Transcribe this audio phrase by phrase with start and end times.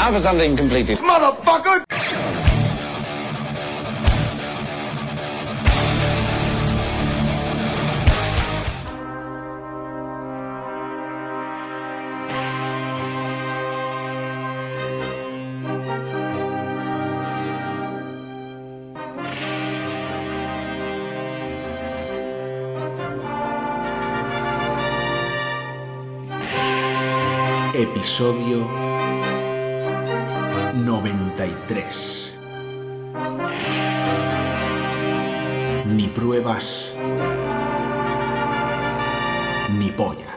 [0.00, 0.94] Now for something completely.
[0.96, 1.84] Motherfucker!
[27.74, 28.79] Episodio
[31.40, 32.36] 93.
[35.86, 36.92] Ni pruebas
[39.78, 40.29] ni pollas.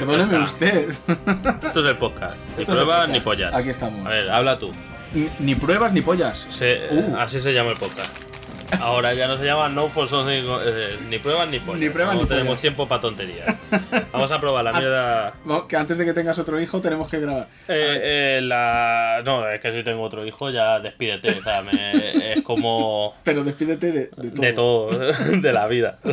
[0.00, 0.90] Perdóneme usted.
[0.90, 2.36] Esto es el podcast.
[2.56, 3.54] Ni Esto pruebas ni pollas.
[3.54, 4.06] Aquí estamos.
[4.06, 4.72] A ver, habla tú.
[5.14, 6.46] Ni, ni pruebas ni pollas.
[6.50, 7.16] Se- Uh.
[7.16, 8.14] Así se llama el podcast.
[8.80, 11.80] Ahora ya no se llama No for Something, eh, ni pruebas ni pollas.
[11.80, 12.60] Ni pruebas no ni tenemos pollas.
[12.62, 13.56] tiempo para tonterías.
[14.12, 14.78] Vamos a probar la Ah.
[14.78, 15.34] mierda.
[15.44, 17.46] No, que antes de que tengas otro hijo tenemos que grabar.
[17.68, 19.22] Eh, eh, la...
[19.24, 21.30] No, es que si tengo otro hijo ya despídete.
[21.38, 24.42] O sea, me- es como Pero despídete de, de todo.
[24.42, 25.98] de todo, de la vida.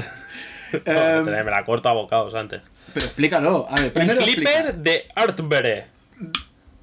[0.85, 2.61] Em, me la corto a bocados antes.
[2.93, 3.67] Pero explícalo.
[3.69, 4.71] A ver, Un primero clipper explica.
[4.73, 5.85] de Artbere.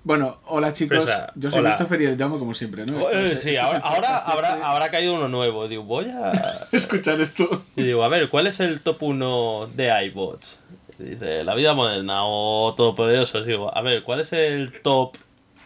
[0.02, 1.04] Bueno, hola chicos.
[1.04, 1.70] Fresa, Yo soy hola.
[1.70, 3.00] Christopher y el llamo como siempre, ¿no?
[3.00, 4.64] Esto Eh, sí, esto es ahora, ahora habrá, este.
[4.64, 5.68] habrá caído uno nuevo.
[5.68, 6.66] Digo, voy a.
[6.72, 7.64] Escuchar esto.
[7.76, 10.58] Y digo, a ver, ¿cuál es el top 1 de iBots?
[10.98, 13.42] Dice, la vida moderna o todopoderoso.
[13.42, 15.16] Digo, a ver, ¿cuál es el top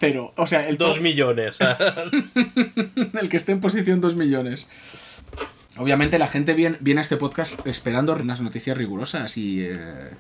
[0.01, 0.33] Cero.
[0.37, 1.57] O sea, el 2 top- millones?
[3.21, 4.67] el que esté en posición 2 millones.
[5.77, 10.11] Obviamente la gente viene, viene a este podcast esperando unas noticias rigurosas y, eh,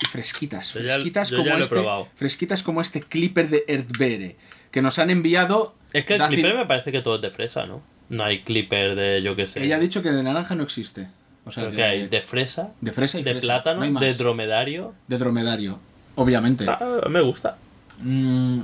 [0.00, 0.72] y, y fresquitas.
[0.74, 4.36] Yo ya- Fresquitas, yo como ya lo he este, fresquitas como este clipper de Erdbere
[4.70, 5.74] que nos han enviado.
[5.92, 7.82] es que el Dacil- clipper me parece que todo es de fresa, ¿no?
[8.08, 9.64] No hay clipper de yo qué sé.
[9.64, 11.08] Ella ha dicho que de naranja no existe.
[11.44, 13.46] O sea, que, hay de fresa, de fresa y de fresa.
[13.46, 14.94] plátano, no de dromedario.
[15.06, 15.78] De dromedario.
[16.16, 16.64] Obviamente.
[16.68, 17.56] Ah, me gusta.
[18.00, 18.60] Mm.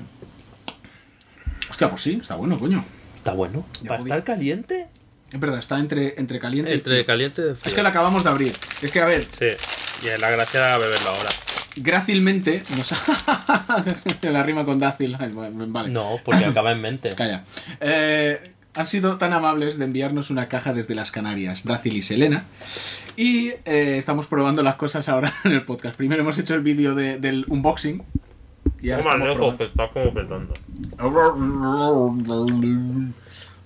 [1.71, 2.85] Hostia, pues sí, está bueno, coño.
[3.17, 3.65] Está bueno.
[3.83, 4.87] Ya ¿Para podía- estar caliente?
[5.33, 7.07] Es verdad, está entre, entre caliente y Entre frío.
[7.07, 8.53] caliente y Es que lo acabamos de abrir.
[8.83, 9.47] Es que, a ver, Sí.
[10.03, 11.29] Y es la gracia era beberlo ahora.
[11.77, 12.93] grácilmente nos
[14.23, 15.17] la rima con dácil.
[15.17, 15.89] Vale.
[15.89, 17.11] No, porque acaba en mente.
[17.17, 17.45] Calla.
[17.81, 22.45] Eh, han sido tan amables de enviarnos una caja desde las Canarias, Dácil y Selena.
[23.17, 25.97] Y eh, estamos probando las cosas ahora en el podcast.
[25.97, 28.03] Primero hemos hecho el vídeo de- del unboxing.
[28.81, 30.55] Y ahora lejos, que está como petando.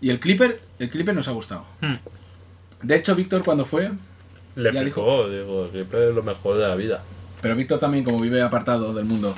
[0.01, 1.65] Y el clipper, el clipper nos ha gustado.
[1.81, 1.95] Hmm.
[2.83, 3.91] De hecho, Víctor cuando fue,
[4.57, 7.05] Le Ya fijó, digo, el clipper es lo mejor de la vida.
[7.41, 9.35] pero Víctor también como vive apartado del mundo,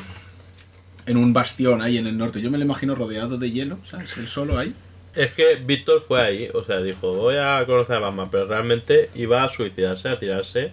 [1.07, 4.17] en un bastión ahí en el norte, yo me lo imagino rodeado de hielo, ¿sabes?
[4.17, 4.75] El solo ahí.
[5.15, 9.11] Es que Víctor fue ahí, o sea, dijo, voy a conocer a Batman, pero realmente
[9.15, 10.73] iba a suicidarse, a tirarse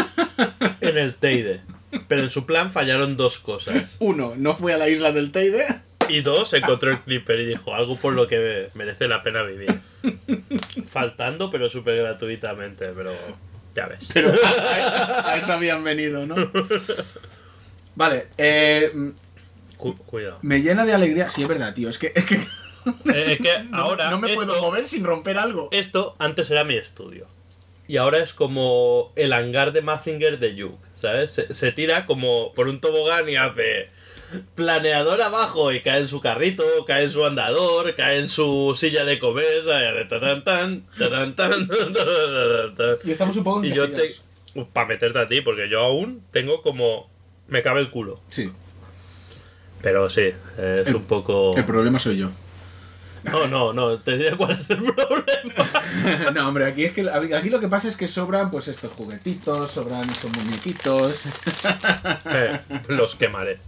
[0.80, 1.60] en el Teide.
[2.08, 3.96] Pero en su plan fallaron dos cosas.
[3.98, 5.66] Uno, no fue a la isla del Teide.
[6.08, 9.80] Y dos, encontró el Clipper y dijo, algo por lo que merece la pena vivir.
[10.86, 13.12] Faltando, pero súper gratuitamente, pero
[13.74, 14.08] ya ves.
[14.12, 16.34] Pero a, a eso habían venido, ¿no?
[17.94, 18.92] Vale, eh,
[19.76, 20.38] Cu- cuidado.
[20.42, 21.30] me llena de alegría.
[21.30, 21.88] Sí, es verdad, tío.
[21.88, 22.36] Es que, es que
[23.12, 25.68] Eh, es que no, ahora no me puedo mover sin romper algo.
[25.70, 27.26] Esto antes era mi estudio.
[27.86, 31.32] Y ahora es como el hangar de Mazinger de Yuk, ¿sabes?
[31.32, 33.90] Se, se tira como por un tobogán y hace
[34.54, 39.04] planeador abajo y cae en su carrito, cae en su andador, cae en su silla
[39.04, 40.08] de comer, ¿sabes?
[40.08, 41.34] Tan, tan, tan, tan,
[41.68, 42.96] tan, tan, tan.
[43.04, 44.14] Y estamos un poco Y yo te...
[44.72, 47.08] Para meterte a ti, porque yo aún tengo como...
[47.48, 48.20] Me cabe el culo.
[48.30, 48.50] Sí,
[49.82, 51.56] Pero sí, es El- un poco...
[51.56, 52.30] el problema soy yo.
[53.24, 56.30] No, no, no, te diré cuál es el problema.
[56.34, 59.70] no, hombre, aquí es que aquí lo que pasa es que sobran pues estos juguetitos,
[59.70, 61.24] sobran estos muñequitos.
[62.32, 63.58] Eh, los quemaré.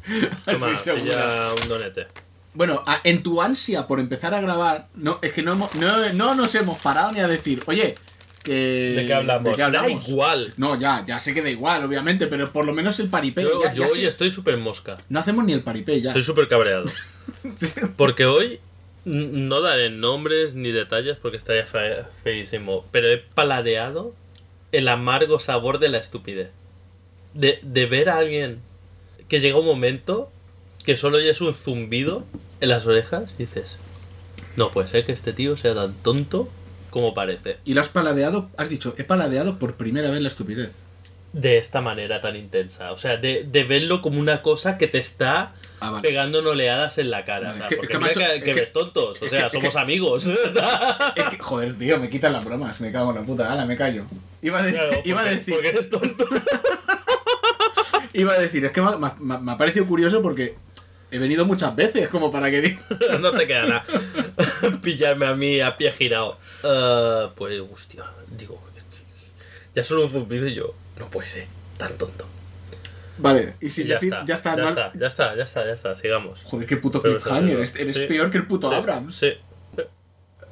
[0.44, 2.06] Toma, Sí, pilla un donete.
[2.54, 6.34] Bueno, en tu ansia por empezar a grabar, no, es que no, hemos- no, no
[6.34, 7.94] nos hemos parado ni a decir, oye,
[8.43, 8.94] que...
[8.96, 9.44] ¿De qué hablamos?
[9.50, 10.05] ¿de qué hablamos?
[10.05, 10.55] Da igual.
[10.56, 13.43] No, ya, ya sé que da igual, obviamente, pero por lo menos el paripé.
[13.43, 14.98] Yo, ya- yo ya hoy estoy súper mosca.
[15.08, 16.10] No hacemos ni el paripé ya.
[16.10, 16.84] Estoy súper cabreado.
[17.96, 18.60] Porque hoy
[19.04, 22.84] no daré nombres ni detalles porque estaría fe- feísimo.
[22.90, 24.14] Pero he paladeado
[24.70, 26.50] el amargo sabor de la estupidez.
[27.34, 28.60] De, de ver a alguien
[29.28, 30.31] que llega un momento
[30.84, 32.25] que solo oyes un zumbido
[32.60, 33.78] en las orejas y dices,
[34.56, 36.48] no puede ser que este tío sea tan tonto
[36.90, 37.56] como parece.
[37.64, 40.81] Y lo has paladeado, has dicho, he paladeado por primera vez la estupidez.
[41.32, 42.93] De esta manera tan intensa.
[42.93, 46.08] O sea, de, de verlo como una cosa que te está Ah, vale.
[46.08, 47.52] pegando oleadas en la cara.
[47.52, 49.20] Vale, o sea, es que- porque es que, mira que, es que que- ves tontos.
[49.23, 50.26] O sea, somos amigos.
[50.26, 53.76] Es que, joder, tío, me quitan las bromas, me cago en la puta, ala, me
[53.76, 54.05] callo.
[54.40, 56.26] Iba a, de- Claro, iba a porque- decir, Porque eres tonto.
[58.14, 60.56] iba a decir, es que me, ha- me ha- me ha parecido curioso porque
[61.11, 62.81] he venido muchas veces, como para que diga.
[63.20, 63.84] no te queda nada.
[64.82, 66.38] Pillarme a mí a pie girado.
[66.64, 68.05] Eh, pues, hostia,
[68.37, 68.61] digo,
[69.75, 71.46] ya solo un zumbido y yo, no puede ser,
[71.79, 72.26] tan tonto.
[73.19, 75.67] Vale, y sin ya, decir, está, ya está, ya no- está, ya está, ya está,
[75.67, 76.41] ya está, sigamos.
[76.44, 78.06] Joder, qué puto Pero cliffhanger, eres, eres Sí.
[78.06, 79.14] peor que el puto Sí, Abrams.
[79.17, 79.32] Sí.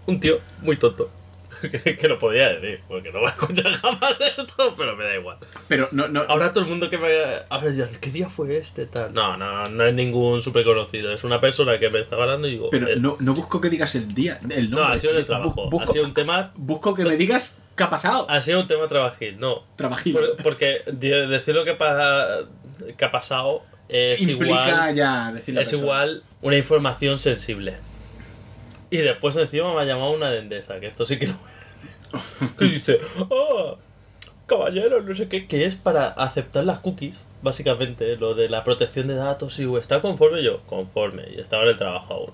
[0.07, 1.11] Un tío muy tonto.
[1.61, 5.15] que, que lo podía decir, porque no va a escuchar jamás esto, pero me da
[5.15, 5.37] igual.
[5.69, 7.09] Pero no, no, Ahora todo el mundo que me.
[7.51, 8.87] A ver, ¿qué día fue este?
[8.87, 9.13] Tal.
[9.13, 11.13] No, no, no es ningún súper conocido.
[11.13, 12.71] Es una persona que me está hablando y digo.
[12.71, 14.97] pero eh, no, no busco que digas el día, el no, nombre.
[14.97, 15.69] ha sido en el trabajo.
[15.69, 16.51] busco, Ha sido un tema.
[16.57, 18.27] busco que me digas qué ha pasado.
[18.29, 19.63] Ha sido un tema trabajil, no.
[19.77, 20.13] Trabajil.
[20.13, 22.41] Por- porque de- decir lo que, pa-
[22.97, 24.95] que ha pasado es Implica igual.
[24.95, 25.83] ya decir Es persona.
[25.83, 27.75] igual una información sensible.
[28.91, 31.39] Y después encima me ha llamado una de Endesa, que esto sí que no.
[32.59, 33.79] que dice, oh,
[34.47, 39.07] caballero, no sé qué, que es para aceptar las cookies, básicamente, lo de la protección
[39.07, 42.31] de datos y está conforme yo, conforme, y estaba en el trabajo aún.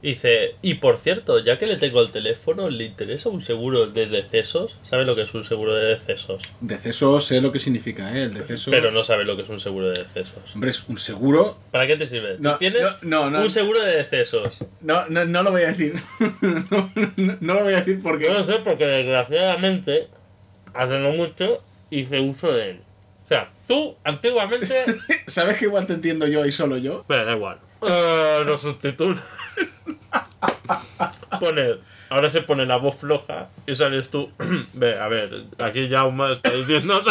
[0.00, 3.88] Y dice, y por cierto, ya que le tengo el teléfono, ¿le interesa un seguro
[3.88, 4.78] de decesos?
[4.84, 6.40] ¿Sabe lo que es un seguro de decesos?
[6.60, 8.22] Deceso sé lo que significa, ¿eh?
[8.24, 8.70] El deceso.
[8.70, 10.38] Pero no sabe lo que es un seguro de decesos.
[10.54, 11.58] Hombre, es un seguro.
[11.72, 12.36] ¿Para qué te sirve?
[12.36, 13.42] ¿Tú No, tienes no, no, no.
[13.42, 14.58] un seguro de decesos?
[14.82, 15.94] No, no, no lo voy a decir.
[16.42, 18.26] no, no, no lo voy a decir porque.
[18.26, 20.06] Yo lo sé porque desgraciadamente
[20.74, 22.80] hace no mucho hice uso de él.
[23.24, 24.84] O sea, tú antiguamente...
[25.26, 27.04] ¿Sabes que igual te entiendo yo y solo yo?
[27.08, 27.58] Pero da igual.
[27.82, 29.22] Eh, lo subtitula.
[31.40, 31.76] Pone...
[32.10, 34.30] Ahora se pone la voz floja y sales tú.
[34.72, 37.02] Ve, a ver, aquí Jaume está diciendo...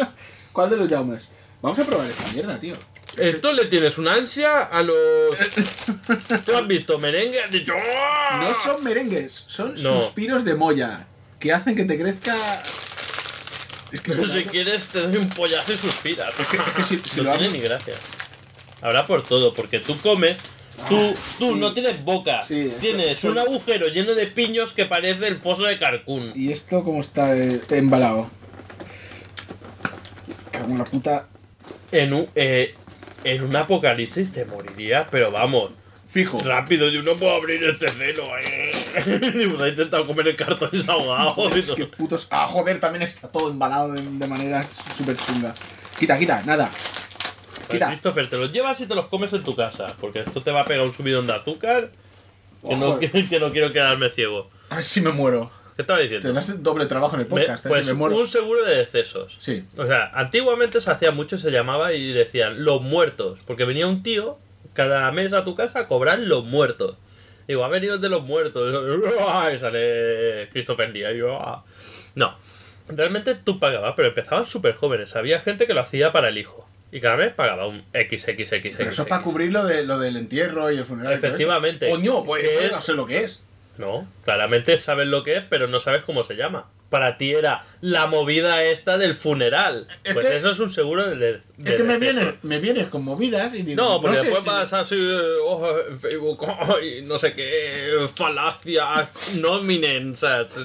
[0.52, 1.28] ¿Cuál de los Jaumes?
[1.60, 2.76] Vamos a probar esta mierda, tío.
[3.16, 4.96] Esto le tienes una ansia a los...
[6.44, 7.42] ¿Tú has visto merengue?
[7.42, 7.74] Has dicho...
[7.76, 8.40] "¡Ah!".
[8.42, 10.02] No son merengues, son No.
[10.02, 11.06] suspiros de molla
[11.40, 12.36] que hacen que te crezca.
[13.90, 16.30] Es que, Pero si quieres te doy un pollazo y suspiras.
[16.38, 17.94] Es que- es que si- si no lo tiene hago- ni gracia.
[18.84, 20.36] Habrá por todo, porque tú comes,
[20.90, 21.58] tú, tú sí.
[21.58, 25.38] no tienes boca, Sí, esto- tienes esto- un agujero lleno de piños que parece el
[25.38, 26.32] foso de Carcún.
[26.34, 28.28] ¿Y esto cómo está eh, embalado?
[30.50, 31.26] Cago en la puta.
[31.92, 32.74] En un, eh,
[33.24, 35.70] en un apocalipsis te morirías, pero vamos,
[36.06, 36.38] Fijo.
[36.40, 38.24] rápido, yo no puedo abrir este celo.
[38.38, 38.72] Eh.
[39.34, 41.34] Y pues ha intentado comer el cartón y se ha ahogado.
[41.56, 42.26] y Es que putos.
[42.30, 44.64] Ah, joder, también está todo embalado de, de manera
[44.96, 45.54] súper chunga.
[45.98, 46.70] Quita, quita, nada.
[47.66, 47.88] Pues, Quita.
[47.88, 50.60] Christopher, te los llevas y te los comes en tu casa, porque esto te va
[50.62, 51.90] a pegar un subidón de azúcar
[52.66, 54.50] que, no, que, que no quiero quedarme ciego.
[54.70, 55.50] A ver si me muero.
[55.76, 56.26] ¿Qué estaba diciendo?
[56.28, 57.68] Tendrás doble trabajo en el Me- podcast, ¿eh?
[57.68, 58.16] pues si me muero.
[58.16, 59.36] un seguro de decesos.
[59.40, 59.64] Sí.
[59.76, 63.40] O sea, antiguamente se hacía mucho, se llamaba y decían los muertos.
[63.44, 64.38] Porque venía un tío
[64.72, 66.96] cada mes a tu casa a cobrar los muertos.
[67.48, 68.72] Digo, ha venido el de los muertos.
[69.54, 71.64] Y sale Christopher yo, "Ah".
[72.14, 72.36] No.
[72.86, 75.16] Realmente tú pagabas, pero empezaban súper jóvenes.
[75.16, 76.68] Había gente que lo hacía para el hijo.
[76.94, 78.76] Y cada mes pagaba un XXX.
[78.76, 81.12] Pero eso es para cubrir lo, de, lo del entierro y el funeral.
[81.12, 81.34] y todo eso.
[81.34, 81.90] Efectivamente.
[81.90, 83.40] Coño, pues eso es- no sé lo que es.
[83.78, 86.70] No, claramente sabes lo que es, pero no sabes cómo se llama.
[86.90, 89.88] Para ti era la movida esta del funeral.
[90.04, 91.16] Es pues que- eso es un seguro de.
[91.16, 94.44] de- Es que me vienes, me vienes con movidas y digo, No, porque sé después
[94.44, 99.08] si- vas así eh, oh, Facebook oh, no sé qué, falacia,
[99.40, 100.14] nominen,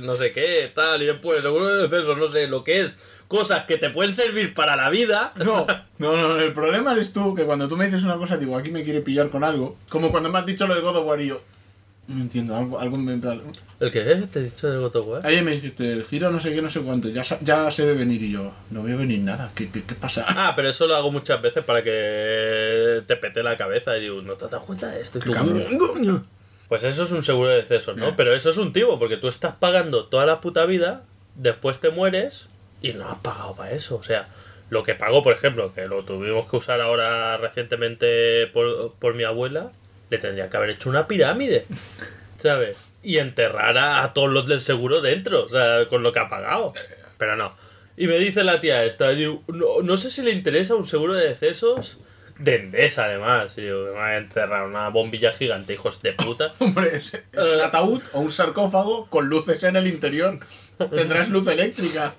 [0.01, 2.95] no sé qué, tal, y después seguro de deceso, no sé, lo que es,
[3.29, 5.31] cosas que te pueden servir para la vida.
[5.99, 8.55] No, no, no, el problema eres tú, que cuando tú me dices una cosa, digo,
[8.57, 9.75] aquí me quiere pillar con algo.
[9.89, 11.41] Como cuando me has dicho lo de God of War y yo,
[12.07, 13.19] no entiendo, algo, algo me...
[13.81, 14.31] ¿El qué es?
[14.31, 15.27] ¿Te he dicho de God of War?
[15.27, 17.95] Ayer me dijiste, el giro no sé qué, no sé cuánto, ya, ya se ve
[17.95, 20.25] venir y yo, no veo venir nada, ¿qué, qué, qué pasa?
[20.29, 24.21] Ah, pero eso lo hago muchas veces para que te pete la cabeza y digo,
[24.21, 25.19] ¿no te has dado cuenta de esto?
[25.19, 25.33] Tú.
[26.69, 28.07] Pues eso es un seguro de deceso, ¿no?
[28.07, 28.13] Eh.
[28.15, 31.03] Pero eso es un timo, porque tú estás pagando toda la puta vida,
[31.35, 32.47] después te mueres
[32.81, 33.95] y no has pagado para eso.
[33.97, 34.27] O sea,
[34.69, 39.23] lo que pago, por ejemplo, que lo tuvimos que usar ahora recientemente por, por mi
[39.23, 39.71] abuela,
[40.09, 41.65] le tendría que haber hecho una pirámide,
[42.37, 42.77] ¿sabes?
[43.03, 46.29] Y enterrar a, a todos los del seguro dentro, o sea, con lo que ha
[46.29, 46.73] pagado.
[47.17, 47.53] Pero no.
[47.97, 51.13] Y me dice la tía esta, digo, no, no sé si le interesa un seguro
[51.13, 51.97] de decesos
[52.37, 53.51] de Endesa, además.
[53.57, 56.53] Y digo, me va a enterrar una bombilla gigante, hijos de puta.
[56.59, 57.63] Hombre, es, es un Eh.
[57.63, 60.39] ataúd o un sarcófago con luces en el interior.
[60.87, 62.13] Tendrás luz eléctrica.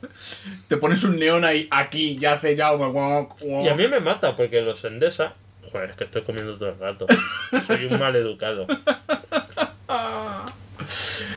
[0.69, 2.71] Te pones un neón ahí, aquí, ya hace ya...
[3.43, 5.35] Y a mí me mata porque los Endesa.
[5.71, 7.07] Joder, es que estoy comiendo todo el rato.
[7.67, 8.67] Soy un mal educado.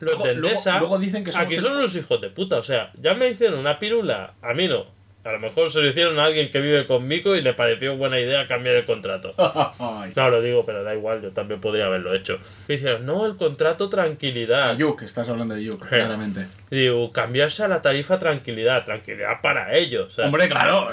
[0.00, 2.56] Luego- de Endesa, luego dicen que somos aquí el- son unos hijos de puta.
[2.58, 4.86] O sea, ya me hicieron una pirula, a mí no.
[5.24, 8.20] A lo mejor se lo hicieron a alguien que vive conmigo y le pareció buena
[8.20, 9.34] idea cambiar el contrato.
[10.16, 12.38] No, lo digo, pero da igual, yo también podría haberlo hecho.
[12.68, 14.76] Y dijeron, no, el contrato tranquilidad.
[14.76, 16.46] Yuk, estás hablando de Yuk, claramente.
[16.70, 20.08] Digo, cambiarse a la tarifa tranquilidad, tranquilidad para ellos.
[20.08, 20.88] o sea, Hombre, claro.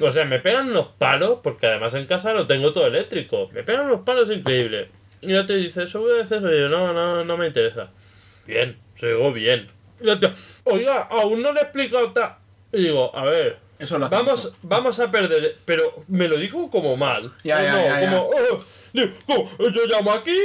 [0.00, 3.48] O sea, me pegan unos palos, porque además en casa lo tengo todo eléctrico.
[3.52, 4.88] Me pegan unos palos increíbles.
[5.20, 7.90] Y ya te dice, eso voy a hacer yo, no, no, no me interesa.
[8.46, 9.68] Bien, se digo bien.
[10.00, 10.32] Tía,
[10.64, 12.38] oiga, aún no le he explicado ta-".
[12.72, 14.56] Y digo, a ver, Eso lo hace vamos, mucho.
[14.62, 15.56] vamos a perder.
[15.64, 17.32] Pero me lo dijo como mal.
[17.44, 19.50] Ya, ya, no, ya, como, "Oh", digo, "¿Cómo?
[19.70, 20.38] yo llamo aquí.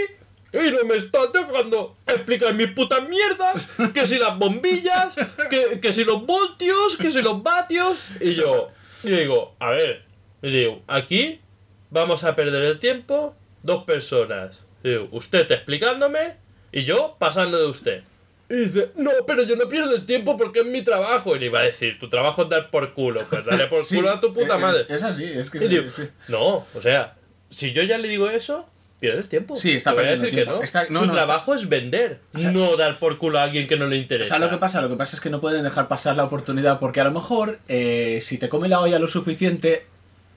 [0.54, 3.66] Y no me estás dejando explicar mis putas mierdas.
[3.94, 5.14] Que si las bombillas,
[5.50, 8.10] que, que si los voltios, que si los vatios.
[8.22, 8.70] Y yo,
[9.04, 10.04] y digo, a ver,
[10.42, 11.42] y digo, aquí
[11.90, 14.58] vamos a perder el tiempo dos personas.
[14.84, 16.36] Y digo, usted explicándome
[16.72, 18.04] y yo pasando de usted.
[18.50, 21.36] Y dice, no, pero yo no pierdo el tiempo porque es mi trabajo.
[21.36, 23.22] Y le iba a decir, tu trabajo es dar por culo.
[23.30, 24.86] Pues dale por Sí, culo a tu puta es- madre.
[24.88, 26.04] Es, así, es que sí, digo, sí.
[26.30, 27.16] no, o sea,
[27.50, 28.66] si yo ya le digo eso,
[29.02, 29.56] pierde el tiempo.
[29.58, 30.60] Sí, está perdiendo decir que tiempo.
[30.60, 30.64] no.
[30.64, 33.76] Está- no, Su no, trabajo es vender, sea- no dar por culo a alguien que
[33.76, 34.30] no le interesa.
[34.36, 34.82] ¿Sabes lo que pasa?
[34.82, 37.60] Lo que pasa es que no pueden dejar pasar la oportunidad porque a lo mejor
[37.68, 39.86] eh, si te come la olla lo suficiente,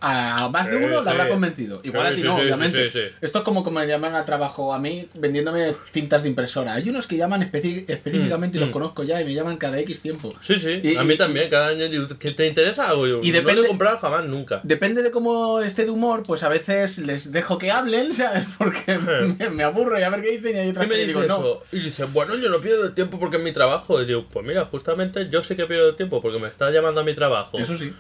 [0.01, 1.05] a más de uno sí.
[1.05, 1.81] le habrá convencido.
[1.85, 3.13] Igual Sí, a ti no, obviamente.
[3.21, 6.75] Esto es como que me llaman al trabajo a mí vendiéndome cintas de impresora.
[6.75, 8.73] Hay unos que llaman específicamente y los mm.
[8.73, 10.33] conozco ya y me llaman cada X tiempo.
[10.41, 13.07] Sí, sí, Y- a mí y- también, cada año digo, ¿que te interesa algo?
[13.07, 14.61] Yo, Y no depende- lo he comprado jamás, nunca.
[14.63, 18.45] Depende de cómo esté de humor, pues a veces les dejo que hablen, ¿sabes?
[18.59, 18.99] Porque
[19.39, 21.21] me, me aburro y a ver qué dicen y hay Y otras me que digo,
[21.23, 21.25] no.
[21.39, 24.01] eso, y dice, bueno, yo no pierdo el tiempo porque es mi trabajo.
[24.01, 27.01] Y digo, pues mira, justamente yo sé que pierdo el tiempo porque me está llamando
[27.01, 27.59] a mi trabajo.
[27.59, 27.93] Eso sí.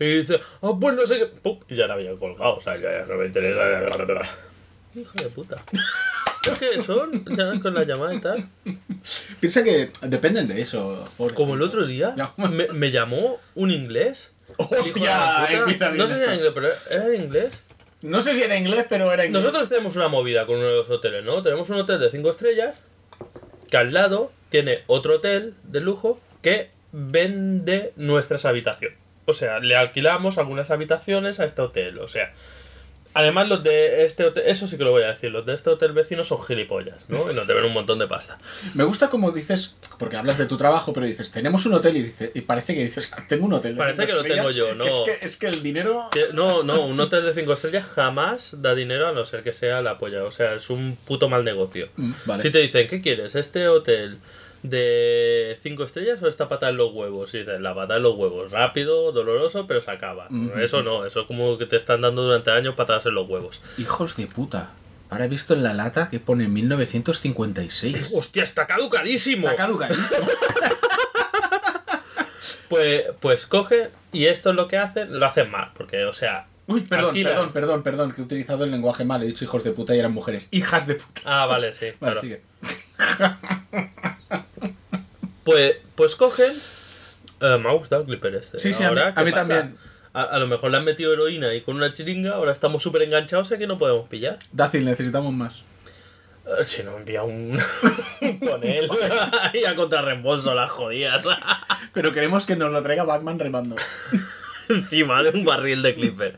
[0.00, 1.26] Y dice, ah, pues no sé qué.
[1.26, 3.62] Pum, y ya la había colgado, o sea, ya no me interesa.
[4.94, 5.62] Hijo de puta.
[6.50, 8.48] Es que son, ya, con la llamada y tal.
[9.40, 11.06] Piensa que dependen de eso.
[11.16, 11.34] pobre.
[11.34, 14.30] Como el otro día, me, me llamó un inglés.
[14.56, 14.82] ¡Hostia!
[14.92, 15.52] puta.
[15.52, 17.62] Empieza bien No sé si era inglés, pero era de inglés.
[18.00, 19.42] No sé si era inglés, pero era inglés.
[19.42, 21.42] Nosotros tenemos una movida con uno de los hoteles, ¿no?
[21.42, 22.78] Tenemos un hotel de 5 estrellas
[23.68, 28.97] que al lado tiene otro hotel de lujo que vende nuestras habitaciones.
[29.28, 31.98] O sea, le alquilamos algunas habitaciones a este hotel.
[31.98, 32.32] O sea,
[33.12, 35.68] además los de este hotel, eso sí que lo voy a decir, los de este
[35.68, 37.30] hotel vecino son gilipollas, ¿no?
[37.30, 38.38] Y nos deben un montón de pasta.
[38.74, 42.02] Me gusta como dices, porque hablas de tu trabajo, pero dices, tenemos un hotel y,
[42.04, 43.74] dice, y parece que dices, "Ah, tengo un hotel.
[43.74, 44.84] de Parece cinco que lo tengo estrellas", yo, ¿no?
[44.84, 46.08] que Es que, es que el dinero...
[46.10, 49.52] Que- no, no, un hotel de 5 estrellas jamás da dinero a no ser que
[49.52, 50.24] sea la polla.
[50.24, 51.88] O sea, es un puto mal negocio.
[51.96, 52.42] Mm, Vale.
[52.42, 53.34] Si te dicen, ¿qué quieres?
[53.34, 54.18] ¿Este hotel
[54.62, 57.32] de 5 estrellas o esta pata en los huevos?
[57.34, 58.50] Y dices, la pata en los huevos.
[58.52, 60.28] Rápido, doloroso, pero se acaba.
[60.60, 63.60] Eso no, eso es como que te están dando durante años patadas en los huevos.
[63.78, 64.70] Hijos de puta.
[65.10, 68.10] Ahora he visto en la lata que pone 1956.
[68.12, 69.48] ¡Hostia, está caducadísimo!
[69.48, 70.26] Está caducadísimo.
[72.68, 75.70] Pues, pues coge y esto es lo que hacen, lo hacen mal.
[75.74, 76.46] Porque, o sea.
[76.66, 79.22] Uy, perdón, alquilan- perdón, perdón, perdón, que he utilizado el lenguaje mal.
[79.22, 80.48] He dicho hijos de puta y eran mujeres.
[80.50, 81.22] Hijas de puta.
[81.24, 81.86] Ah, vale, sí.
[81.98, 82.20] Vale, claro.
[82.20, 82.42] sigue.
[85.50, 86.52] Pues, pues cogen.
[87.40, 88.58] eh, me ha gustado el clipper este.
[88.58, 89.76] Sí, sí, a mí- Ahora, a ¿qué mí también.
[90.14, 93.02] A, a lo mejor le han metido heroína y con una chiringa, ahora estamos súper
[93.02, 94.38] enganchados y que no podemos pillar.
[94.52, 95.62] Dacil, necesitamos más.
[96.46, 97.56] Eh, Si no envía un
[98.40, 98.88] con él
[99.54, 101.22] y a contrarreembolso las jodidas
[101.92, 103.76] Pero queremos que nos lo traiga Batman remando.
[104.68, 106.36] encima de un barril de clipper.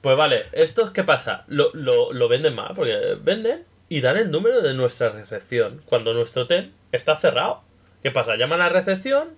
[0.00, 1.44] Pues vale, ¿esto qué pasa?
[1.48, 6.12] Lo, lo, lo venden mal, porque venden y dan el número de nuestra recepción cuando
[6.14, 7.62] nuestro hotel está cerrado.
[8.04, 8.36] ¿Qué pasa?
[8.36, 9.30] Llaman a recepción,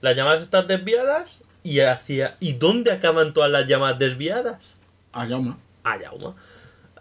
[0.00, 4.74] las llamadas están desviadas y hacia ¿y dónde acaban todas las llamadas desviadas?
[5.12, 5.58] Ah, ya una.
[5.82, 6.34] A Yauma.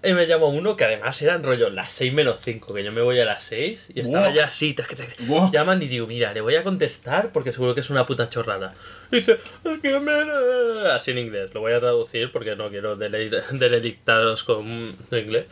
[0.04, 3.02] Y me llama uno que además eran rollo las 6 menos 5, que yo me
[3.02, 4.36] voy a las 6 y estaba Buah.
[4.36, 4.74] ya así.
[4.74, 5.16] tac, tac.
[5.28, 5.50] Buah.
[5.52, 8.74] Llaman y digo, mira, le voy a contestar porque seguro que es una puta chorrada.
[9.12, 10.90] Y dice, es que me...
[10.92, 15.46] Así en inglés, lo voy a traducir porque no quiero dele- deledictaros con inglés.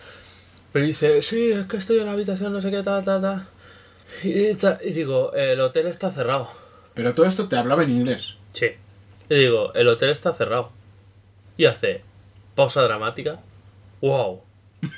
[0.73, 3.47] Pero dice, sí, es que estoy en la habitación, no sé qué, ta, ta, ta.
[4.23, 4.53] Y,
[4.91, 6.49] digo, el hotel está cerrado.
[6.93, 8.35] Pero todo esto te hablaba en inglés.
[8.53, 8.71] Sí.
[9.29, 10.71] Y digo, el hotel está cerrado.
[11.57, 12.01] Y hace
[12.55, 13.39] pausa dramática.
[14.01, 14.41] ¡Wow!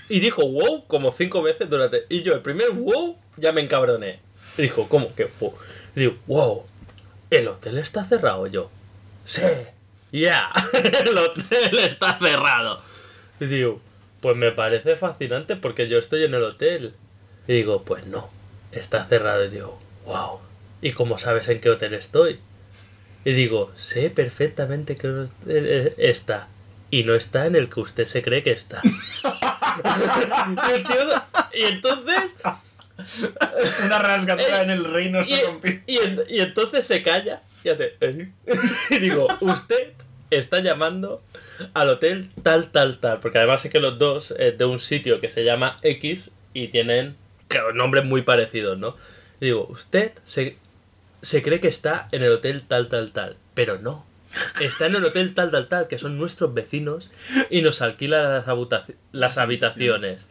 [0.10, 2.06] Y dijo wow como cinco veces durante.
[2.10, 4.20] Y yo, el primer wow, ya me encabroné.
[4.58, 5.54] Y dijo, ¿cómo que wow?
[5.96, 6.64] Y digo, wow,
[7.30, 8.48] el hotel está cerrado.
[8.48, 8.70] Y yo,
[9.26, 9.42] sí,
[10.12, 12.82] ya, el hotel está cerrado.
[13.40, 13.82] Y digo,
[14.22, 16.94] pues me parece fascinante porque yo estoy en el hotel.
[17.48, 18.30] Y digo, pues no,
[18.76, 19.44] está cerrado.
[19.46, 20.40] Y digo, wow,
[20.82, 22.40] ¿y cómo sabes en qué hotel estoy?
[23.26, 26.48] Y digo, sé perfectamente que hotel eh, está.
[26.92, 28.82] Y no está en el que usted se cree que está.
[28.84, 32.32] y, el tío- y entonces
[33.86, 35.80] Una rasgadura en el reino Y, se rompió.
[35.88, 37.96] y en- y entonces se calla y hace.
[38.02, 38.30] "Eh".
[38.92, 39.94] Y digo, usted
[40.30, 41.24] está llamando
[41.74, 43.20] al hotel tal, tal, tal.
[43.20, 46.68] Porque además es que los dos es de un sitio que se llama X y
[46.68, 47.16] tienen
[47.74, 48.96] nombres muy parecidos, ¿no?
[49.40, 50.58] Y digo, usted se,
[51.22, 53.38] se cree que está en el hotel tal, tal, tal.
[53.54, 54.06] Pero no.
[54.60, 57.12] Está en el hotel tal, tal, tal, que son nuestros vecinos
[57.50, 60.28] y nos alquila las, habitaci- las habitaciones.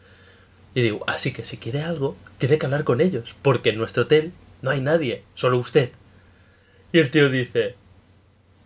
[0.74, 4.04] Y digo, así que si quiere algo, tiene que hablar con ellos, porque en nuestro
[4.04, 5.90] hotel no hay nadie, solo usted.
[6.92, 7.76] Y el tío dice,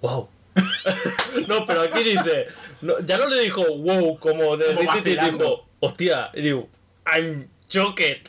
[0.01, 0.29] wow.
[1.49, 2.47] no, pero aquí dice,
[2.81, 6.69] no, ya no le dijo wow como de Como dijo, hostia, y digo,
[7.15, 8.29] I'm shocked.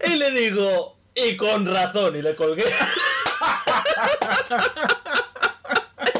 [0.06, 2.64] y le digo, y con razón, y le colgué.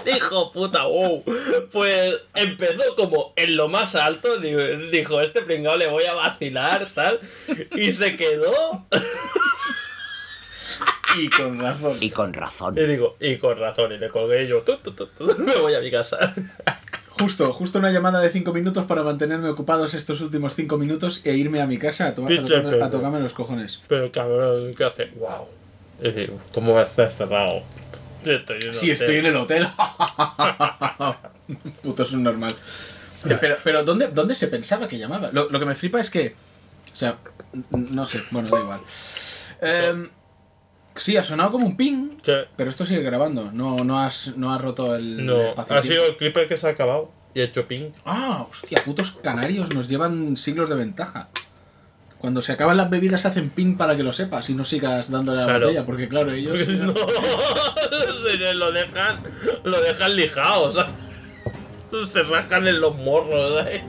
[0.04, 1.24] Dijo, puta, wow.
[1.70, 4.38] Pues empezó como en lo más alto.
[4.38, 7.20] Dijo, este pringao le voy a vacilar, tal.
[7.72, 8.86] Y se quedó.
[11.14, 11.98] Y con razón.
[12.00, 12.78] Y con razón.
[12.78, 13.92] Y digo, y con razón.
[13.92, 15.06] Y le colgué y yo, tu, tu, tu,
[15.40, 16.34] me voy a mi casa.
[17.22, 21.34] Justo, justo una llamada de 5 minutos para mantenerme ocupados estos últimos 5 minutos e
[21.34, 23.80] irme a mi casa a, to- a tocarme, a los cojones.
[23.88, 25.06] Pero cabrón, ¿qué hace?
[25.16, 25.46] Wow.
[26.02, 27.62] Y digo, ¿cómo está cerrado?
[28.24, 29.02] Yo estoy en Sí, hotel.
[29.02, 29.68] estoy en el hotel.
[31.82, 32.54] Puto es un normal.
[33.40, 35.30] Pero, pero ¿dónde, ¿dónde se pensaba que llamaba?
[35.32, 36.34] Lo, lo que me flipa es que.
[36.92, 37.16] O sea,
[37.70, 38.80] no sé, bueno, da igual.
[39.60, 40.08] Em,
[40.96, 42.32] sí, ha sonado como un ping, Sí.
[42.56, 43.50] pero esto sigue grabando.
[43.52, 46.66] No, no, has, no has roto el No, espacio ha sido el clipper que se
[46.66, 47.10] ha acabado.
[47.34, 47.90] Y he hecho ping.
[48.04, 51.28] Ah, hostia, putos canarios nos llevan siglos de ventaja.
[52.18, 55.38] Cuando se acaban las bebidas hacen ping para que lo sepas y no sigas dándole
[55.38, 55.66] a la Claro.
[55.66, 56.68] botella, porque claro, ellos...
[56.68, 56.94] No,
[58.22, 59.20] se lo dejan,
[59.64, 60.86] lo dejan lijado, o sea,
[62.06, 63.58] se rascan en los morros.
[63.60, 63.82] ¿sabes?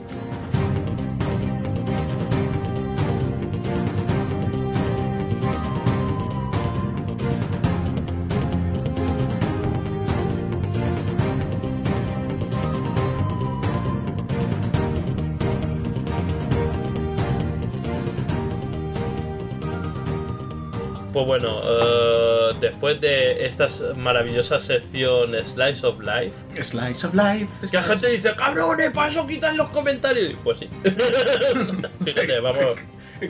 [21.26, 27.48] Pues bueno, eh, después de estas maravillosas secciones Slice of Life, Slice of life.
[27.70, 30.32] que la gente dice, cabrones, para eso quitan los comentarios.
[30.32, 30.68] Y Pues sí.
[32.04, 32.76] Fíjate, vamos,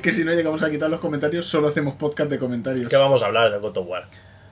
[0.02, 2.88] Que si no llegamos a quitar los comentarios, solo hacemos podcast de comentarios.
[2.88, 4.04] que vamos a hablar de God of War.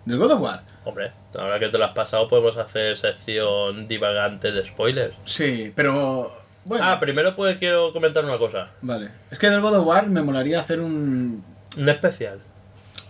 [0.05, 0.63] ¿Del God of War?
[0.85, 5.15] Hombre, ahora que te lo has pasado, podemos hacer sección divagante de spoilers.
[5.27, 6.41] Sí, pero...
[6.65, 8.69] Bueno, Ah, primero pues quiero comentar una cosa.
[8.83, 9.11] vale.
[9.33, 11.45] Es que del God of War me molaría hacer un...
[11.77, 12.39] Un especial.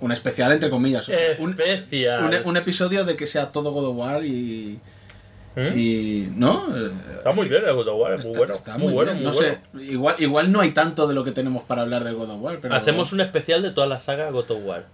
[0.02, 1.08] Un especial, entre comillas.
[1.08, 4.78] o sea, un, un, un episodio de que sea todo God of War y...
[5.54, 5.78] ¿Mm?
[5.78, 6.66] y ¿No?
[6.76, 8.54] Eh, Está muy bien el God of War, es muy está- bueno.
[8.54, 9.56] está muy, bueno, muy no bueno.
[9.78, 12.40] sé, igual, igual no hay tanto de lo que tenemos para hablar de God of
[12.42, 12.74] War, pero...
[12.74, 14.86] Hacemos un especial de toda la saga God of War.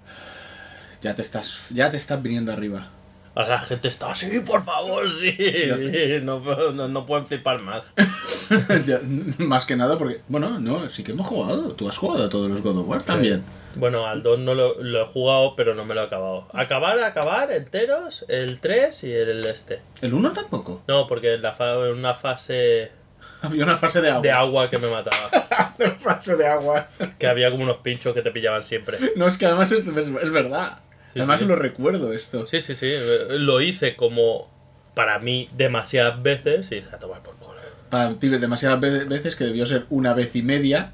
[1.01, 2.89] Ya te estás, ya te estás viniendo arriba.
[3.37, 5.33] La gente está así, por favor, sí.
[6.23, 6.41] No,
[6.73, 7.85] no, no pueden flipar más.
[8.85, 8.99] Ya,
[9.39, 11.73] más que nada porque, bueno, no, sí que hemos jugado.
[11.75, 13.43] Tú has jugado a todos los God of War también.
[13.79, 16.49] Bueno, al 2 no lo, lo he jugado, pero no me lo he acabado.
[16.53, 19.81] Acabar, acabar, enteros, el 3 y el este.
[20.03, 20.83] El 1 tampoco.
[20.89, 22.91] No, porque en, la fa- en una fase
[23.43, 24.23] Había una fase de agua.
[24.23, 25.75] de agua que me mataba.
[25.79, 26.89] Una fase de agua.
[27.21, 28.99] Que había como unos pinchos que te pillaban siempre.
[29.15, 29.85] No, es que además es,
[30.33, 30.79] verdad.
[31.13, 31.47] Sí, además sí.
[31.47, 32.49] lo recuerdo esto.
[32.49, 32.93] Sí, sí, sí.
[33.31, 34.51] Lo hice como
[34.95, 37.59] para mí demasiadas veces y dije a tomar por culo.
[37.91, 40.93] Para ti demasiadas ve- veces que debió ser una vez y media.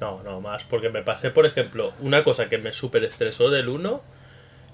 [0.00, 3.68] No, no más, porque me pasé, por ejemplo, una cosa que me súper estresó del
[3.68, 4.02] 1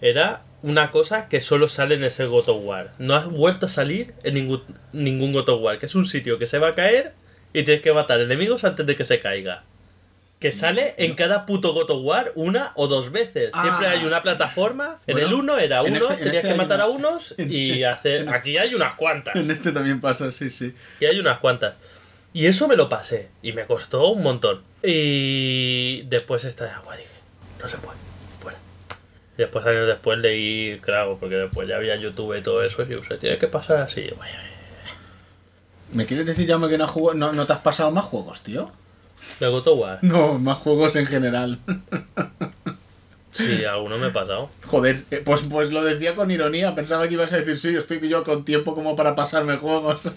[0.01, 2.91] era una cosa que solo sale en ese God of War.
[2.99, 6.39] No has vuelto a salir en ningún, ningún God of War, que es un sitio
[6.39, 7.13] que se va a caer
[7.53, 9.63] y tienes que matar enemigos antes de que se caiga.
[10.41, 13.53] Que sale en cada puto God of War una o dos veces.
[13.53, 13.91] Siempre Ah.
[13.93, 14.99] hay una plataforma.
[15.07, 17.35] En Bueno, el 1 era uno, este- en tenías este que matar una- a unos
[17.39, 18.29] y hacer...
[18.29, 19.37] Aquí hay unas cuantas.
[19.37, 20.75] En este también pasa, sí, sí.
[20.99, 21.75] Y hay unas cuantas.
[22.33, 23.29] Y eso me lo pasé.
[23.43, 24.63] Y me costó un montón.
[24.83, 27.11] Y después esta de agua dije,
[27.63, 27.97] no se puede.
[28.41, 28.59] Fuera.
[29.37, 32.83] Y después años después leí, claro, porque después ya había YouTube y todo eso.
[32.83, 34.09] Y se tiene que pasar así.
[34.19, 34.41] Vaya,
[35.93, 38.43] ¿Me quieres decir, Jaume, que no, has jugado- no, no te has pasado más juegos,
[38.43, 38.71] tío?
[39.39, 39.99] de.
[40.03, 41.59] No, más juegos en general.
[43.33, 44.51] Sí, alguno me he pasado.
[44.67, 46.75] Joder, eh, pues, pues lo decía con ironía.
[46.75, 50.11] Pensaba que ibas a decir, sí, estoy yo con tiempo como para pasarme juegos.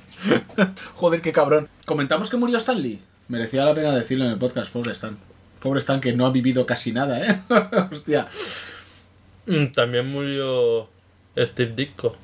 [0.96, 1.70] Joder, qué cabrón.
[1.86, 3.02] Comentamos que murió Stan Lee.
[3.30, 5.18] Merecía la pena decirlo en el podcast, pobre Stan.
[5.62, 7.40] Pobre Stan que no ha vivido casi nada, ¿eh?
[7.92, 8.28] Hostia.
[9.46, 10.90] Mm, También murió
[11.38, 12.16] Steve Ditko.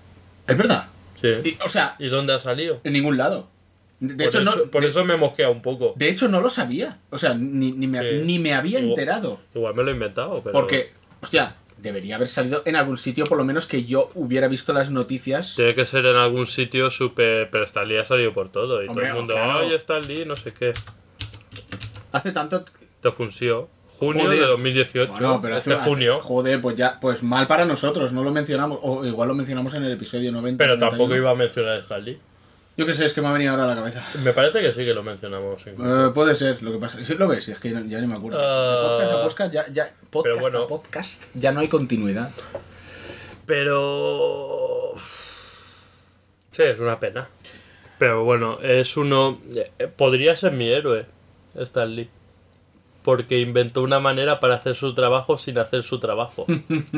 [0.47, 0.87] Es verdad.
[1.21, 1.29] Sí.
[1.45, 2.81] Y, o sea, ¿Y dónde ha salido?
[2.83, 3.47] en ningún lado.
[4.01, 5.93] De por, hecho, eso, no, por de, eso me mosquea un poco.
[5.95, 6.97] de hecho, no lo sabía.
[7.11, 8.21] O sea, ni, ni, me, Sí.
[8.25, 9.39] ni me había Igual- enterado.
[9.55, 10.51] Igual me lo he inventado, pero.
[10.53, 10.89] Porque,
[11.21, 14.89] hostia, debería haber salido en algún sitio, por lo menos que yo hubiera visto las
[14.89, 15.53] noticias.
[15.55, 17.49] Tiene que ser en algún sitio súper.
[17.51, 18.83] Pero Stan Lee ha salido por todo.
[18.83, 19.59] Y Hombre, todo el mundo, claro.
[19.59, 20.73] ay, Stan Lee, no sé qué.
[22.11, 22.65] Hace tanto.
[23.01, 23.69] Te funció.
[23.99, 24.39] Junio Joder.
[24.39, 25.11] de 2018.
[25.11, 26.19] Bueno, pero hace, este hace- junio.
[26.21, 28.79] Joder, pues ya, pues mal para nosotros, no lo mencionamos.
[28.81, 30.57] O igual lo mencionamos en el episodio 90.
[30.63, 30.89] Pero 91.
[30.89, 32.17] tampoco iba a mencionar a Stan Lee.
[32.77, 34.03] Yo qué sé, es que me ha venido ahora a la cabeza.
[34.23, 35.61] Me parece que sí que lo mencionamos.
[35.67, 37.03] Eh, puede ser, lo que pasa.
[37.03, 38.39] Si lo ves, es que ya ni me acuerdo.
[38.39, 40.63] De podcast a podcast, ya, ya, podcast Pero bueno.
[40.63, 42.31] a podcast, ya no hay continuidad.
[43.45, 44.93] Pero.
[46.55, 47.27] Sí, es una pena.
[47.99, 49.39] Pero bueno, es uno.
[49.77, 51.05] eh, Podría ser mi héroe,
[51.55, 52.09] Stan Lee.
[53.03, 56.45] Porque inventó una manera para hacer su trabajo sin hacer su trabajo.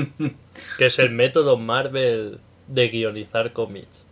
[0.78, 4.03] que es el método Marvel de guionizar cómics.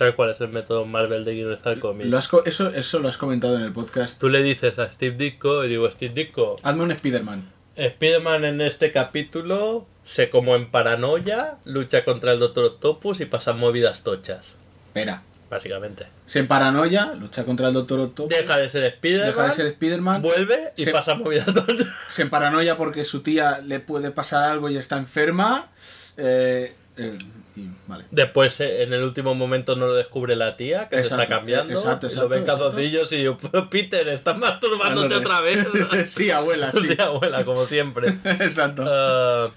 [0.00, 2.10] ¿Sabes cuál es el método Marvel de guionizar cómics?
[2.46, 4.18] Eso, eso lo has comentado en el podcast.
[4.18, 7.52] Tú le dices a Steve Ditko y digo, Steve Ditko, Hazme un Spider-Man.
[7.76, 13.52] Spider-Man en este capítulo se como en paranoia, lucha contra el Doctor Octopus y pasa
[13.52, 14.54] movidas tochas,
[14.86, 15.20] Espera.
[15.50, 16.06] básicamente.
[16.24, 18.34] Se paranoia, lucha contra el Doctor Octopus.
[18.34, 20.22] Deja de ser Spider-Man, deja de ser Spider-Man.
[20.22, 21.86] vuelve y Se- pasa movidas tochas.
[22.08, 25.68] Se paranoia porque su tía le puede pasar algo y está enferma.
[26.16, 27.14] Eh, eh,
[27.56, 28.04] y, vale.
[28.10, 31.34] Después, eh, en el último momento, no lo descubre la tía, que se Exacto, está
[31.36, 31.72] cambiando.
[31.72, 33.38] exacto, y lo ven exacto, calzoncillos y yo,
[33.70, 35.26] Peter, estás masturbándote Ándale.
[35.26, 35.66] otra vez.
[36.12, 36.86] sí, abuela, sí.
[36.88, 38.16] Sí, abuela, como siempre.
[38.24, 38.84] Exacto.
[38.86, 39.50] Ah,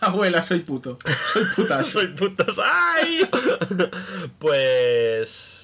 [0.00, 0.98] Abuela, soy puto.
[1.32, 1.86] Soy putas.
[1.86, 2.60] Soy putas.
[2.62, 3.20] ¡Ay!
[4.38, 5.60] pues.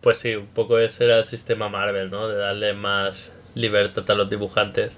[0.00, 2.28] Pues sí, un poco ese era el sistema Marvel, ¿no?
[2.28, 4.90] De darle más libertad a los dibujantes.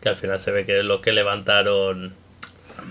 [0.00, 2.14] Que al final se ve que es lo que levantaron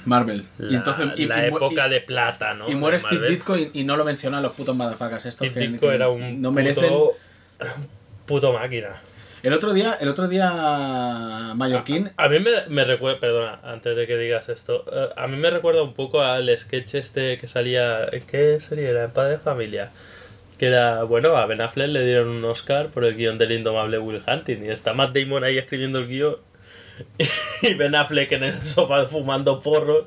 [0.05, 0.45] Marvel.
[0.57, 1.07] la, y entonces.
[1.15, 2.69] Y, la y época de plata, ¿no?
[2.69, 3.29] y muere Steve.
[3.29, 6.41] Ditko y, no lo mencionan los putos motherfuckers estos Steve que, Ditko que era un
[6.41, 6.93] no puto, merecen.
[8.25, 8.89] puto máquina.
[9.45, 12.09] El otro día, el otro día Mallorquín.
[12.17, 15.51] A mí me, me recuerda, perdona, antes de que digas esto, eh, a mí me
[15.51, 18.89] recuerda un poco al sketch este que salía, ¿en ¿qué sería?
[18.89, 19.91] Era en Padre de Familia.
[20.57, 23.99] Que era, bueno, a Ben Affleck le dieron un Oscar por el guion del indomable
[23.99, 26.37] Will Hunting y está Matt Damon ahí escribiendo el guion
[27.61, 30.05] y Ben Affleck en el sofá fumando porros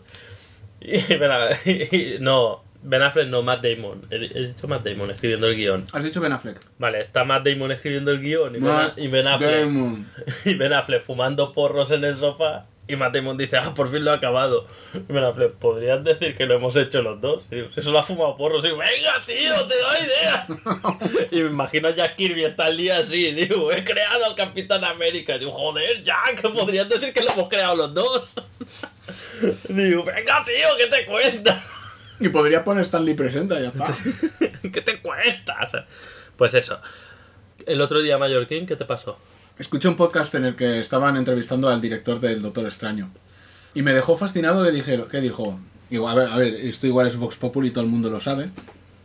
[0.80, 0.98] y,
[2.20, 5.84] no, Ben Affleck no, Matt Damon, he, he dicho Matt Damon escribiendo el guion.
[5.92, 6.60] Has dicho Ben Affleck.
[6.78, 9.68] Vale, está Matt Damon escribiendo el guion y Ben, y Ben Affleck
[10.44, 12.66] y Ben Affleck fumando porros en el sofá.
[12.88, 14.66] Y Matt Damon dice, ah, por fin lo ha acabado.
[14.94, 17.44] Y Ben Affleck, ¿podrías decir que lo hemos hecho los dos?
[17.50, 18.64] Y digo, si solo ha fumado porros.
[18.64, 20.46] Y digo, venga, tío, te doy idea.
[21.30, 23.30] y me imagino a Jack Kirby está el día así.
[23.32, 25.36] Digo, he creado al Capitán América.
[25.36, 28.34] Y digo, joder, Jack, podrías decir que lo hemos creado los dos.
[29.68, 31.62] digo, venga, tío, ¿qué te cuesta?
[32.20, 33.94] Y podría poner Stanley presenta, ya está.
[34.72, 35.58] ¿Qué te cuesta?
[35.62, 35.86] O sea,
[36.38, 36.80] pues eso.
[37.66, 39.18] El otro día, Mallorquín, ¿qué te pasó?
[39.58, 43.10] Escuché un podcast en el que estaban entrevistando al director del Doctor Extraño.
[43.74, 45.58] Y me dejó fascinado que, dije, que dijo.
[45.90, 48.50] Digo, a ver, a ver, esto igual es Vox Populi todo el mundo lo sabe.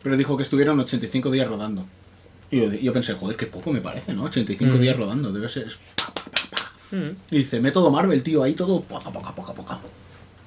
[0.03, 1.85] Pero dijo que estuvieron 85 días rodando.
[2.51, 4.23] Y yo, yo pensé, joder, qué poco me parece, ¿no?
[4.25, 4.79] 85 Mm.
[4.81, 5.67] días rodando, debe ser.
[5.67, 6.71] es pa, pa, pa, pa.
[7.31, 9.79] Y dice, método Marvel, tío, ahí todo poca, poca, poca, poca.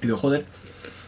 [0.01, 0.45] Y digo, joder.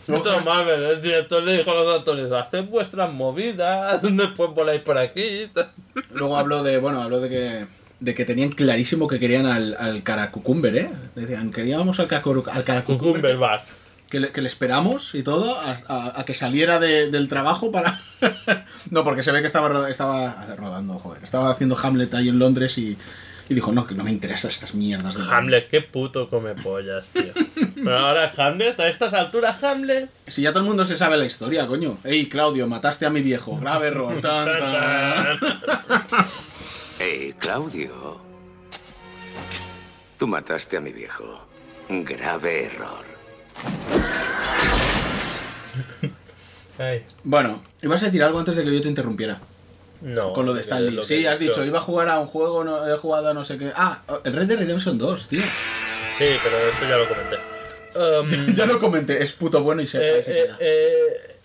[0.07, 4.97] Es Marvel, el director le dijo a los actores, haced vuestras movidas, después voláis por
[4.97, 5.47] aquí.
[6.11, 7.67] Luego habló de, bueno, habló de que,
[7.99, 10.89] de que tenían clarísimo que querían al, al Caracucumber, ¿eh?
[11.15, 12.07] Decían, queríamos al,
[12.51, 13.37] al Caracucumber.
[14.09, 17.71] Que le, que le esperamos y todo a, a- a que saliera de- del trabajo
[17.71, 17.99] para...
[18.89, 21.23] no, porque se ve que estaba, estaba rodando, joder.
[21.23, 22.97] Estaba haciendo Hamlet ahí en Londres y,
[23.49, 25.23] y dijo, no, que no me interesan estas mierdas de...
[25.31, 27.31] Hamlet, qué puto come pollas, tío.
[27.75, 30.09] Pero ahora Hamlet, a estas alturas Hamlet.
[30.25, 31.99] Si ya todo el mundo se sabe la historia, coño.
[32.03, 33.57] Ey, Claudio, mataste a mi viejo.
[33.57, 34.19] Grave error.
[34.21, 35.39] Tan, tan.
[36.99, 38.19] Hey, Claudio.
[40.17, 41.39] Tú mataste a mi viejo.
[41.89, 43.05] Grave error.
[47.25, 49.41] Bueno, ibas a decir algo antes de que yo te interrumpiera.
[49.99, 50.31] no.
[50.31, 50.95] Con lo de Stanley.
[50.95, 53.33] lo Sí, he has dicho, iba a jugar a un juego, no, he jugado a
[53.33, 53.73] no sé qué...
[53.75, 55.41] Ah, el Red Dead Redemption 2, tío.
[56.17, 57.35] Sí, pero eso ya lo comenté.
[57.99, 60.57] Um, ya lo comenté, es puto bueno y se, eh, se eh, queda.
[60.61, 61.35] eh,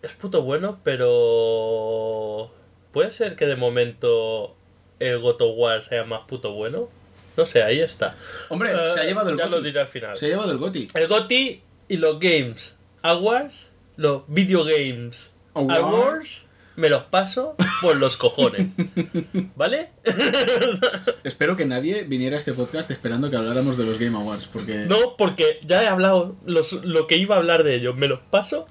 [0.00, 2.50] es puto bueno, pero.
[2.90, 4.56] ¿Puede ser que de momento
[5.00, 6.88] el God of War sea más puto bueno?
[7.36, 8.14] No sé, ahí está.
[8.48, 9.56] Hombre, Eh, se ha llevado el Ya GOTY.
[9.56, 10.16] lo diré al final.
[10.16, 10.90] Se ha llevado el GOTY.
[10.94, 15.76] El GOTY y los Games Awards, los Video Games Award.
[15.76, 16.44] Awards,
[16.76, 18.68] me los paso por los cojones.
[19.56, 19.90] ¿Vale?
[21.24, 24.84] Espero que nadie viniera a este podcast esperando que habláramos de los Game Awards, porque...
[24.86, 27.96] No, porque ya he hablado los- lo que iba a hablar de ellos.
[27.96, 28.66] ¿Me los paso?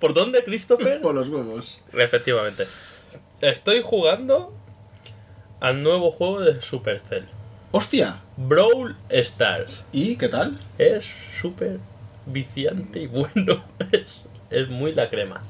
[0.00, 1.00] ¿Por dónde, Christopher?
[1.02, 1.80] Por los huevos.
[1.92, 2.64] Efectivamente.
[3.40, 4.54] Estoy jugando
[5.62, 7.24] al nuevo juego de Supercell.
[7.70, 8.16] ¡Hostia!
[8.36, 9.84] Brawl Stars.
[9.92, 10.58] ¿Y qué tal?
[10.76, 11.06] Es
[11.40, 11.78] súper
[12.26, 13.64] viciante y bueno.
[13.92, 15.42] Es, es muy la crema.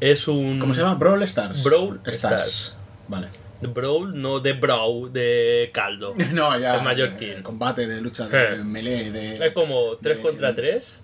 [0.00, 0.58] Es un...
[0.58, 0.94] ¿Cómo se llama?
[0.94, 1.62] Brawl Stars.
[1.64, 2.74] Brawl Stars.
[3.08, 3.28] Vale.
[3.60, 6.14] Brawl, no de Brawl, de caldo.
[6.32, 6.76] No, ya.
[6.76, 7.38] Es mallorquín.
[7.38, 8.56] eh, Combate de lucha de Eh.
[8.64, 9.30] melee, de.
[9.44, 11.00] Es como 3 de- contra 3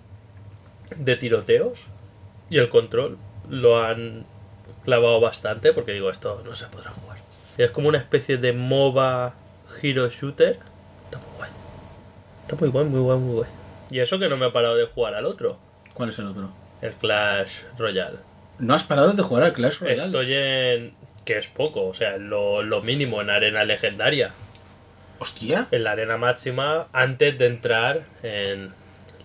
[0.97, 1.79] de tiroteos
[2.49, 3.17] y el control
[3.49, 4.25] lo han
[4.83, 7.12] clavado bastante porque digo, esto no se podrá jugar.
[7.57, 9.33] Es como una especie de MOBA
[9.81, 10.57] Hero Shooter.
[11.05, 11.49] Está muy guay.
[12.41, 13.49] Está muy guay, muy guay, muy guay.
[13.89, 15.57] Y eso que no me he parado de jugar al otro,
[15.93, 16.49] ¿Cuál es el otro?
[16.81, 18.17] el Clash Royale.
[18.59, 20.05] ¿No has parado de jugar al Clash Royale?
[20.05, 20.93] Estoy en...
[21.25, 24.31] que es poco, o sea, lo, lo mínimo en arena legendaria.
[25.19, 28.73] Hostia, En la arena máxima antes de entrar en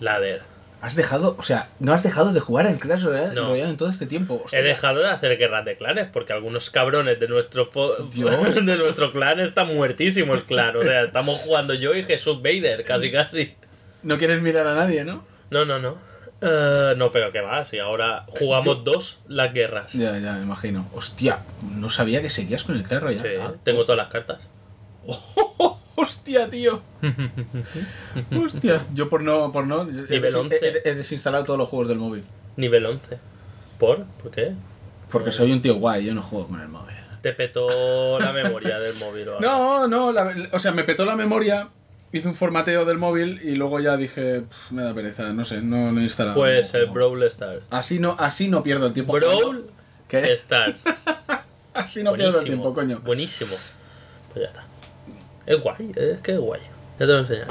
[0.00, 0.42] ladder.
[0.80, 1.36] Has dejado.
[1.38, 3.48] O sea, no has dejado de jugar al Clash Royale, No.
[3.48, 4.42] Royale en todo este tiempo.
[4.44, 4.58] Hostia.
[4.58, 7.70] He dejado de hacer guerras de clanes porque algunos cabrones de nuestro
[8.10, 8.54] Dios.
[8.66, 10.76] de nuestro clan están muertísimos clan.
[10.76, 13.54] O sea, estamos jugando yo y Jesús Vader, casi casi.
[14.02, 15.24] No quieres mirar a nadie, ¿no?
[15.50, 15.96] No, no, no.
[16.40, 19.92] Eh, no, pero qué va, si ahora jugamos dos las guerras.
[19.92, 20.88] Ya, ya, me imagino.
[20.94, 21.40] Hostia,
[21.74, 23.42] no sabía que seguías con el Clash Royale.
[23.42, 23.52] Ah.
[23.64, 24.38] tengo todas las cartas.
[26.28, 26.82] Hostia, tío.
[28.44, 28.82] Hostia.
[28.94, 29.50] Yo por no.
[29.52, 30.56] Por no he, Nivel des- 11.
[30.62, 32.24] he- he desinstalado todos los juegos del móvil.
[32.56, 33.18] Nivel 11.
[33.78, 34.04] ¿Por?
[34.04, 34.52] ¿Por qué?
[35.10, 36.94] Porque soy un tío guay, yo no juego con el móvil.
[37.22, 39.28] Te petó la memoria del móvil.
[39.28, 39.40] o algo.
[39.40, 41.68] No, no, la- o sea, me petó la memoria,
[42.12, 45.62] hice un formateo del móvil y luego ya dije, "Pff, me da pereza, no sé,
[45.62, 46.36] no lo he instalado.
[46.36, 46.86] Pues el.
[46.86, 47.62] Brawl Stars.
[47.70, 49.14] Así no, así no pierdo el tiempo.
[49.14, 49.64] Brawl
[50.08, 50.32] ¿Qué?
[50.34, 50.80] Stars.
[51.74, 52.98] Así no pierdo el tiempo, coño.
[53.04, 53.54] Buenísimo.
[54.32, 54.64] Pues ya está.
[55.48, 56.60] Es guay, es que es guay.
[57.00, 57.50] Ya te lo enseñaré.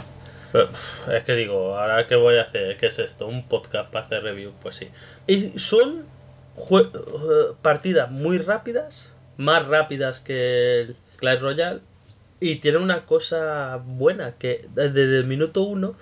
[0.51, 0.69] Pero,
[1.11, 3.25] es que digo, ahora qué voy a hacer, ¿qué es esto?
[3.25, 4.53] ¿Un podcast para hacer review?
[4.61, 4.87] Pues sí.
[5.25, 6.05] Y son
[6.69, 6.89] eh,
[7.63, 11.79] partidas muy rápidas, más rápidas que el Clash Royale.
[12.39, 15.95] Y tiene una cosa buena, que desde el minuto uno,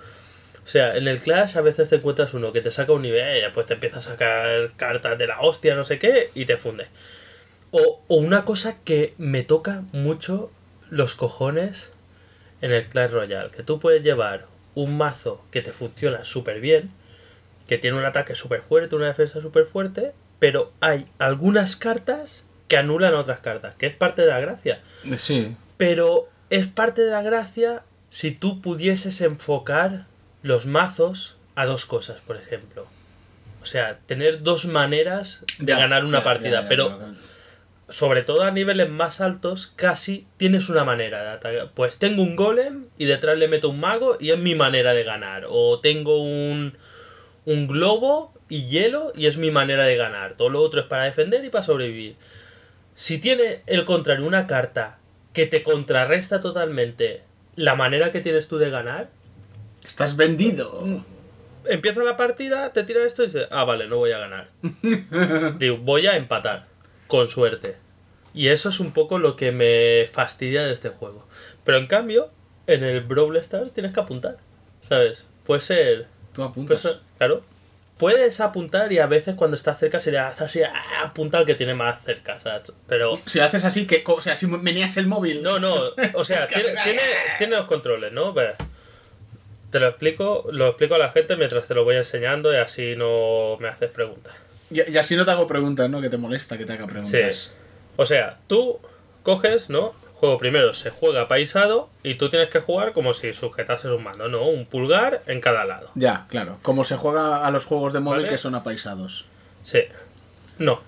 [0.66, 3.38] o sea, en el Clash a veces te encuentras uno que te saca un nivel
[3.38, 6.58] y después te empieza a sacar cartas de la hostia, no sé qué, y te
[6.58, 6.88] funde.
[7.70, 10.50] O, o una cosa que me toca mucho
[10.90, 11.92] los cojones
[12.60, 16.90] en el Clash Royale, que tú puedes llevar un mazo que te funciona súper bien,
[17.66, 22.76] que tiene un ataque súper fuerte, una defensa súper fuerte, pero hay algunas cartas que
[22.76, 24.80] anulan otras cartas, que es parte de la gracia.
[25.16, 25.56] Sí.
[25.76, 30.06] Pero es parte de la gracia si tú pudieses enfocar
[30.42, 32.86] los mazos a dos cosas, por ejemplo.
[33.62, 36.98] O sea, tener dos maneras de Ya, ganar una ya, partida, ya, pero
[37.88, 41.70] sobre todo a niveles más altos, casi tienes una manera de atacar.
[41.74, 45.04] Pues tengo un golem y detrás le meto un mago y es mi manera de
[45.04, 45.46] ganar.
[45.48, 46.76] O tengo un,
[47.44, 50.34] un globo y hielo y es mi manera de ganar.
[50.36, 52.16] Todo lo otro es para defender y para sobrevivir.
[52.94, 54.98] Si tiene el contrario una carta
[55.32, 57.22] que te contrarresta totalmente
[57.56, 59.08] la manera que tienes tú de ganar,
[59.86, 60.82] Estás vendido.
[61.68, 64.48] empieza la partida, te tira esto y dices, ah, vale, no voy a ganar.
[65.58, 66.66] Digo, voy a empatar,
[67.06, 67.76] con suerte.
[68.34, 71.26] Y eso es un poco lo que me fastidia de este juego.
[71.64, 72.30] Pero en cambio,
[72.66, 74.36] en el Brawl Stars tienes que apuntar,
[74.82, 75.24] ¿sabes?
[75.44, 76.06] Puede ser...
[76.32, 76.80] Tú puede apuntas.
[76.80, 77.42] ser- claro.
[77.96, 80.60] Puedes apuntar y a veces cuando estás cerca se le hace así,
[81.02, 82.70] apunta al que tiene más cerca, ¿sabes?
[82.86, 83.16] Pero...
[83.24, 85.42] Si haces así, que, o sea, si meneas el móvil.
[85.42, 85.74] No, no,
[86.12, 87.00] o sea, tiene, tiene,
[87.38, 88.34] tiene los controles, ¿no?
[89.70, 92.94] Te lo explico, lo explico a la gente mientras te lo voy enseñando y así
[92.96, 94.34] no me haces preguntas.
[94.70, 96.00] Y, y así no te hago preguntas, ¿no?
[96.00, 96.90] Que te molesta que te haga Sí.
[96.90, 97.52] preguntas.
[97.96, 98.78] O sea, tú
[99.22, 99.92] coges, ¿no?
[100.14, 104.28] Juego primero se juega paisado y tú tienes que jugar como si sujetases un mando,
[104.28, 104.44] ¿no?
[104.48, 105.90] Un pulgar en cada lado.
[105.94, 106.58] Ya, claro.
[106.62, 108.30] Como se juega a los juegos de móvil Vale.
[108.30, 109.26] que son apaisados.
[109.62, 109.80] Sí.
[110.58, 110.80] No,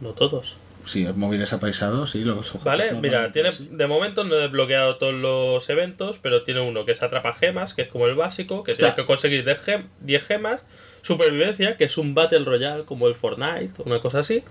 [0.00, 0.56] no todos.
[0.86, 2.92] Sí, el móvil es apaisado, sí, los ¿Vale?
[2.94, 3.68] Mira, tiene, sí.
[3.70, 7.74] de momento no he desbloqueado todos los eventos, pero tiene uno que es atrapa gemas,
[7.74, 10.62] que es como el básico, que tienes que conseguir 10 gem- 10 gemas.
[11.08, 14.42] Supervivencia, que es un Battle Royale como el Fortnite, una cosa así.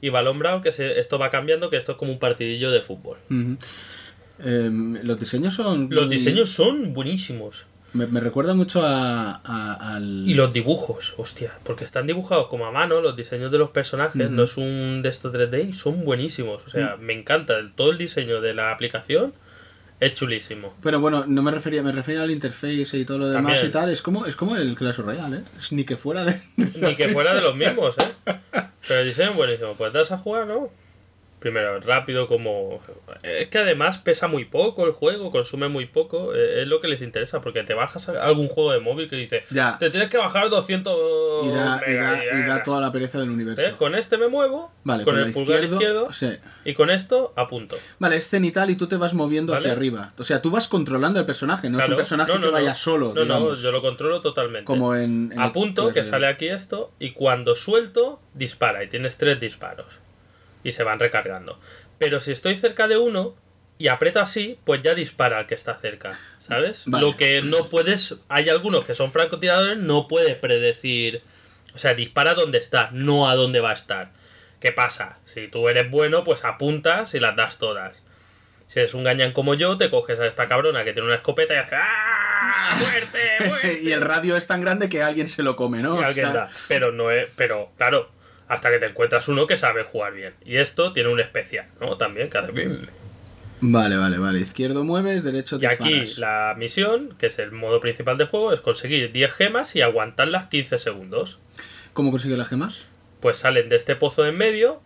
[0.00, 2.82] Y Balón Brawl, que se- esto va cambiando, que esto es como un partidillo de
[2.82, 3.16] fútbol.
[4.44, 5.88] Em, los diseños son.
[5.90, 7.66] Los muy- diseños son buenísimos.
[7.92, 10.28] Me, me recuerda mucho a, a- al.
[10.28, 14.28] Y los dibujos, hostia, porque están dibujados como a mano, los diseños de los personajes,
[14.30, 16.66] no es un de estos 3D y son buenísimos.
[16.66, 17.56] O sea, me encanta.
[17.58, 19.32] el- Todo el diseño de la aplicación
[20.00, 20.74] es chulísimo.
[20.82, 23.66] Pero bueno, no me refería, me refería al interface y todo lo demás También.
[23.66, 23.90] y tal.
[23.90, 25.42] Es como, es como el Clash Royale, ¿eh?
[25.58, 26.40] Es ni que fuera de.
[26.56, 28.34] Ni que fuera de los mismos, ¿eh?
[28.86, 29.74] Pero el diseño es buenísimo.
[29.74, 30.68] Pues te vas a jugar, ¿no?
[31.44, 32.80] Primero, rápido como...
[33.22, 36.34] Es que además pesa muy poco el juego, consume muy poco.
[36.34, 39.44] eh, Es lo que les interesa, porque te bajas algún juego de móvil que dice...
[39.50, 39.76] Ya.
[39.78, 40.96] Te tienes que bajar 200...
[41.44, 43.60] Y da, y mega", da- y da toda la pereza del universo.
[43.60, 43.74] ¿Eh?
[43.76, 46.30] Con este me muevo, Vale, con, con el pulgar izquierdo, sí.
[46.64, 47.76] y con esto apunto.
[47.98, 49.66] Vale, es cenital y tú te vas moviendo ¿Vale?
[49.66, 50.14] hacia arriba.
[50.16, 52.70] O sea, tú vas controlando el personaje, no es un personaje No, no, que vaya
[52.70, 52.74] no.
[52.74, 53.60] solo, No, no, digamos.
[53.60, 54.64] yo lo controlo totalmente.
[54.64, 55.30] Como en.
[55.30, 59.84] en Apunto el- que sale aquí esto y cuando suelto dispara y tienes tres disparos
[60.64, 61.60] y se van recargando.
[61.98, 63.36] Pero si estoy cerca de uno
[63.78, 66.84] y aprieto así, pues ya dispara al que está cerca, ¿sabes?
[66.86, 67.04] Vale.
[67.04, 71.22] Lo que no puedes, hay algunos que son francotiradores, no puedes predecir,
[71.74, 74.10] o sea, dispara donde está, no a dónde va a estar.
[74.60, 75.18] ¿Qué pasa?
[75.26, 78.02] Si tú eres bueno, pues apuntas y las das todas.
[78.68, 81.54] Si eres un gañán como yo, te coges a esta cabrona que tiene una escopeta
[81.54, 82.76] y haces ¡Ah!
[82.80, 83.20] ¡Muerte!
[83.46, 83.80] ¡Muerte!
[83.82, 86.00] y el radio es tan grande que alguien se lo come, ¿no?
[86.00, 86.48] y O sea, da.
[86.68, 87.28] Pero no es.
[87.36, 88.08] Pero, claro,
[88.54, 90.34] hasta que te encuentras uno que sabe jugar bien.
[90.44, 91.96] Y esto tiene un especial, ¿no?
[91.96, 92.52] También que hace.
[93.60, 94.40] Vale, vale, vale.
[94.40, 98.60] Izquierdo mueves, derecho Y aquí la misión, que es el modo principal del juego, es
[98.60, 101.38] conseguir 10 gemas y aguantarlas 15 segundos.
[101.92, 102.86] ¿Cómo consigue las gemas?
[103.20, 104.80] Pues salen de este pozo en medio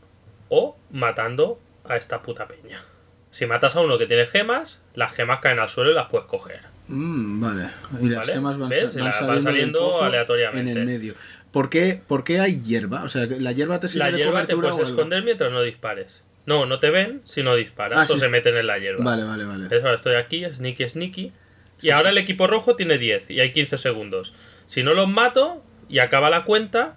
[0.48, 2.84] o matando a esta puta peña.
[3.30, 6.26] Si matas a uno que tiene gemas, las gemas caen al suelo y las puedes
[6.26, 6.60] coger.
[6.88, 7.68] Mm, vale.
[8.00, 10.70] Y las Vale, gemas van, van van saliendo, del saliendo aleatoriamente.
[10.72, 11.14] En el medio.
[11.52, 13.04] ¿Por qué, por qué hay hierba?
[13.04, 16.24] O sea, ¿la hierba te sirve La de hierba te puedes esconder mientras no dispares.
[16.46, 19.04] No, no te ven si no disparas Ah, o se meten en la hierba.
[19.04, 19.68] Vale, vale, vale.
[19.68, 19.82] ¿Ves?
[19.82, 21.32] Ahora estoy aquí, sneaky, sneaky.
[21.80, 24.34] Y ahora el equipo rojo tiene 10 y hay 15 segundos.
[24.66, 26.96] Si no los mato y acaba la cuenta,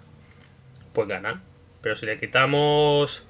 [0.92, 1.42] pues ganan.
[1.82, 3.24] Pero si le quitamos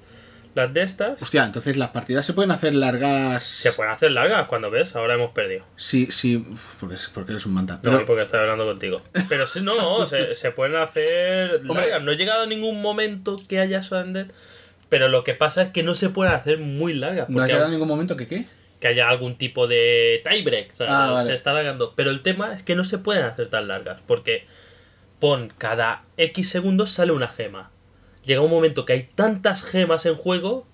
[0.55, 3.43] las de estas, Hostia, entonces las partidas se pueden hacer largas.
[3.43, 5.65] se pueden hacer largas cuando ves, ahora hemos perdido.
[5.77, 6.45] Sí, sí.
[6.79, 7.79] Porque, porque eres un manta.
[7.81, 9.01] Pero Pero, porque estoy hablando contigo.
[9.29, 11.81] Pero si no, se, se pueden hacer Hombre.
[11.81, 12.01] largas.
[12.03, 14.27] No he llegado a ningún momento que haya Undead.
[14.89, 17.27] Pero lo que pasa es que no se pueden hacer muy largas.
[17.29, 18.45] ¿no has Porque llegado en ningún momento que qué?
[18.79, 20.71] que haya algún tipo de tiebreak.
[20.73, 21.29] O sea, Ah, vale.
[21.29, 21.93] se está alargando.
[21.95, 24.01] Pero el tema es que no se pueden hacer tan largas.
[24.05, 24.45] Porque
[25.19, 27.71] pon cada X segundos sale una gema.
[28.25, 30.65] Llega un momento que hay tantas gemas en juego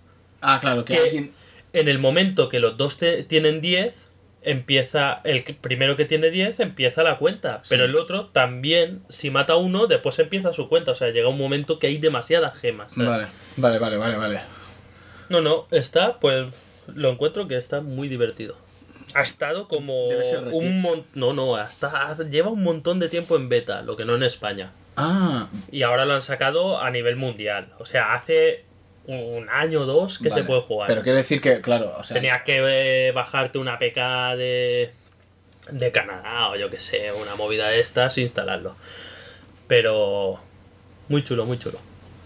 [0.41, 1.31] Ah, claro, que que alguien.
[1.73, 4.07] en el momento que los dos te- tienen 10,
[4.41, 5.21] empieza.
[5.23, 7.61] El primero que tiene 10 empieza la cuenta.
[7.69, 10.91] Pero el otro también, si mata uno, después empieza su cuenta.
[10.91, 12.93] O sea, llega un momento que hay demasiadas gemas.
[12.93, 13.09] ¿sabes?
[13.09, 14.39] Vale, vale, vale, vale, vale.
[15.29, 16.47] No, no, está, pues
[16.87, 18.55] lo encuentro que está muy divertido.
[19.15, 20.05] Ha estado como
[20.51, 21.05] un montón.
[21.15, 24.71] No, no, hasta lleva un montón de tiempo en beta, lo que no en España.
[24.99, 27.69] Ah, Y ahora lo han sacado a nivel mundial.
[27.79, 28.63] O sea, hace
[29.07, 30.41] un año o dos que vale.
[30.41, 30.87] se puede jugar.
[30.87, 32.13] Pero quiero decir que, claro, o sea.
[32.15, 34.91] Tenías que eh, bajarte una PK de,
[35.71, 38.75] de Canadá o yo que sé, una movida de estas e instalarlo.
[39.67, 40.39] Pero
[41.07, 41.79] muy chulo, muy chulo.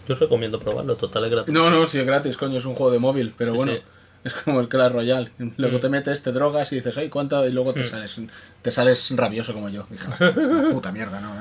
[0.07, 1.61] Yo os recomiendo probarlo, total es gratuito.
[1.61, 3.73] No, no, sí, es gratis, coño, es un juego de móvil, pero Sí, bueno.
[3.73, 3.81] sí.
[4.25, 5.29] Es como el Clash Royale.
[5.57, 5.81] Luego Mm.
[5.81, 7.45] te metes, te drogas y dices, ay, ¿cuánto?
[7.47, 7.85] Y luego te Mm.
[7.85, 8.17] sales
[8.61, 9.85] te sales rabioso como yo.
[9.89, 11.33] Dije, "Hostia, es una puta mierda, ¿no?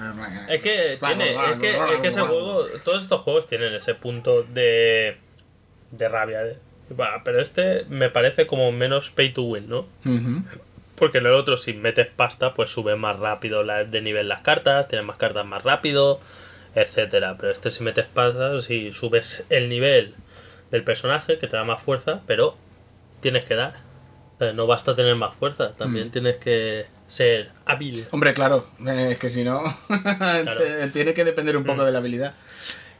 [0.48, 4.42] Es que, tiene, es que, es que ese juego, todos estos juegos tienen ese punto
[4.42, 5.16] de,
[5.92, 6.42] de rabia.
[6.42, 6.56] de-
[6.90, 9.86] "Bah, pero este me parece como menos pay to win, ¿no?
[10.96, 14.40] Porque en el otro, si metes pasta, pues sube más rápido la- de nivel las
[14.40, 16.20] cartas, tienes más cartas más rápido,
[16.74, 17.36] etcétera.
[17.38, 20.14] Pero este, si metes pasta, si subes el nivel
[20.70, 22.56] del personaje, que te da más fuerza, pero
[23.22, 23.76] tienes que dar.
[24.36, 26.10] O sea, no basta tener más fuerza, también Mm.
[26.10, 28.06] tienes que ser hábil.
[28.10, 29.62] Hombre, claro, eh, es que si no,
[30.92, 31.86] tiene que depender un poco Mm.
[31.86, 32.34] de la habilidad.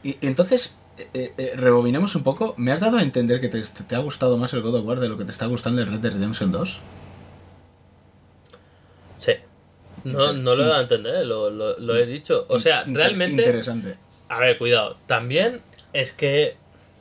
[0.03, 0.77] Y, entonces,
[1.13, 2.53] eh, eh, rebobinemos un poco.
[2.57, 4.99] ¿Me has dado a entender que te, te ha gustado más el God of War
[4.99, 6.79] de lo que te está gustando el Red Dead Redemption 2?
[9.19, 9.33] Sí.
[10.03, 12.45] No, lo he dado a entender, lo, lo- lo he dicho.
[12.49, 13.41] O sea, Inter- realmente.
[13.43, 13.95] Interesante.
[14.29, 14.97] A ver, cuidado.
[15.07, 15.61] También
[15.93, 16.57] es que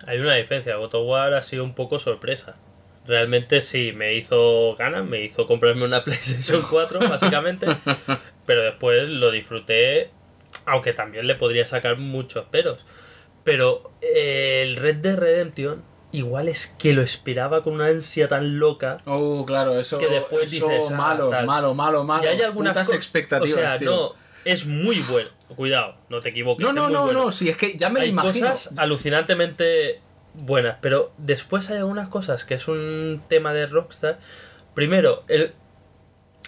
[0.07, 0.77] hay una diferencia.
[0.77, 2.57] God of War ha sido un poco sorpresa.
[3.07, 7.67] Realmente sí, me hizo ganas, me hizo comprarme una PlayStation 4, básicamente.
[8.47, 10.11] pero después lo disfruté,
[10.67, 12.85] aunque también le podría sacar muchos peros.
[13.45, 18.61] Pero eh, el Red Dead Redemption, igual es que lo esperaba con una ansia tan
[18.61, 18.99] loca.
[19.05, 21.45] Oh, claro, eso, Que después eso dices, ah, malo, tal.
[21.47, 22.23] malo, malo, malo.
[22.25, 23.91] y hay algunas expectativas, O sea, tío.
[23.91, 25.29] no, es muy bueno.
[25.57, 26.65] Cuidado, no te equivoques.
[26.65, 27.25] no, no, no, bueno.
[27.25, 28.49] no, si es que ya me lo hay imagino.
[28.51, 30.01] cosas alucinantemente
[30.35, 34.19] buenas, pero después hay algunas cosas que es un tema de Rockstar.
[34.75, 35.55] Primero, el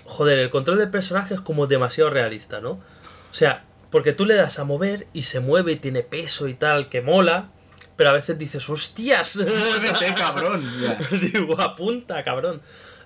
[0.04, 2.70] joder, el control del personaje es como demasiado realista, ¿no?
[2.70, 6.54] O sea, porque tú le das a mover y se mueve y tiene peso y
[6.54, 7.50] tal, que mola,
[7.96, 10.68] pero a veces dices, hostias, Muévete, cabrón.
[11.32, 12.61] Digo, apunta, cabrón.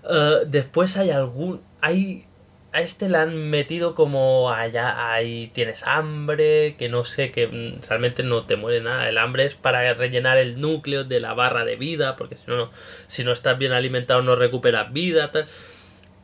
[0.09, 1.63] Eh, después hay algún.
[1.81, 2.28] Hay
[2.73, 8.23] a este le han metido como allá, ahí tienes hambre, que no sé, que realmente
[8.23, 9.09] no te muere nada.
[9.09, 12.57] El hambre es para rellenar el núcleo de la barra de vida, porque si no,
[12.57, 12.71] no
[13.07, 15.47] si no estás bien alimentado no recuperas vida, tal.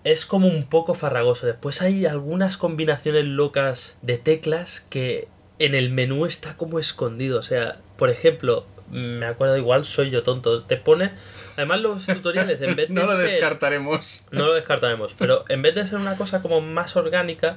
[0.04, 1.46] Es como un poco farragoso.
[1.46, 5.28] Después hay algunas combinaciones locas de teclas que
[5.58, 7.38] en el menú está como escondido.
[7.38, 10.62] O sea, por ejemplo, me acuerdo igual, soy yo tonto.
[10.64, 11.12] Te pone.
[11.56, 12.94] Además, los tutoriales, en vez de.
[12.94, 14.24] no lo ser- descartaremos.
[14.30, 17.56] no lo descartaremos, pero en vez de ser una cosa como más orgánica,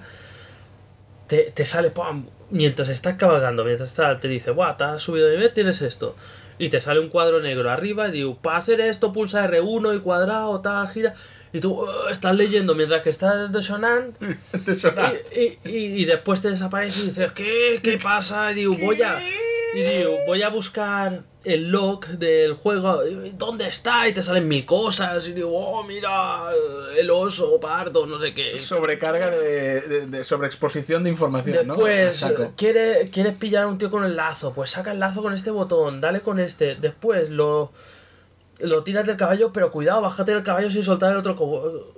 [1.28, 2.28] te, te sale, ¡pam!
[2.50, 4.78] mientras estás cabalgando, mientras estás, te dice, ¡buah!
[4.78, 6.16] Te has subido de nivel, tienes esto.
[6.60, 10.00] Y te sale un cuadro negro arriba y digo, para hacer esto pulsa R1 y
[10.00, 11.14] cuadrado, tal, gira.
[11.54, 14.02] Y tú "Uh", estás leyendo mientras que estás suena.
[15.36, 17.80] Y, y, y después te desaparece y dices, ¿qué?
[17.84, 18.52] ¿Qué pasa?
[18.52, 19.22] Y digo, voy a.
[19.78, 23.00] Y digo, voy a buscar el log del juego.
[23.34, 24.08] ¿Dónde está?
[24.08, 25.28] Y te salen mil cosas.
[25.28, 26.50] Y digo, oh, mira,
[26.98, 28.58] el oso pardo, no sé qué.
[28.58, 31.76] Sobrecarga de, de, de sobreexposición de información, ¿no?
[31.76, 32.54] Después, saco.
[32.58, 34.52] ¿quieres, quieres pillar a un tío con el lazo?
[34.52, 36.74] Pues saca el lazo con este botón, dale con este.
[36.74, 37.72] Después lo,
[38.60, 41.36] lo tiras del caballo, pero cuidado, bájate del caballo sin soltar el otro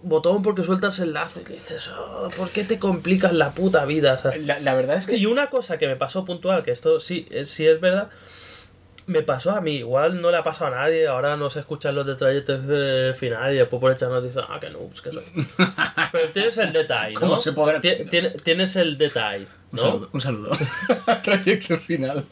[0.01, 1.39] botón porque sueltas el lazo.
[1.41, 4.13] Y dices, "Oh, ¿por qué te complicas la puta vida?
[4.15, 6.71] O sea, La, la verdad es que y una cosa que me pasó puntual, que
[6.71, 8.09] esto sí, eh, sí es verdad,
[9.07, 11.95] me pasó a mí, igual no le ha pasado a nadie, ahora no se escuchan
[11.95, 15.23] los detalles eh, finales y después por echarnos dicen, ah, que noobs que soy.
[16.11, 17.19] Pero tienes el detalle, ¿no?
[17.21, 19.81] ¿Cómo se podrá- Ti- tiene- Tienes el detalle, Un ¿no?
[19.83, 20.09] saludo.
[20.13, 20.51] Un saludo.
[21.23, 22.23] Trayecto final.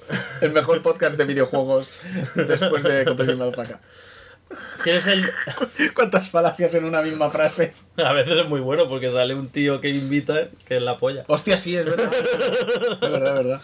[0.41, 1.99] El mejor podcast de videojuegos
[2.36, 3.39] después de Competición
[4.49, 4.83] Madafaka.
[4.83, 5.25] Tienes el...
[5.93, 7.73] ¿Cuántas falacias en una misma frase?
[7.97, 11.23] A veces es muy bueno porque sale un tío que invita, que es la polla.
[11.27, 12.11] Hostia, sí, es verdad.
[12.13, 12.37] Es
[13.11, 13.61] verdad, es verdad.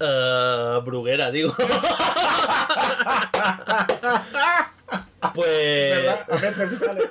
[0.00, 1.54] Ah, bruguera, digo.
[5.34, 5.94] pues...
[5.96, 6.20] ¿Verdad?
[6.30, 7.02] A veces sale.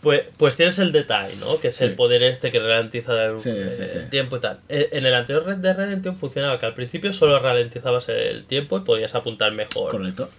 [0.00, 1.60] Pues, pues tienes el detalle, ¿no?
[1.60, 1.84] Que es Sí.
[1.84, 3.98] el poder este que ralentiza el, Sí, eh, sí, sí.
[3.98, 4.60] el tiempo y tal.
[4.70, 8.78] Eh, En el anterior Red Dead Redemption funcionaba que al principio solo ralentizabas el tiempo
[8.78, 9.90] y podías apuntar mejor.
[9.90, 10.30] Correcto.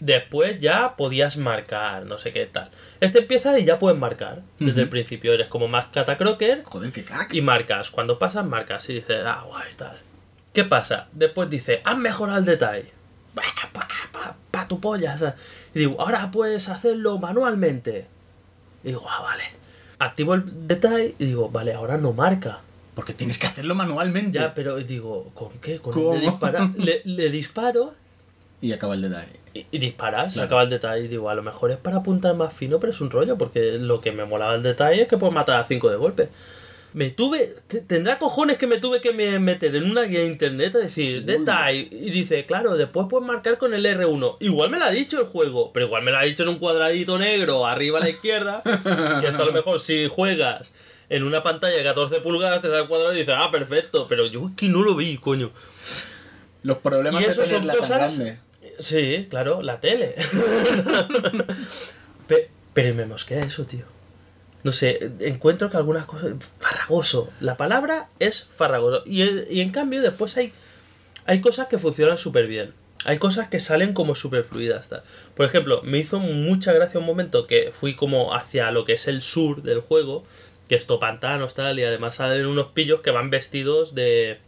[0.00, 2.70] Después ya podías marcar, no sé qué tal.
[3.00, 4.42] Este empieza y ya puedes marcar.
[4.60, 7.34] Desde el principio eres como más catacroker Joder, qué crack.
[7.34, 7.90] y marcas.
[7.90, 9.96] Cuando pasas, marcas y dices, ah, guay, tal.
[10.52, 11.08] ¿Qué pasa?
[11.12, 12.92] Después dice, has mejorado el detalle.
[13.34, 13.42] Pa,
[13.72, 15.14] pa, pa, pa tu polla.
[15.14, 15.34] o sea,
[15.74, 18.06] Y digo, ahora puedes hacerlo manualmente.
[18.84, 19.44] Y digo, ah, vale.
[19.98, 22.60] Activo el detalle y digo, vale, ahora no marca.
[22.94, 24.38] Porque tienes que hacerlo manualmente.
[24.38, 25.78] Ya, pero digo, ¿con qué?
[25.78, 26.14] Con ¿Cómo?
[26.76, 27.94] Le, le disparo
[28.60, 29.32] Y acaba el detalle.
[29.54, 30.46] y, y disparas, Claro.
[30.46, 31.04] acaba el detalle.
[31.04, 33.72] Y digo, a lo mejor es para apuntar más fino, pero es un rollo, porque
[33.78, 36.28] lo que me molaba el detalle es que puedes matar a 5 de golpe.
[36.94, 40.26] Me tuve, te- tendrá cojones que me tuve que me meter en una guía de
[40.26, 41.86] internet a decir, detalle.
[41.90, 44.38] Y dice, claro, después puedes marcar con el R1.
[44.40, 46.58] Igual me lo ha dicho el juego, pero igual me lo ha dicho en un
[46.58, 48.62] cuadradito negro arriba a la izquierda.
[48.64, 50.72] que esto a lo mejor si juegas
[51.10, 54.06] en una pantalla de 14 pulgadas, te sale el cuadrado y dices, ah, perfecto.
[54.08, 55.50] Pero yo es que no lo vi, coño.
[56.62, 58.16] Los problemas Y de son tan cosas.
[58.16, 58.38] grande.
[58.78, 60.14] Sí, claro, la tele.
[62.26, 63.84] Pe- pero me mosquea eso, tío.
[64.64, 66.32] No sé, encuentro que algunas cosas.
[66.58, 67.30] Farragoso.
[67.40, 69.02] La palabra es farragoso.
[69.06, 69.22] Y,
[69.52, 70.52] y en cambio, después hay,
[71.26, 72.74] hay cosas que funcionan súper bien.
[73.04, 74.88] Hay cosas que salen como súper fluidas.
[74.88, 75.02] tal.
[75.34, 79.06] Por ejemplo, me hizo mucha gracia un momento que fui como hacia lo que es
[79.06, 80.24] el sur del juego,
[80.68, 84.38] que es todo pantanos, tal, y además salen unos pillos que van vestidos de,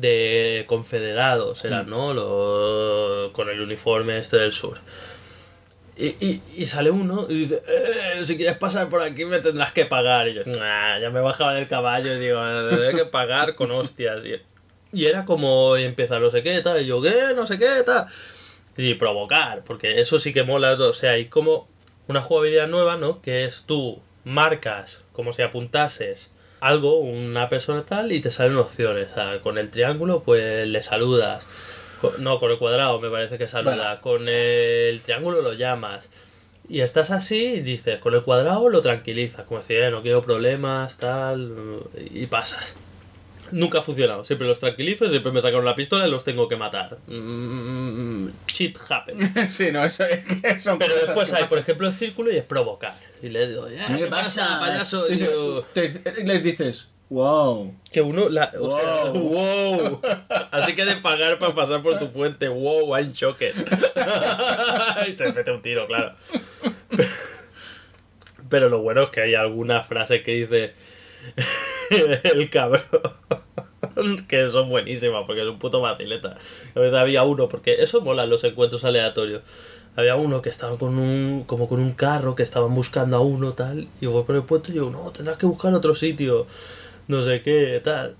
[0.00, 2.12] de confederados, eran, ¿no?
[2.14, 4.78] Lo- con el uniforme este del sur.
[5.98, 9.72] Y, y, y sale uno y dice, "Eh, si quieres pasar por aquí me tendrás
[9.72, 10.28] que pagar.
[10.28, 12.38] Y yo, "Nah", ya me bajaba del caballo y digo,
[12.68, 14.22] tendré que pagar con hostias.
[14.26, 14.34] Y,
[14.92, 16.82] y era como, y empieza no sé qué, tal.
[16.82, 17.32] Y yo, ¿qué?
[17.34, 18.06] No sé qué, tal.
[18.76, 20.72] Y provocar, porque eso sí que mola.
[20.74, 21.66] O sea, hay como
[22.08, 23.22] una jugabilidad nueva, ¿no?
[23.22, 26.30] Que es tú marcas como si apuntases
[26.66, 29.12] algo, una persona tal, y te salen opciones.
[29.12, 31.44] O sea, con el triángulo, pues le saludas.
[32.18, 34.00] No, con el cuadrado me parece que saluda.
[34.00, 36.08] Con el triángulo lo llamas.
[36.68, 39.44] Y estás así y dices, con el cuadrado lo tranquilizas.
[39.46, 41.80] Como decir, "Eh, no quiero problemas, tal.
[42.10, 42.74] Y pasas.
[43.52, 44.24] Nunca ha funcionado.
[44.24, 46.98] Siempre los tranquilizo, siempre me sacan una pistola y los tengo que matar.
[47.06, 49.32] Mm, shit happen.
[49.50, 51.48] sí, no, eso es que son Pero cosas después que hay, pasan.
[51.48, 52.94] por ejemplo, el círculo y es provocar.
[53.22, 55.10] Y le digo, "Eh, ¿qué pasa, payaso?
[55.12, 57.72] Y yo, Te- te- les dices, wow.
[57.92, 59.20] que uno, la, o sea, Wow.
[60.00, 60.00] wow.
[60.50, 63.54] Así que de pagar para pasar por tu puente, wow, I'm shocked.
[65.08, 66.14] y te mete un tiro, claro.
[68.48, 70.74] Pero lo bueno es que hay algunas frases que dice
[72.34, 72.82] el cabrón.
[74.28, 76.36] que son buenísimas porque es un puto vacileta.
[76.74, 79.42] Había uno, porque eso mola los encuentros aleatorios.
[79.96, 83.54] Había uno que estaba con un, como con un carro, que estaban buscando a uno,
[83.54, 83.88] tal.
[84.00, 86.46] Y voy por el puesto y digo, no, tendrás que buscar otro sitio.
[87.08, 88.16] No sé qué, tal.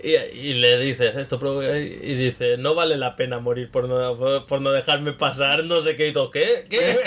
[0.00, 1.40] Y, le dices esto,
[1.74, 5.96] y dice, no vale la pena morir por no, por no dejarme pasar, no sé
[5.96, 6.66] qué, y todo, ¿qué?
[6.70, 7.00] ¿Qué?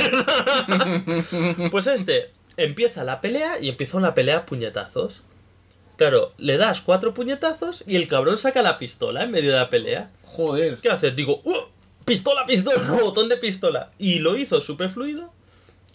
[1.72, 5.22] pues este, empieza la pelea y empieza una pelea a puñetazos.
[5.98, 9.70] Claro, le das cuatro puñetazos y el cabrón saca la pistola en medio de la
[9.70, 10.12] pelea.
[10.26, 10.78] Joder.
[10.78, 11.16] ¿Qué haces?
[11.16, 11.70] Digo, ¡uh!
[12.06, 13.92] pistola, pistola, botón de pistola.
[13.98, 15.32] Y lo hizo súper fluido.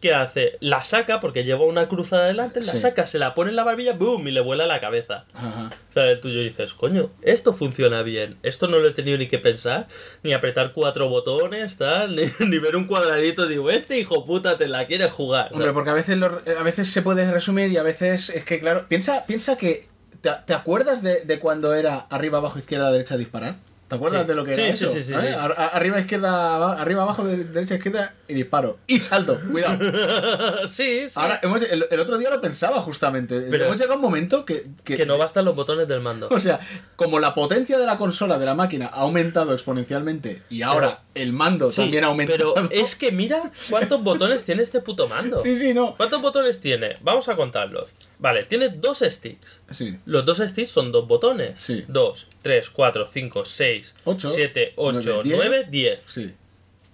[0.01, 0.59] ¿Qué hace?
[0.61, 2.79] La saca porque lleva una cruzada adelante, la Sí.
[2.79, 4.29] saca, se la pone en la barbilla, ¡boom!
[4.29, 5.25] y le vuela la cabeza.
[5.33, 5.71] Ajá.
[5.89, 8.37] O sea, el tuyo dices, coño, esto funciona bien.
[8.43, 9.89] Esto no lo he tenido ni que pensar,
[10.23, 13.47] ni apretar cuatro botones, tal, ni, ni ver un cuadradito.
[13.47, 15.49] Digo, este hijo puta te la quiere jugar.
[15.53, 18.61] Hombre, porque a veces, lo- a veces se puede resumir y a veces es que,
[18.61, 19.87] claro, piensa, piensa que.
[20.21, 23.57] ¿Te, te acuerdas de, de cuando era arriba, abajo, izquierda, derecha, disparar?
[23.89, 24.27] ¿Te acuerdas Sí.
[24.27, 24.93] de lo que Sí, era sí, eso?
[24.95, 28.79] sí, sí, Arriba, izquierda, arriba, abajo, de- derecha, izquierda y disparo.
[28.89, 29.79] Y salto, cuidado.
[30.69, 31.13] sí, sí.
[31.15, 33.41] Ahora, hemos- el, el otro día lo pensaba justamente.
[33.49, 34.67] Pero- hemos llegado a un momento que.
[34.85, 36.29] que- que no bastan los botones del mando.
[36.37, 36.59] O sea,
[36.97, 41.33] como la potencia de la consola, de la máquina, ha aumentado exponencialmente y ahora el
[41.33, 42.55] mando también ha aumentado.
[42.55, 45.41] pero es que mira cuántos botones tiene este puto mando.
[45.41, 45.95] Sí, sí, no.
[45.97, 46.97] ¿Cuántos botones tiene?
[47.03, 47.89] Vamos a contarlos.
[48.19, 49.61] Vale, tiene dos sticks.
[49.71, 49.99] Sí.
[50.07, 51.61] Los dos sticks son dos botones.
[51.61, 51.85] Sí.
[51.87, 55.37] 2, 3, 4, 5, 6, Ocho, 7, 8, nueve, diez.
[55.39, 56.03] 9, 10.
[56.09, 56.35] Sí.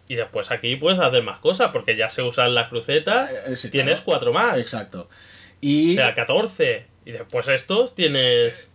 [0.09, 3.31] Y después aquí puedes hacer más cosas porque ya se usan las crucetas.
[3.47, 4.05] Eh, sí, tienes claro.
[4.05, 4.59] cuatro más.
[4.59, 5.09] Exacto.
[5.61, 5.93] Y.
[5.93, 6.87] O sea, 14.
[7.05, 8.71] Y después estos tienes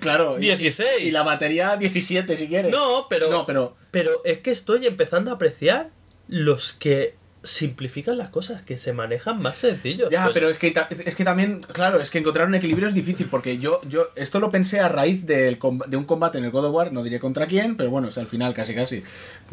[0.00, 0.36] claro.
[0.38, 1.00] y- 16.
[1.02, 2.72] Y la batería 17 si quieres.
[2.72, 3.76] No, pero, No, pero.
[3.92, 5.90] pero es que estoy empezando a apreciar
[6.28, 7.14] los que
[7.46, 10.10] simplifican las cosas, que se manejan más sencillos.
[10.10, 10.34] Ya, coño.
[10.34, 10.72] pero es que,
[11.04, 14.40] es que también, claro, es que encontrar un equilibrio es difícil porque yo, yo esto
[14.40, 17.18] lo pensé a raíz del de un combate en el God of War, no diré
[17.20, 19.02] contra quién, pero bueno, o sea, al final casi casi.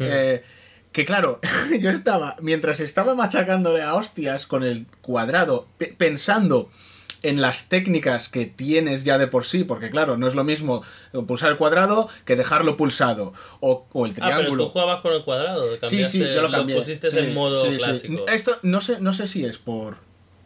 [0.00, 0.42] Eh,
[0.92, 1.40] que claro,
[1.80, 6.70] yo estaba, mientras estaba machacándole a hostias con el cuadrado, pe- pensando
[7.24, 10.82] en las técnicas que tienes ya de por sí, porque claro, no es lo mismo
[11.26, 14.64] pulsar el cuadrado que dejarlo pulsado, o, o el Ah, pero triángulo.
[14.64, 15.64] tú jugabas con el cuadrado.
[15.82, 16.76] Sí, sí, cambiaste- yo lo cambié.
[16.76, 17.76] pusiste Sí, en modo sí, sí.
[17.78, 18.26] clásico.
[18.28, 19.96] Esto no sé, no sé si es por.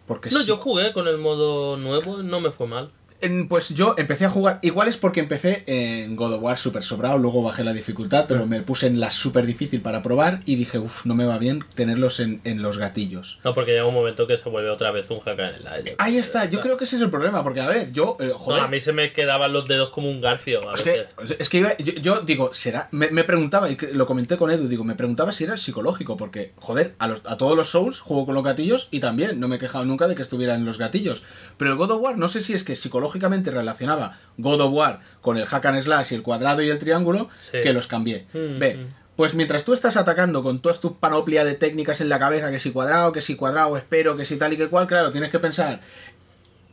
[0.07, 0.47] Porque No, sí.
[0.47, 2.91] yo jugué con el modo nuevo, no me fue mal.
[3.21, 4.61] En- pues yo empecé a jugar.
[4.63, 8.47] Igual es porque empecé en God of War super sobrado, luego bajé la dificultad, pero
[8.47, 11.65] me puse en la super difícil para probar y dije, uff, no me va bien
[11.75, 13.41] tenerlos en, en los gatillos.
[13.45, 15.85] No, porque llega un momento que se vuelve otra vez un hack and slash.
[15.99, 18.39] Ahí está, yo creo que ese es el problema, porque a ver, yo, eh, No,
[18.39, 18.63] joder.
[18.63, 21.07] a mí se me quedaban los dedos como un garfio a Es veces.
[21.29, 22.89] que, es que iba- yo, yo digo, será.
[22.93, 26.53] Me, me preguntaba, y lo comenté con Edu, digo, me preguntaba si era psicológico, porque,
[26.57, 29.57] joder, a, los, a todos los Souls juego con los gatillos y también no me
[29.57, 31.23] he quejado nunca de que estuviera en los gatillos.
[31.57, 32.77] Pero el God of War, no sé si es que
[33.09, 36.79] psicológicamente relacionaba God of War con el hack and slash y el cuadrado y el
[36.79, 37.61] triángulo, Sí.
[37.63, 38.27] que los cambié.
[38.33, 38.75] Mm, Ve.
[38.77, 38.89] mm.
[39.17, 42.61] Pues mientras tú estás atacando con toda tu panoplia de técnicas en la cabeza, que
[42.61, 45.41] si cuadrado, que si cuadrado, espero, que si tal y que cual, claro, tienes que
[45.41, 45.81] pensar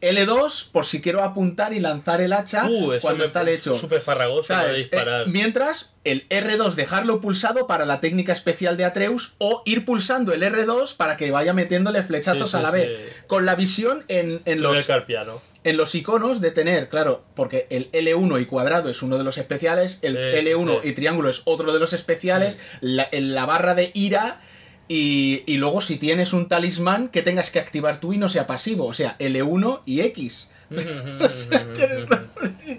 [0.01, 3.75] L2 por si quiero apuntar y lanzar el hacha Uh, cuando me- está el hecho.
[3.77, 4.77] Súper farragoso para ¿Sabes?
[4.77, 5.21] disparar.
[5.27, 10.31] Eh, mientras, el R2 dejarlo pulsado para la técnica especial de Atreus o ir pulsando
[10.33, 12.77] el R2 para que vaya metiéndole flechazos Sí, sí, a la sí.
[12.77, 13.15] vez.
[13.25, 14.86] Con la visión en, en Los...
[14.86, 15.41] carpiano.
[15.66, 19.38] En los iconos de tener, claro, porque el L1 y cuadrado es uno de los
[19.38, 20.88] especiales, el Sí, L1 sí.
[20.89, 24.39] y triángulo es otro de los especiales, la, en la barra de ira.
[24.88, 28.45] Y, y luego si tienes un talismán que tengas que activar tú y no sea
[28.47, 30.49] pasivo, o sea, L1 y X.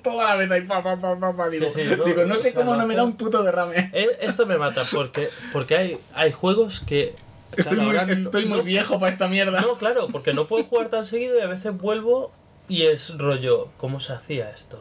[0.02, 2.76] toda la vez ahí, pa, pa, pa, digo, Sí, sí, no, digo, no sé cómo
[2.76, 3.90] no me da un puto derrame.
[3.92, 7.14] Eh, Esto me mata porque, porque hay, hay juegos que.
[7.56, 9.60] Estoy, muy, ahora no- estoy muy no- viejo para esta mierda.
[9.60, 12.32] No, claro, porque no puedo jugar tan seguido y a veces vuelvo
[12.68, 14.78] y es rollo, ¿cómo se hacía esto?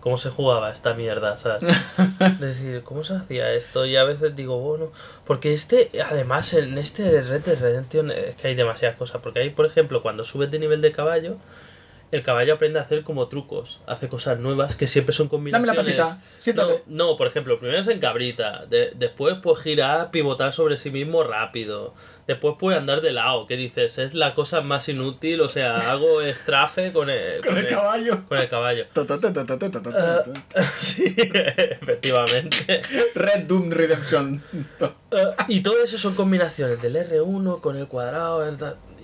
[0.00, 1.36] ¿Cómo se jugaba esta mierda?
[1.36, 1.64] ¿sabes?
[2.20, 3.86] Es decir, ¿cómo se hacía esto?
[3.86, 4.92] Y a veces digo, bueno,
[5.24, 9.20] porque este, además, en este Red Dead Redemption es que hay demasiadas cosas.
[9.20, 11.38] Porque hay, por ejemplo, cuando subes de nivel de caballo,
[12.12, 15.58] el caballo aprende a hacer como trucos, hace cosas nuevas que siempre son Dame la
[15.58, 15.96] combinaciones.
[16.00, 16.82] patita, siéntate.
[16.86, 20.90] No, no, por ejemplo, primero es en cabrita, de- después pues girar, pivotar sobre sí
[20.90, 21.94] mismo rápido,
[22.28, 26.20] después puede andar de lado, que dices, es la cosa más inútil, o sea, hago
[26.20, 28.24] estrafe con el, Con el caballo.
[28.28, 28.84] Con el caballo.
[30.80, 32.80] Sí, efectivamente.
[33.14, 34.42] Red Doom Redemption.
[35.10, 38.44] Eh, y todo eso son combinaciones del R1 con el cuadrado,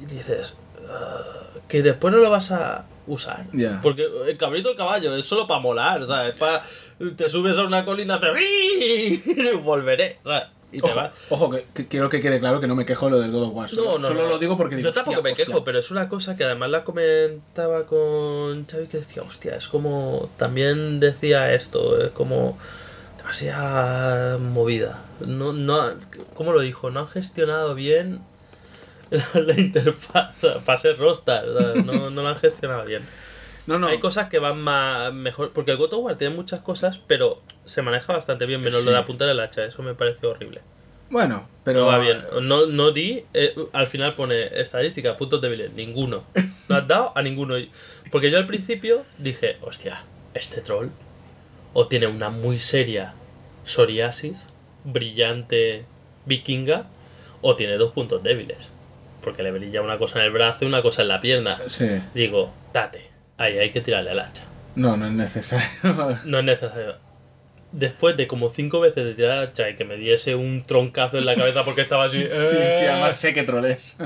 [0.00, 0.54] y dices,
[0.88, 1.20] ah,
[1.68, 3.44] que después no lo vas a usar.
[3.82, 6.34] Porque el cabrito del caballo es solo para molar, ¿sabes?
[6.38, 6.62] Pa-
[7.16, 10.44] te subes a una colina, te y volveré, ¿sabes?
[10.74, 11.10] Y te Ojo, vas.
[11.28, 13.54] ojo, que, que quiero que quede claro que no me quejo lo del God of
[13.54, 13.68] War.
[13.68, 14.28] Solo, No, no, solo no.
[14.30, 14.88] lo digo porque digo.
[14.88, 15.64] Yo tampoco hostia, me quejo, hostia.
[15.66, 20.30] pero es una cosa que además la comentaba con Xavi que decía, hostia, es como.
[20.38, 22.56] También decía esto, es como.
[23.18, 25.02] demasiada movida.
[25.20, 25.90] No, no,
[26.34, 26.90] ¿Cómo lo dijo?
[26.90, 28.20] No han gestionado bien
[29.34, 30.34] la interfaz
[30.64, 31.46] para ser Rostar.
[31.84, 33.02] No, no lo han gestionado bien.
[33.66, 33.86] No, no.
[33.86, 35.52] Hay cosas que van más mejor.
[35.52, 38.86] Porque el God of War tiene muchas cosas, pero se maneja bastante bien, menos Sí.
[38.86, 39.64] lo de apuntar el hacha.
[39.64, 40.62] Eso me parece horrible.
[41.10, 41.80] Bueno, pero.
[41.80, 42.24] No va bien.
[42.42, 43.24] No, no di.
[43.34, 45.72] eh, al final pone estadística, puntos débiles.
[45.74, 46.24] Ninguno.
[46.68, 47.54] No has dado a ninguno.
[48.10, 50.04] Porque yo al principio dije, hostia,
[50.34, 50.88] este troll
[51.74, 53.14] o tiene una muy seria
[53.64, 54.48] psoriasis,
[54.84, 55.84] brillante
[56.26, 56.86] vikinga,
[57.42, 58.58] o tiene dos puntos débiles.
[59.22, 61.60] Porque le brilla una cosa en el brazo y una cosa en la pierna.
[61.68, 61.88] Sí.
[62.14, 63.10] Digo, date.
[63.38, 64.42] Ahí hay que tirarle al hacha.
[64.74, 65.66] No, no es necesario.
[66.24, 66.96] No es necesario.
[67.72, 71.18] Después de como cinco veces de tirar al hacha y que me diese un troncazo
[71.18, 72.18] en la cabeza porque estaba así.
[72.22, 73.96] sí, sí, además sé que troles.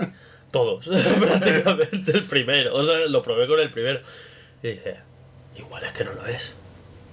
[0.50, 2.76] Todos, prácticamente el primero.
[2.76, 4.00] O sea, lo probé con el primero.
[4.62, 4.96] Y dije,
[5.56, 6.54] igual es que no lo es.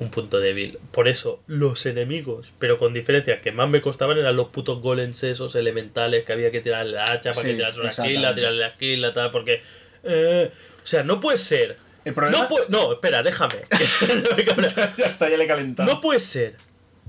[0.01, 0.79] Un punto débil.
[0.91, 5.21] Por eso, los enemigos, pero con diferencia, que más me costaban eran los putos golems
[5.23, 8.59] esos elementales que había que tirarle la hacha para Sí, que tirase una esquila, tirarle
[8.59, 9.61] la esquila, tal, porque.
[10.03, 10.51] eh,
[10.83, 11.77] o sea, no puede ser.
[12.03, 13.57] El problema- No, puede- no, espera, déjame.
[14.97, 15.91] Ya está, ya le he calentado.
[15.93, 16.55] No puede ser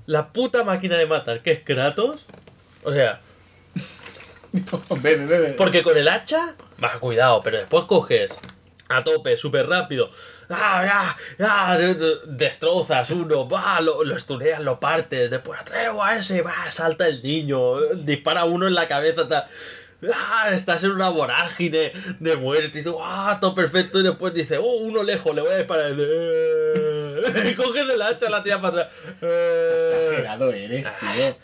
[0.04, 2.26] la puta máquina de matar que es Kratos.
[2.84, 3.20] O sea,
[5.00, 5.52] bebe, bebe.
[5.54, 8.38] porque con el hacha, va, cuidado, pero después coges
[8.88, 10.10] a tope, súper rápido.
[10.52, 11.78] Ah,
[12.26, 17.22] destrozas uno, va, lo, lo estuneas, lo partes, después atrevo a ese, va, salta el
[17.22, 19.44] niño, dispara uno en la cabeza, tal.
[20.12, 24.00] Ah, estás en una vorágine de muerte y tú, ah, todo perfecto.
[24.00, 25.92] Y después dices, oh, uno lejos, le voy a disparar.
[25.96, 26.72] Eh,
[27.50, 28.96] Y coges el hacha, la tiras para atrás.
[29.20, 31.36] Eh, Exagerado eres, tío.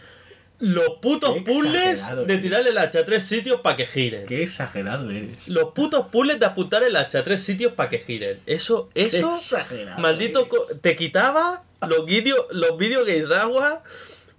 [0.60, 4.26] Los putos Qué puzzles de tirarle el hacha a tres sitios para que giren.
[4.26, 5.46] Qué exagerado eres.
[5.46, 8.38] Los putos puzzles de apuntar el hacha a tres sitios para que giren.
[8.46, 10.48] Eso, eso, exagerado, maldito,
[10.80, 13.82] te quitaba los vídeos los vídeos que agua.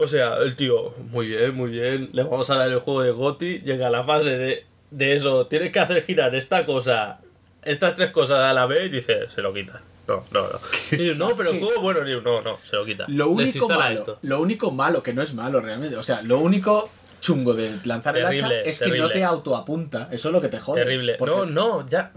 [0.02, 3.12] O sea, el tío, muy bien, muy bien, le vamos a dar el juego de
[3.12, 7.20] Goti, llega a la fase de, de eso, tienes que hacer girar esta cosa,
[7.66, 9.82] estas tres cosas a la vez, y dice, se lo quita.
[10.10, 10.60] No, no, no.
[10.98, 13.06] Digo, no, pero el juego bueno, digo, no, no, se lo quita.
[13.08, 14.20] Lo único malo, esto.
[14.24, 16.90] lo único malo, que no es malo realmente, o sea, lo único
[17.22, 20.08] chungo de lanzar el Terrible, hacha es que no te autoapunta.
[20.12, 20.82] Eso es lo que te jode.
[20.84, 21.16] Terrible.
[21.16, 22.12] Porque, No, no, ya.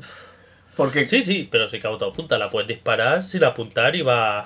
[0.76, 4.44] porque Sí, sí, pero sí que autoapunta, la puedes disparar sin apuntar y va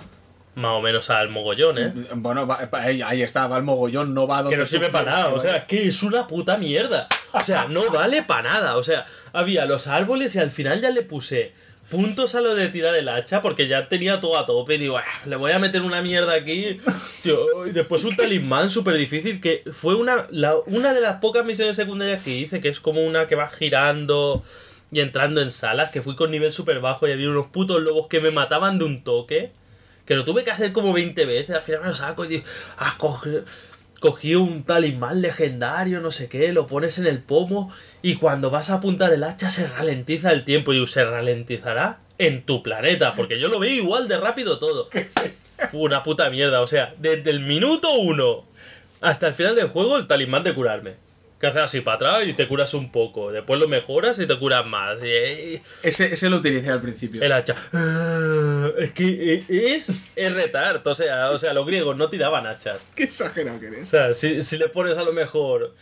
[0.56, 1.92] más o menos al mogollón, ¿eh?
[2.14, 5.10] Bueno, va- va- ahí, está, va el mogollón, no va donde Que no sirve para
[5.10, 7.06] nada, o sea, es que es una puta mierda.
[7.32, 8.76] O sea, no vale para nada.
[8.78, 11.52] O sea, había los árboles y al final ya le puse
[11.90, 14.74] puntos a lo de tirar el hacha porque ya tenía todo a tope.
[14.74, 16.78] Y digo, "Ah, le voy a meter una mierda aquí.
[17.22, 21.44] Tío, y después un talismán súper difícil que fue una, la- una de las pocas
[21.44, 24.42] misiones secundarias que hice, que es como una que va girando
[24.92, 28.06] y entrando en salas, que fui con nivel súper bajo y había unos putos lobos
[28.08, 29.52] que me mataban de un toque.
[30.06, 32.44] Que lo tuve que hacer como 20 veces, al final me lo saco y digo,
[32.78, 33.42] ah, coge-
[34.00, 37.72] cogí un talismán legendario, no sé qué, lo pones en el pomo
[38.02, 42.42] y cuando vas a apuntar el hacha se ralentiza el tiempo y se ralentizará en
[42.44, 44.88] tu planeta, porque yo lo veo igual de rápido todo.
[45.72, 48.44] Una puta mierda, o sea, desde el minuto uno
[49.00, 51.05] hasta el final del juego el talismán de curarme.
[51.38, 54.38] Que haces así para atrás y te curas un poco, después lo mejoras y te
[54.38, 54.98] curas más.
[55.02, 57.22] Y, Ese, ese lo utilicé al principio.
[57.22, 57.54] el hacha.
[57.74, 60.86] Ah, Es que es, es retard.
[60.86, 62.80] O sea, o sea, los griegos no tiraban hachas.
[62.94, 63.90] Qué exagerado que O eres.
[63.90, 65.74] sea, si, si le pones a lo mejor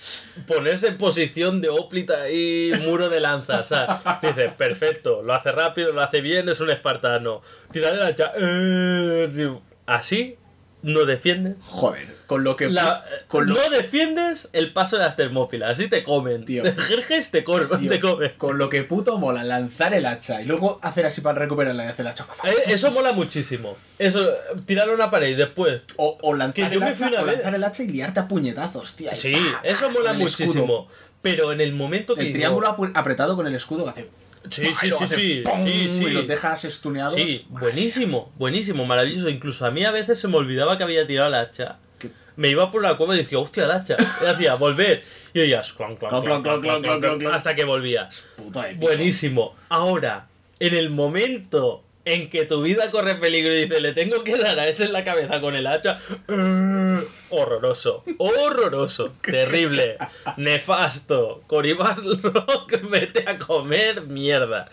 [0.49, 5.53] ponerse en posición de óplita y muro de lanza, o sea, dices, perfecto, lo hace
[5.53, 7.43] rápido, lo hace bien, es un espartano.
[7.71, 8.33] Tirar el hacha.
[8.37, 9.51] eh,
[9.87, 10.37] Así
[10.85, 11.57] no defiendes.
[11.63, 12.69] Joder, con lo que.
[12.69, 16.45] La- con lo, no defiendes el paso de las termópilas, así te comen.
[16.45, 16.63] Tío.
[16.79, 18.33] Jerjes te, tío, te comen.
[18.39, 21.89] con lo que puto mola lanzar el hacha y luego hacer así para recuperarla y
[21.89, 22.25] hacer el hacha.
[22.45, 23.77] Eh, Eso mola muchísimo.
[23.99, 24.31] Eso,
[24.67, 27.55] tirar una pared y después O, o lanzar, el hacha, fui una o vez- lanzar
[27.55, 29.13] el hacha y liarte a puñetazos, tía.
[29.13, 30.19] y Sí, pa, pa, eso mola escudo.
[30.23, 30.89] muchísimo.
[31.23, 34.09] Pero en el momento que El triángulo apretado con el escudo que hace.
[34.51, 35.45] Sí, sí, sí, sí,
[35.89, 36.05] sí.
[36.05, 37.15] Y los dejas estuneados.
[37.15, 39.29] Sí, buenísimo, buenísimo, maravilloso.
[39.29, 41.79] Incluso a mí a veces se me olvidaba que había tirado la hacha.
[42.37, 43.97] Me iba por la cueva y decía, hostia, la hacha.
[44.23, 45.03] Y decía, volver.
[45.33, 48.25] Y oías, clon, clon, clon, hasta que volvías.
[48.77, 49.55] Buenísimo.
[49.69, 50.27] Ahora,
[50.61, 54.59] en el momento en que tu vida corre peligro y dices, le tengo que dar
[54.59, 56.01] a ese en la cabeza con el hacha
[57.35, 59.97] horroroso, horroroso, terrible,
[60.37, 64.69] nefasto, Coribas Rock, vete a comer mierda.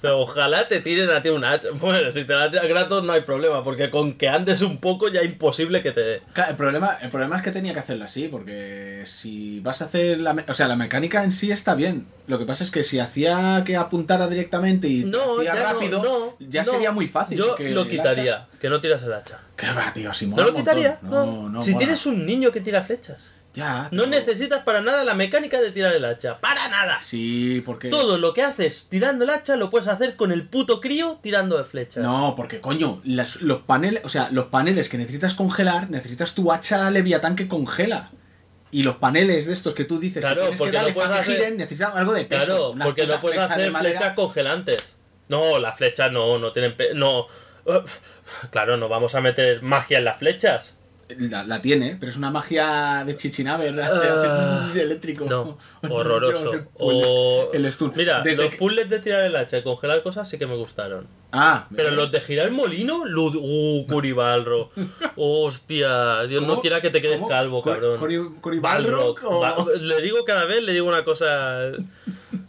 [0.00, 1.68] Pero ojalá te tiren a ti un hacha.
[1.72, 5.08] Bueno, si te la tiras gratis no hay problema, porque con que andes un poco
[5.08, 6.16] ya imposible que te dé.
[6.32, 9.86] Claro, el problema, el problema es que tenía que hacerlo así, porque si vas a
[9.86, 10.44] hacer la...
[10.48, 12.06] O sea, la mecánica en sí está bien.
[12.26, 16.02] Lo que pasa es que si hacía que apuntara directamente y No, hacía ya rápido,
[16.02, 16.36] no.
[16.38, 17.38] ya sería muy fácil.
[17.38, 19.40] Yo lo quitaría, que no tiras el hacha.
[19.58, 20.14] ¿Qué va, tío?
[20.14, 20.74] Si ¿No mola lo un montón.
[20.74, 20.98] quitaría?
[21.02, 21.48] No, No.
[21.50, 21.62] no.
[21.62, 21.78] si mola.
[21.80, 23.30] tienes un niño que tira flechas.
[23.52, 23.88] Ya.
[23.90, 26.40] No pero- necesitas para nada la mecánica de tirar el hacha.
[26.40, 26.98] ¡Para nada!
[27.02, 27.90] Sí, porque.
[27.90, 31.58] Todo lo que haces tirando el hacha lo puedes hacer con el puto crío tirando
[31.58, 32.02] de flechas.
[32.02, 36.50] No, porque coño, las- los paneles, o sea, los paneles que necesitas congelar, necesitas tu
[36.50, 38.12] hacha Leviatán que congela.
[38.70, 41.22] Y los paneles de estos que tú dices Claro, que porque darle no puedes para
[41.22, 42.46] que hacer- giren, necesitan algo de peso.
[42.46, 44.82] Claro, una porque no puedes flecha hacer flechas congelantes.
[45.28, 46.74] No, las flechas no, no tienen...
[46.78, 47.26] pe- No.
[48.50, 50.76] Claro, no vamos a meter magia en las flechas.
[51.18, 53.90] La, la tiene, pero es una magia de chichinabe, ¿verdad?
[54.02, 55.26] Ah, eléctrico.
[55.26, 55.58] No,
[55.90, 56.54] horroroso.
[56.54, 57.50] El, O...
[57.52, 57.92] el stun.
[57.94, 60.56] Mira, Desde los que- puzzles de tirar el hacha y congelar cosas sí que me
[60.56, 61.06] gustaron.
[61.30, 63.02] Ah, Pero los de girar el molino.
[63.04, 64.70] ¡Uh, Curibalro!
[65.16, 66.22] ¡Hostia!
[66.22, 67.28] Dios no quiera que te quedes ¿Cómo?
[67.28, 68.00] calvo, cabrón.
[68.00, 69.32] Cori- Coribalrock Balrog.
[69.32, 71.70] o- Ba- Le digo cada vez, le digo una cosa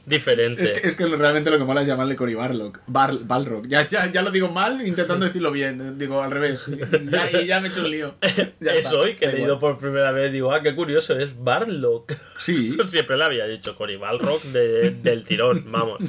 [0.06, 0.64] diferente.
[0.64, 2.82] Es que, es que realmente lo que mola es llamarle Cory Barlock.
[2.88, 3.68] Bar, Balrog.
[3.68, 5.98] Ya, ya, ya lo digo mal intentando decirlo bien.
[5.98, 6.66] Digo al revés.
[7.12, 8.16] Ya, y ya me he hecho un lío.
[8.60, 11.42] Ya es está, hoy que he leído por primera vez, digo, ah, qué curioso, es
[11.44, 12.14] Barlock.
[12.40, 12.78] Sí.
[12.88, 16.00] Siempre le había dicho Cory Balrog de- del tirón, vamos.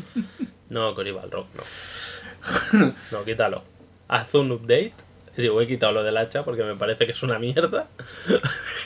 [0.68, 2.92] No, Cory Balrog, no.
[3.12, 3.64] No, quítalo.
[4.08, 4.92] Haz un update.
[5.36, 7.88] Digo, he quitado lo del hacha porque me parece que es una mierda.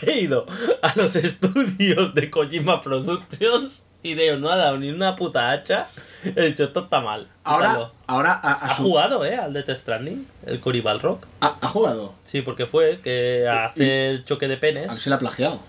[0.04, 0.46] he ido
[0.82, 5.86] a los estudios de Kojima Productions y Deo no ha dado ni una puta hacha.
[6.24, 7.28] He dicho, esto está mal.
[7.44, 9.36] Ahora, ahora Ha su- jugado, ¿eh?
[9.36, 11.20] Al Death Stranding, el Cory Balrog.
[11.40, 12.14] ha, ha jugado.
[12.24, 14.88] Sí, porque fue el que a hacer choque de penes.
[14.88, 15.60] A ver si la ha plagiado.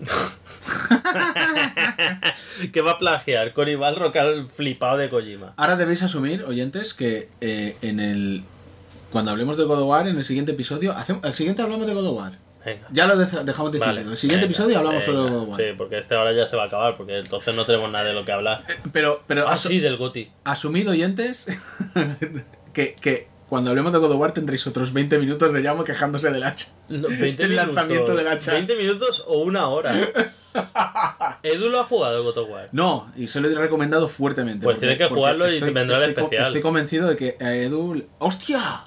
[2.72, 5.52] que va a plagiar Cory Balrog al flipado de Kojima.
[5.56, 8.42] Ahora debéis asumir, oyentes, que eh, en el.
[9.12, 10.92] Cuando hablemos de God of War, en el siguiente episodio.
[10.92, 12.32] hacemos- el siguiente hablamos de God of War.
[12.64, 12.86] Venga.
[12.92, 13.96] Ya lo de- dejamos decidido.
[13.96, 15.38] Vale, el siguiente venga, episodio hablamos solo de venga.
[15.38, 15.60] God of War.
[15.68, 18.12] Sí, porque este ahora ya se va a acabar, porque entonces no tenemos nada de
[18.12, 18.62] lo que hablar.
[18.92, 20.30] Pero, pero Ah, sí, del Goti.
[20.44, 21.46] asumid, oyentes,
[22.72, 26.30] que, que cuando hablemos de God of War tendréis otros 20 minutos de Llamo quejándose
[26.30, 26.68] del hacha.
[26.88, 27.74] No, 20 El minutos.
[27.74, 28.52] lanzamiento del hacha.
[28.52, 29.92] 20 minutos o una hora.
[31.42, 32.68] Edu lo ha jugado el God of War.
[32.72, 34.64] No, y se lo he recomendado fuertemente.
[34.64, 36.46] Pues tienes que jugarlo y te vendrá el estoy co- especial.
[36.46, 38.04] Estoy convencido de que a Edu.
[38.18, 38.84] ¡Hostia!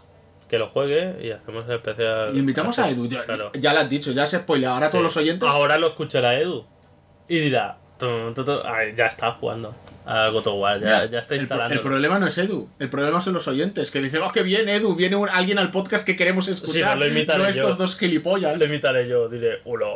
[0.54, 2.38] Que lo juegue y hacemos el especial.
[2.38, 3.08] Invitamos a Edu.
[3.08, 3.52] Ya, Claro.
[3.56, 4.70] ya lo has dicho, ya se spoilea.
[4.76, 5.50] Ahora todos los oyentes.
[5.50, 6.64] Ahora lo escuchará Edu.
[7.28, 7.80] Y dirá.
[7.98, 8.58] "Tum, tum, tum".
[8.64, 9.74] Ay, ya está jugando
[10.06, 10.80] a God of War.
[10.80, 11.74] Ya, ya está el, pro- instalando.
[11.74, 14.70] el problema no es Edu, el problema son los oyentes que dicen, oh, que bien,
[14.70, 16.74] Edu, viene un- alguien al podcast que queremos escuchar.
[16.74, 17.62] Sí, no lo imitaré no yo.
[17.64, 18.56] estos dos gilipollas.
[18.60, 19.88] Lo imitaré yo, diré, hola.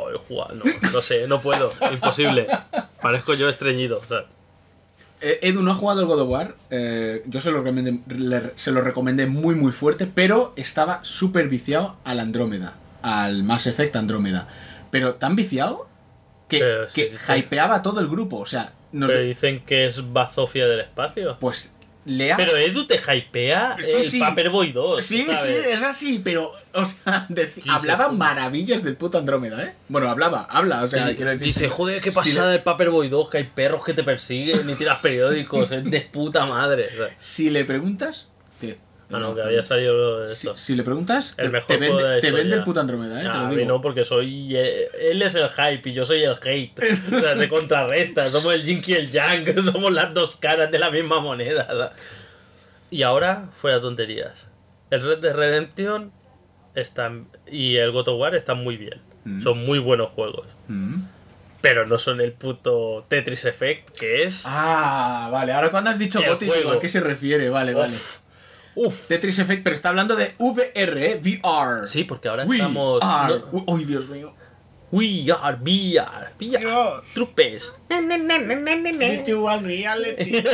[0.54, 2.48] No, no sé, no puedo, imposible.
[3.00, 4.00] Parezco yo estreñido.
[4.08, 4.24] ¿sabes?
[5.20, 6.54] Eh, Edu no ha jugado el God of War.
[6.70, 10.06] eh, yo se lo, recomendé, le- se lo recomendé muy, muy fuerte.
[10.06, 12.74] Pero estaba súper viciado al Andrómeda.
[13.02, 14.48] Al Mass Effect Andrómeda.
[14.90, 15.88] Pero tan viciado
[16.48, 17.32] que, Pero que sí.
[17.34, 18.38] hypeaba a todo el grupo.
[18.38, 21.36] O sea, nos- Pero dicen que es bazofia del espacio.
[21.40, 21.74] pues
[22.36, 24.18] Pero Edu te hypea Sí, el sí.
[24.18, 25.04] Paperboy 2.
[25.04, 27.26] Sí, sí, es así, pero, o sea,
[27.68, 29.74] hablaba maravillas del puto Andrómeda, ¿eh?
[29.88, 31.46] Bueno, hablaba, habla, o sea, Y quiero decir.
[31.46, 34.02] dice, si- joder, qué si pasada le- del Paperboy 2, que hay perros que te
[34.02, 36.88] persiguen y tiras periódicos, es de puta madre.
[36.96, 37.12] ¿sabes?
[37.18, 38.26] Si le preguntas.
[39.10, 40.58] Ah, no, que había salido de Si, esto.
[40.58, 43.22] si le preguntas, El te, mejor te de vende, te vende el puto Andrómeda, ¿eh?
[43.22, 43.68] te Ah, lo a mí digo.
[43.68, 44.54] no, porque soy.
[44.54, 46.78] eh, él es el hype y yo soy el hate.
[47.14, 48.28] O sea, se contrarresta.
[48.30, 49.46] Somos el Jin y el Yang.
[49.72, 51.64] Somos las dos caras de la misma moneda.
[51.66, 51.92] ¿verdad?
[52.90, 54.46] Y ahora, fuera tonterías.
[54.90, 56.12] El Red Dead Redemption
[56.74, 57.10] está,
[57.50, 59.00] y el God of War están muy bien.
[59.24, 59.42] Mm.
[59.42, 60.46] Son muy buenos juegos.
[60.68, 60.96] Mm.
[61.60, 64.42] Pero no son el puto Tetris Effect que es.
[64.46, 66.72] Ah, vale, ahora cuando has dicho digo, juego.
[66.72, 67.48] ¿a qué se refiere?
[67.50, 67.94] Vale, vale.
[68.86, 69.08] Uf.
[69.08, 71.20] Tetris Effect, pero está hablando de VR, ¿eh?
[71.20, 71.86] VR.
[71.86, 73.00] Sí, porque ahora We estamos.
[73.02, 74.32] are- no- Uy, uy, Dios mío.
[74.90, 76.30] We are VR.
[76.38, 76.58] VR.
[76.60, 77.04] Dios.
[77.14, 77.72] Trupes.
[77.88, 80.42] Virtual reality.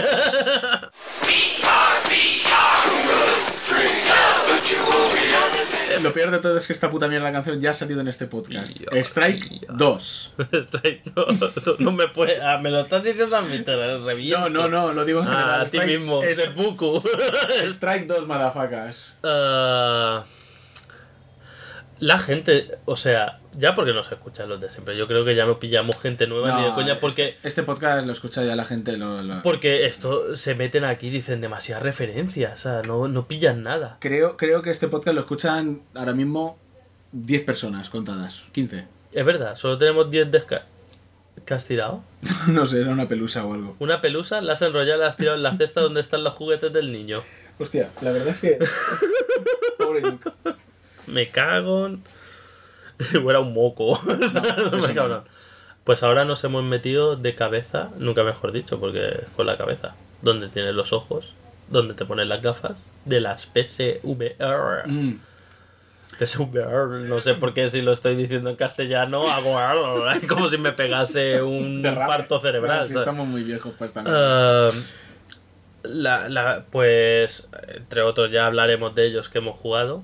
[6.03, 8.09] Lo peor de todo es que esta puta mierda de canción ya ha salido en
[8.09, 8.76] este podcast.
[8.76, 9.66] Ya, Strike ya.
[9.68, 10.32] 2.
[10.53, 11.24] Strike, no,
[11.64, 12.41] tú no me puedes.
[12.43, 14.51] ah, me lo estás diciendo a mí, te lo reviento.
[14.51, 15.51] No, no, no, lo digo en general.
[15.51, 17.03] Ah, a ti Strike- mismo, es- seppuku.
[17.68, 19.12] Strike 2, madafacas.
[19.22, 20.24] Ah,
[22.01, 24.96] la gente, o sea, ya porque nos escuchan los de siempre.
[24.96, 27.28] Yo creo que ya no pillamos gente nueva ni de coña porque.
[27.36, 28.96] Este, este podcast lo escucha ya la gente.
[28.96, 33.62] Lo, lo- Porque esto se meten aquí dicen demasiadas referencias, o sea, no, no pillan
[33.62, 33.96] nada.
[34.00, 36.59] Creo, creo que este podcast lo escuchan ahora mismo
[37.12, 38.44] 10 personas contadas.
[38.52, 38.84] 15.
[39.12, 40.66] Es verdad, solo tenemos 10 desca...
[41.46, 42.02] ¿Qué has tirado?
[42.48, 43.76] no sé, era una pelusa o algo.
[43.80, 46.72] Una pelusa, la has enrollado, la has tirado en la cesta donde están los juguetes
[46.72, 47.22] del niño.
[47.59, 48.59] Hostia, la verdad es que.
[49.78, 50.30] Pobre Luke.
[51.07, 52.02] Me cago en...
[53.24, 53.99] o era un moco.
[54.07, 54.88] no.
[55.16, 55.22] en-
[55.84, 59.95] Pues ahora nos hemos metido de cabeza, nunca mejor dicho, porque con la cabeza.
[60.22, 61.34] Donde tiene los ojos
[61.68, 62.72] donde te ponen las gafas
[63.05, 64.86] de las PSVR.
[64.86, 65.18] Mm.
[66.18, 69.59] PSVR, no sé por qué si lo estoy diciendo en castellano hago
[70.28, 72.84] como si me pegase un parto cerebral.
[72.84, 74.05] Bueno, estamos muy viejos para esta.
[74.07, 74.70] Ah,
[75.82, 80.03] la, la, pues, entre otros, ya hablaremos de ellos que hemos jugado.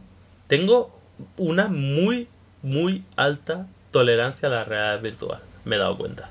[0.49, 0.99] Tengo
[1.36, 2.26] una muy,
[2.62, 5.40] muy alta tolerancia a la realidad virtual.
[5.64, 6.30] Me he dado cuenta.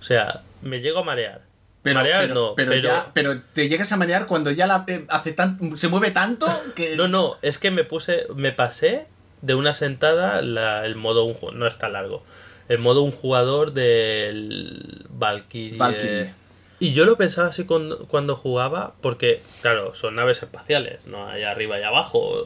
[0.00, 1.40] O sea, me llego a marear.
[1.84, 5.04] marear pero, no, pero, pero, ya, pero te llegas a marear cuando ya la eh,
[5.08, 6.96] hace tan, se mueve tanto que.
[6.96, 9.06] No, no, es que me puse, me pasé
[9.42, 12.22] de una sentada la- el modo un no está largo.
[12.68, 15.76] El modo un jugador del Valkyrie.
[15.78, 16.34] Valkyrie.
[16.78, 21.28] Y yo lo pensaba así cuando, cuando jugaba, porque, claro, son naves espaciales, ¿no?
[21.28, 22.42] Allá arriba y abajo.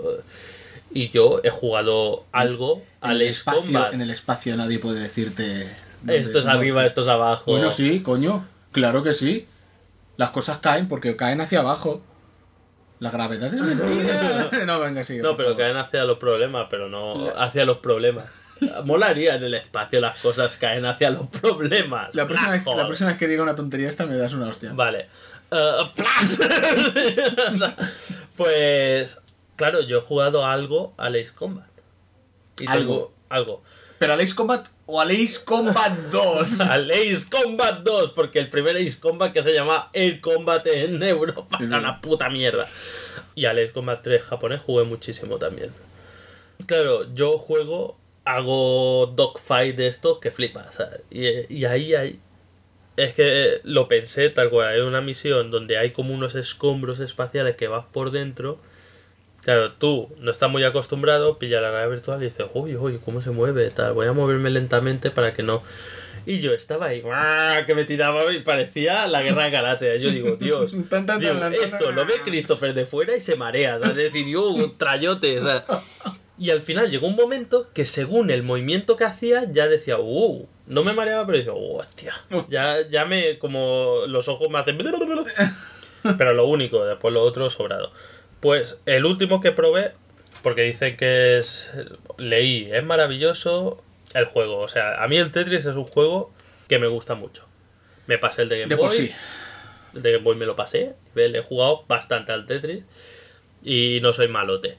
[0.94, 3.92] Y yo he jugado algo en al Ace espacio, Combat.
[3.92, 5.68] en el espacio nadie puede decirte.
[6.06, 7.50] Esto es arriba, esto es abajo.
[7.50, 8.46] Bueno, sí, coño.
[8.72, 9.46] Claro que sí.
[10.16, 12.00] Las cosas caen porque caen hacia abajo.
[13.00, 14.50] La gravedad es mentira.
[14.66, 15.20] no, venga, sigue.
[15.20, 15.62] No, pero favor.
[15.62, 18.26] caen hacia los problemas, pero no hacia los problemas.
[18.84, 22.14] Molaría en el espacio las cosas caen hacia los problemas.
[22.14, 24.46] La próxima, Ah, vez, la próxima vez que diga una tontería esta me das una
[24.48, 24.72] hostia.
[24.74, 25.08] Vale.
[25.96, 26.40] ¡plas!
[28.36, 29.20] pues,
[29.56, 31.66] claro, yo he jugado algo al Ace Combat.
[32.60, 32.94] Y Algo.
[32.94, 33.62] tengo- algo.
[33.98, 36.60] ¿Pero al Ace Combat o al Ace Combat 2?
[36.60, 41.02] Al Ace Combat 2, porque el primer Ace Combat que se llama Air Combat en
[41.02, 42.66] Europa era una puta mierda.
[43.34, 45.70] Y al Ace Combat 3 japonés jugué muchísimo también.
[46.66, 50.78] Claro, yo juego, hago dogfight de estos que flipas.
[51.10, 52.20] Y, y ahí hay.
[52.96, 54.68] Es que lo pensé tal cual.
[54.68, 58.58] Hay una misión donde hay como unos escombros espaciales que vas por dentro.
[59.44, 63.20] Claro, tú no estás muy acostumbrado, pilla la realidad virtual y dices, uy, uy, ¿cómo
[63.20, 63.68] se mueve?
[63.70, 65.62] Tal, voy a moverme lentamente para que no.
[66.26, 67.02] Y yo estaba ahí,
[67.66, 70.00] que me tiraba y parecía la guerra de galaxias.
[70.00, 73.90] Yo digo, Dios, digo, esto lo ve Christopher de fuera y se marea, ¿sabes?
[73.90, 75.40] Es decir, yo, un trayote.
[76.38, 80.48] Y al final llegó un momento que según el movimiento que hacía, ya decía, uh,
[80.66, 82.14] no me mareaba, pero decía, uh, hostia.
[82.48, 84.78] Ya, ya me, como los ojos me hacen...
[86.18, 87.90] Pero lo único, después lo otro sobrado.
[88.44, 89.92] Pues el último que probé,
[90.42, 91.72] porque dicen que es...
[92.18, 93.82] Leí, es maravilloso
[94.12, 94.58] el juego.
[94.58, 96.30] O sea, a mí el Tetris es un juego
[96.68, 97.46] que me gusta mucho.
[98.06, 98.84] Me pasé el de Game De Boy.
[98.84, 99.10] por sí.
[99.94, 100.92] El de Game Boy me lo pasé.
[101.14, 102.84] Le he jugado bastante al Tetris.
[103.62, 104.76] Y no soy malote.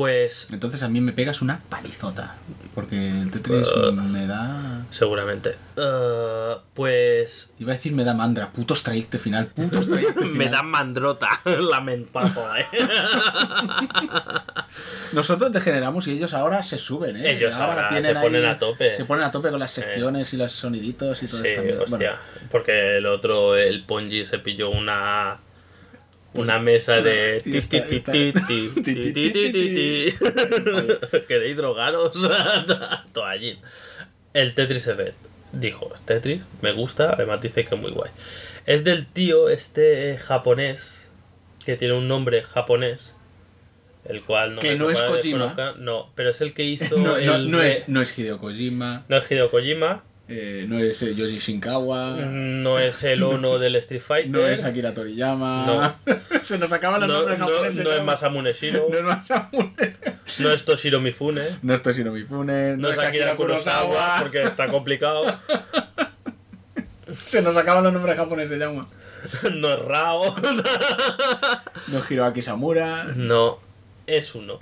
[0.00, 2.36] Pues Entonces a mí me pegas una palizota.
[2.74, 3.92] Porque el Tetris Uh.
[3.92, 4.86] me da.
[4.90, 5.56] seguramente.
[5.76, 8.50] Eh, pues Iba a decir me da mandra.
[8.50, 9.48] Putos trayecto final.
[9.48, 10.36] Putos trayecto final.
[10.38, 11.28] me da mandrota.
[11.70, 12.64] Lamentado, eh.
[15.12, 17.34] Nosotros degeneramos y ellos ahora se suben, ¿eh?
[17.34, 18.96] Ellos ahora se ponen a tope.
[18.96, 21.62] Se ponen a tope con las secciones y los soniditos y todo Sí, esto.
[21.62, 21.82] mierda.
[21.82, 21.98] hostia.
[21.98, 22.14] Bueno,
[22.50, 25.40] Porque el otro, el Ponji, se pilló una.
[26.34, 27.42] Una mesa de.
[27.44, 30.14] Y ti, esta- ti, esta- ti, ti, ti, ti, ti, ti, ti.
[31.26, 32.12] Queréis drogaros.
[33.12, 33.58] Toallín.
[34.32, 35.16] El Tetris Effect.
[35.52, 38.10] Dijo, Tetris, me gusta, además dice que es muy guay.
[38.66, 41.08] Es del tío este japonés,
[41.64, 43.16] que tiene un nombre japonés,
[44.04, 45.74] el cual no Que me no es Kojima.
[45.78, 48.38] No, pero es el que hizo no, no- el no de- es, no es Hideo
[48.38, 53.58] Kojima, no es Hideo Kojima, eh, no es eh, Yoji Shinkawa, no es el Ono
[53.58, 55.96] del Street Fighter, no es Akira Toriyama.
[56.42, 57.84] se nos acaban los no, nombres no- japoneses.
[57.84, 59.74] no es Masamune Shiro, No es Masamune.
[60.38, 62.76] no es Toshiro Mifune, No es Toshiro Mifune.
[62.76, 65.24] no, es Akira Kurosawa, porque está complicado,
[67.26, 68.82] Se nos acaban los nombres japoneses, llama.
[69.54, 70.36] no es Rao,
[71.88, 73.04] No es Hiroaki Samura.
[73.16, 73.58] no,
[74.06, 74.60] es uno,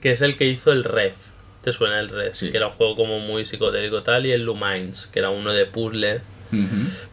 [0.00, 1.14] que es el que hizo el Ref.
[1.62, 2.36] ¿Te suena el Ref?
[2.36, 2.50] Sí.
[2.50, 5.66] Que era un juego como muy psicodélico tal, y el Lumines, que era uno de
[5.66, 6.20] puzzle.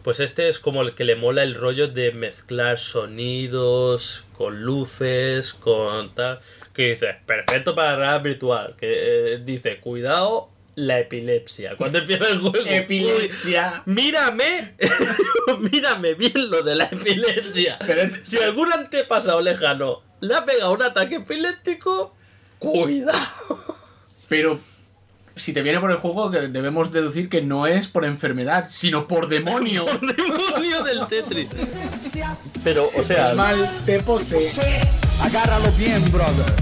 [0.02, 5.52] Pues este es como el que le mola el rollo de mezclar sonidos con luces,
[5.52, 6.40] con tal.
[6.72, 8.74] Que dice, perfecto para realidad virtual.
[8.78, 11.74] Que eh, dice, cuidado, la epilepsia.
[11.76, 12.64] Cuando empieza el juego.
[12.66, 13.82] Epilepsia.
[13.86, 14.74] uy, mírame,
[15.72, 17.78] mírame bien lo de la epilepsia.
[17.86, 22.14] Pero Si algún antepasado lejano le ha pegado un ataque epiléptico,
[22.58, 23.75] cuidado.
[24.28, 24.58] Pero
[25.34, 29.06] si te viene por el juego, que debemos deducir que no es por enfermedad, sino
[29.06, 29.84] por demonio.
[30.00, 31.48] Demonio del Tetris.
[32.64, 34.50] Pero, o sea, El mal te posee.
[35.20, 36.52] Agárralo bien, brother.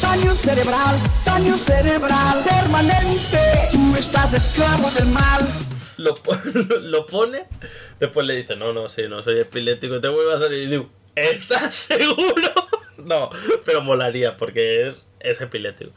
[0.00, 3.68] Daño cerebral, daño cerebral permanente.
[3.72, 5.46] Tú estás esclavo del mal.
[5.96, 6.36] lo, po-
[6.80, 7.46] lo pone,
[7.98, 10.62] después le dice, no, no, sí, no soy epiléptico, te vuelvo a salir.
[10.62, 12.52] Y digo, ¿estás seguro?
[12.98, 13.30] no,
[13.64, 15.90] pero molaría porque es, es epiléptico.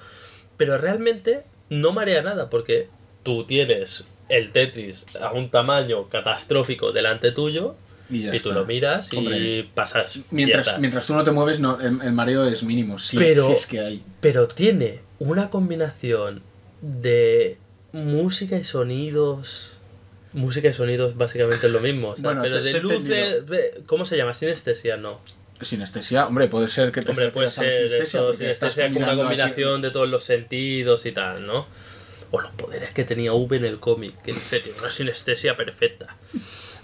[0.58, 2.88] Pero realmente no marea nada porque
[3.24, 7.76] tú tienes el Tetris a un tamaño catastrófico delante tuyo
[8.10, 8.50] Y tú está.
[8.50, 10.20] lo miras y Hombre, pasas.
[10.32, 13.00] Mientras, mientras tú no te mueves, no, el, el mareo es mínimo.
[13.00, 14.04] Si, Pero- si es que hay.
[14.22, 16.42] Pero tiene una combinación
[16.82, 17.58] de
[17.94, 19.78] música y sonidos.
[20.34, 22.10] Música y sonidos básicamente es lo mismo.
[22.10, 23.36] o sea, Bueno, pero te- de te luces.
[23.86, 24.34] ¿Cómo se llama?
[24.34, 25.20] Sinestesia, no.
[25.66, 29.82] Sinestesia, hombre, puede ser que te Hombre, puede ser sinestesia, eso, como una combinación aquí-
[29.84, 31.68] de todos los sentidos y tal, ¿no?
[32.32, 36.16] O los poderes que tenía V en el cómic, que dice, tiene una sinestesia perfecta.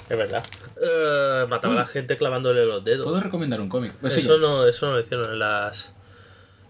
[0.09, 0.43] Es verdad.
[0.82, 3.05] Eh, mataba a la gente clavándole los dedos.
[3.05, 3.93] ¿Puedo recomendar un cómic?
[3.99, 5.91] Pues Eso no, eso no lo hicieron en las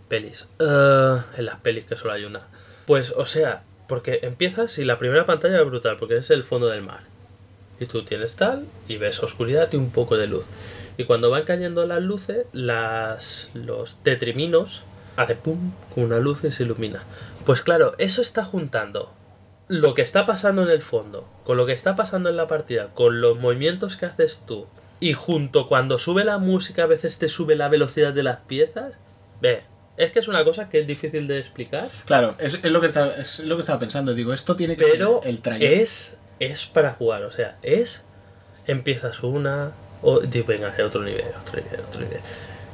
[0.07, 0.47] pelis.
[0.59, 2.41] Eh, en las pelis, que solo hay una.
[2.85, 6.67] Pues, o sea, porque empiezas y la primera pantalla es brutal, porque es el fondo
[6.67, 7.01] del mar.
[7.79, 10.45] Y tú tienes tal, y ves oscuridad y un poco de luz.
[10.97, 14.81] Y cuando van cayendo las luces, las, los tetriminos
[15.15, 17.03] hacen pum, con una luz y se ilumina.
[17.45, 19.13] Pues claro, eso está juntando
[19.67, 22.89] lo que está pasando en el fondo, con lo que está pasando en la partida,
[22.93, 24.65] con los movimientos que haces tú,
[24.99, 28.93] y junto cuando sube la música, a veces te sube la velocidad de las piezas.
[29.41, 29.63] Ve,
[29.97, 32.87] es que es una cosa que es difícil de explicar, Claro, es, es lo que
[32.87, 34.13] estaba, es lo que estaba pensando.
[34.13, 35.73] Digo, esto tiene que pero ser el trailer.
[35.73, 38.03] es, es para jugar, o sea, es.
[38.65, 39.71] Empiezas una,
[40.01, 42.19] o, di, venga, otro nivel, otro nivel, otro nivel.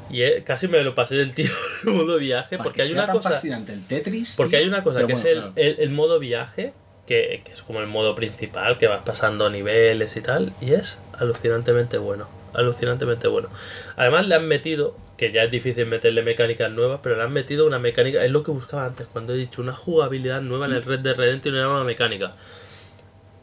[0.09, 1.49] Y casi me lo pasé del tío
[1.87, 3.29] en modo viaje, porque que hay una cosa.
[3.31, 4.35] fascinante el Tetris.
[4.37, 5.53] Porque hay una cosa que bueno, es el, claro.
[5.55, 6.73] el- el modo viaje,
[7.07, 10.99] que, que es como el modo principal, que vas pasando niveles y tal, y es
[11.17, 12.27] alucinantemente bueno.
[12.53, 13.49] Alucinantemente bueno.
[13.95, 17.65] Además le han metido, que ya es difícil meterle mecánicas nuevas, pero le han metido
[17.65, 20.83] una mecánica, es lo que buscaba antes, cuando he dicho una jugabilidad nueva en el
[20.83, 22.35] Red Dead Redemption era una mecánica.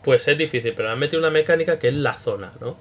[0.04, 2.76] Pues es difícil, pero le han metido una mecánica que es la zona, ¿no?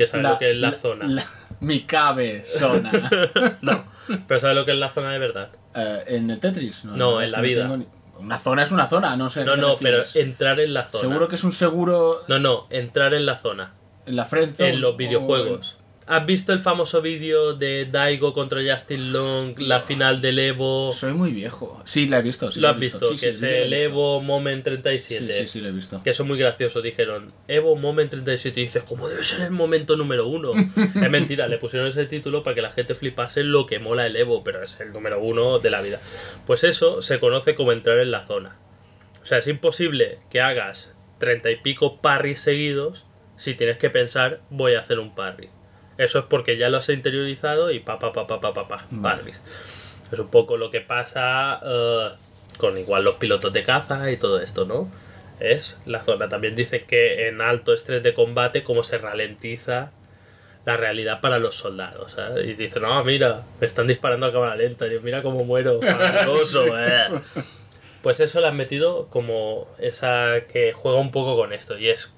[0.00, 1.06] Que sabes lo que es la, zona.
[1.06, 1.26] la-
[1.60, 2.90] mi cabe zona.
[3.60, 3.84] No,
[4.26, 5.50] pero sabes lo que es la zona de verdad.
[5.74, 6.86] Eh, ¿En el Tetris?
[6.86, 7.68] No, es en la vida.
[7.76, 7.86] ni-
[8.18, 9.44] Una zona es una zona, no sé.
[9.44, 11.02] No, no, pero entrar en la zona.
[11.02, 13.74] Seguro que es un seguro No, no, entrar en la zona.
[14.06, 14.70] en la friendzone.
[14.70, 15.76] en los videojuegos.
[16.10, 20.90] ¿Has visto el famoso vídeo de Daigo contra Justin Long, la final del Evo?
[20.92, 21.80] Soy muy viejo.
[21.84, 22.50] Sí, la he visto.
[22.50, 23.72] sí, Lo has visto, Sí, que sí, es sí, el.
[23.72, 25.32] Evo Moment Sí, 37.
[25.32, 26.02] sí, sí, lo he visto.
[26.02, 26.82] Que es muy gracioso.
[26.82, 30.50] Dijeron Evo Moment 37 y dices, ¿cómo debe ser el momento número uno?
[30.76, 34.16] es mentira, le pusieron ese título para que la gente flipase lo que mola el
[34.16, 36.00] Evo, pero es el número uno de la vida.
[36.44, 38.56] Pues eso se conoce como entrar en la zona.
[39.22, 43.04] O sea, es imposible que hagas treinta y pico parries seguidos
[43.36, 45.50] si tienes que pensar, voy a hacer un parry.
[46.04, 48.86] Eso es porque ya lo has interiorizado y pa pa pa pa pa pa, pa
[48.90, 49.16] Vale.
[49.18, 49.40] parries.
[50.10, 52.08] Es un poco lo que pasa eh,
[52.58, 54.90] con igual los pilotos de caza y todo esto, ¿no?
[55.40, 56.28] Es la zona.
[56.28, 59.90] También dicen que en alto estrés de combate, como se ralentiza
[60.66, 62.16] la realidad para los soldados.
[62.44, 64.86] Y dicen, no, mira, me están disparando a cámara lenta.
[64.86, 66.64] Y mira cómo muero, maravilloso.
[66.78, 67.08] eh".
[68.02, 71.78] Pues eso le han metido como esa que juega un poco con esto.
[71.78, 72.12] Y es,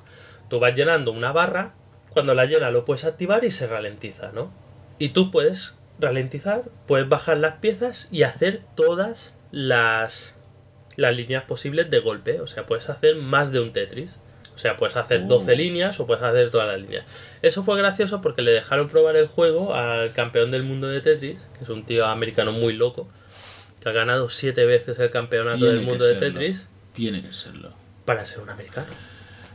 [0.48, 1.74] tú vas llenando una barra,
[2.12, 4.52] cuando la llena lo puedes activar y se ralentiza, ¿no?
[4.98, 10.34] Y tú puedes ralentizar, puedes bajar las piezas y hacer todas las,
[10.96, 12.40] las líneas posibles de golpe.
[12.40, 14.18] O sea, puedes hacer más de un Tetris.
[14.54, 15.28] O sea, puedes hacer Oh.
[15.28, 17.06] 12 líneas o puedes hacer todas las líneas.
[17.40, 21.40] Eso fue gracioso porque le dejaron probar el juego al campeón del mundo de Tetris,
[21.56, 23.08] que es un tío americano muy loco,
[23.82, 26.14] que ha ganado siete veces el campeonato Tiene del mundo de.
[26.16, 27.72] Tetris Tiene que serlo.
[28.04, 28.88] para ser un americano.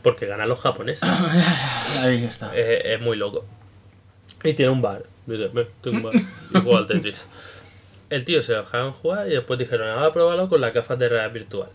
[0.02, 1.08] Porque ganan los japoneses.
[2.02, 2.52] Ahí está.
[2.56, 3.46] Eh, es muy loco.
[4.44, 5.04] Y tiene un bar.
[5.26, 6.14] Dice, "Ven, tengo un bar.
[6.16, 7.26] Y juega al Tetris.
[8.10, 11.10] El tío se lo dejaron jugar y después dijeron, ahora pruébalo con las gafas de
[11.10, 11.70] realidad virtual.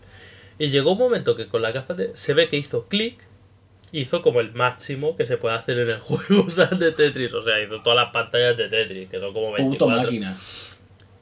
[0.57, 2.11] Y llegó un momento que con las gafas de...
[2.15, 3.19] Se ve que hizo clic.
[3.91, 7.33] Hizo como el máximo que se puede hacer en el juego de Tetris.
[7.35, 9.69] O sea, hizo todas las pantallas de Tetris, que son como 24.
[9.69, 10.35] Puto máquina.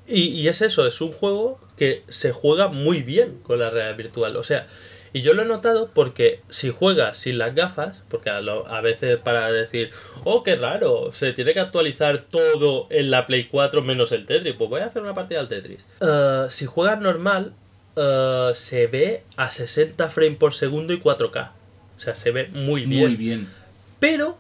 [0.08, 3.98] Y, y es eso, es un juego que se juega muy bien con la realidad
[3.98, 4.38] virtual.
[4.38, 4.68] O sea,
[5.14, 8.82] y yo lo he notado porque si juegas sin las gafas, porque a, lo- a
[8.82, 9.90] veces para decir,
[10.24, 14.56] oh, qué raro, se tiene que actualizar todo en la Play 4 menos el Tetris,
[14.58, 15.86] pues voy a hacer una partida al Tetris.
[16.00, 17.54] Eh, si juegas normal,
[17.96, 21.52] eh, se ve a 60 frames por segundo y 4K.
[21.98, 23.02] O sea, se ve muy bien.
[23.08, 23.50] Muy bien.
[24.00, 24.38] Pero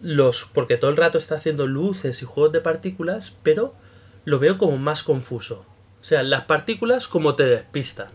[0.00, 0.44] los.
[0.52, 3.74] Porque todo el rato está haciendo luces y juegos de partículas, pero
[4.24, 5.64] lo veo como más confuso.
[6.00, 8.08] O sea, las partículas como te despistan.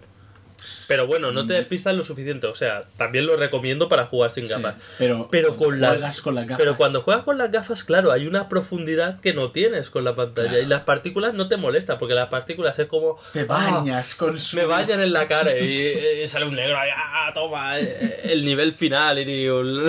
[0.88, 2.47] Pero bueno, no te despistan lo suficiente.
[2.47, 4.76] O sea, también lo recomiendo para jugar sin Sí, gafas.
[4.97, 6.57] pero Pero cuando con las, juegas con las gafas.
[6.63, 10.15] pero cuando juegas con las gafas, claro, hay una profundidad que no tienes con la
[10.15, 10.49] pantalla.
[10.49, 10.63] Claro.
[10.63, 13.20] Y las partículas no te molestan, porque las partículas es como.
[13.34, 13.45] Te "Ah,
[13.82, 14.55] bañas con su.
[14.57, 15.65] me vayan en la cara y,
[16.24, 19.84] y sale un negro ahí, ah, toma, eh, el nivel final y un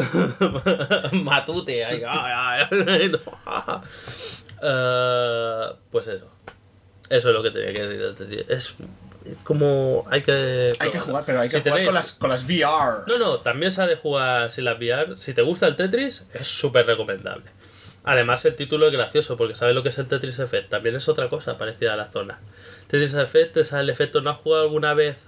[1.24, 2.58] matute ahí, ah,
[4.60, 6.28] Eh, pues eso.
[7.08, 8.44] Eso es lo que tenía que decir.
[8.48, 8.74] Es
[9.44, 10.72] como hay que...
[10.78, 13.02] Hay que jugar, pero hay que Si jugar tenéis- con, las, con las VR.
[13.06, 15.16] No, no, también se ha de jugar sin las VR.
[15.18, 17.44] Si te gusta el Tetris, es súper recomendable.
[18.04, 20.70] Además, el título es gracioso porque sabes lo que es el Tetris Effect.
[20.70, 22.40] También es otra cosa parecida a la zona.
[22.86, 24.20] Tetris Effect te sale el efecto.
[24.22, 25.26] ¿No has jugado alguna vez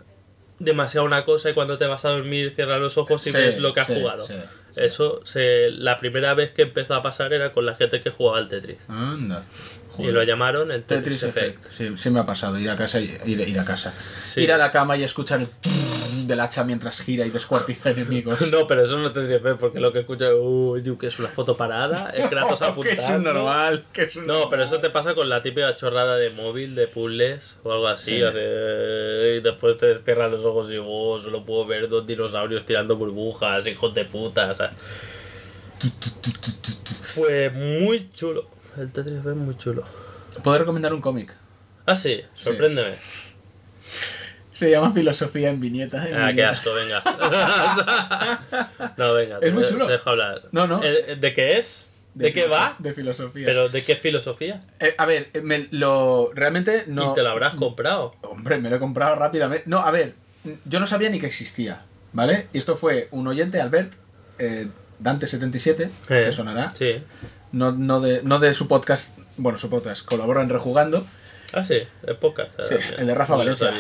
[0.59, 3.59] demasiado una cosa y cuando te vas a dormir cierras los ojos y Sí, ves
[3.59, 4.23] lo que has sí, jugado?
[4.23, 4.35] sí.
[4.77, 8.39] Eso, se, la primera vez que empezó a pasar era con la gente que jugaba
[8.39, 8.79] al Tetris.
[8.89, 9.45] Anda.
[10.03, 11.59] Y lo llamaron el Tetris, Tetris Effect.
[11.67, 11.73] Effect.
[11.73, 13.93] Sí, sí me ha pasado ir a casa y ir, ir a casa.
[14.27, 14.43] Sí.
[14.43, 15.49] Ir a la cama y escuchar el
[16.27, 18.39] del hacha mientras gira y descuartiza enemigos.
[18.53, 21.19] No, pero eso no es Tetris Effect porque lo que escucho es "Uy, que es
[21.19, 23.33] una foto parada, es Kratos que es un apuntando.
[23.35, 26.75] normal, que es un No, pero eso te pasa con la típica chorrada de móvil,
[26.75, 28.17] de puzzles o algo así.
[28.17, 28.23] Sí.
[28.23, 32.97] hace- Y después te cierras los ojos y vos solo puedo ver dos dinosaurios tirando
[32.97, 34.51] burbujas, hijos de puta.
[34.51, 34.73] o sea.
[37.15, 38.47] Fue muy chulo.
[38.77, 39.85] El Tetris fue muy chulo.
[40.43, 41.33] ¿Puedo recomendar un cómic?
[41.87, 42.95] Ah, sí, sorpréndeme.
[44.53, 46.07] Se llama Filosofía en viñeta.
[46.09, 47.03] en Ah, qué asco, venga.
[48.97, 49.37] no, venga.
[49.37, 49.87] Es te- muy chulo.
[49.87, 50.43] Te dejo hablar.
[50.53, 50.83] No, no.
[50.85, 51.87] Eh, ¿De qué es?
[52.15, 52.77] ¿De, qué va?
[52.79, 53.47] De filosofía.
[53.47, 54.63] ¿Pero de qué filosofía?
[54.81, 57.11] Eh, a ver, eh, me lo realmente no.
[57.11, 58.15] Y te lo habrás comprado.
[58.23, 59.65] Hombre, me lo he comprado rápidamente.
[59.67, 60.15] No, a ver,
[60.65, 62.49] yo no sabía ni que existía, ¿vale?
[62.53, 63.93] Y esto fue un oyente, Albert,
[64.39, 64.69] eh,
[65.03, 65.91] Dante77, Eh,
[66.27, 66.75] que sonará.
[66.75, 67.03] Sí.
[67.53, 71.05] No, no, de, no de su podcast, bueno, su podcast, colabora en Rejugando.
[71.55, 72.61] Ah, sí, es podcast.
[72.69, 73.73] Sí, eh, el de Rafa no Valencia.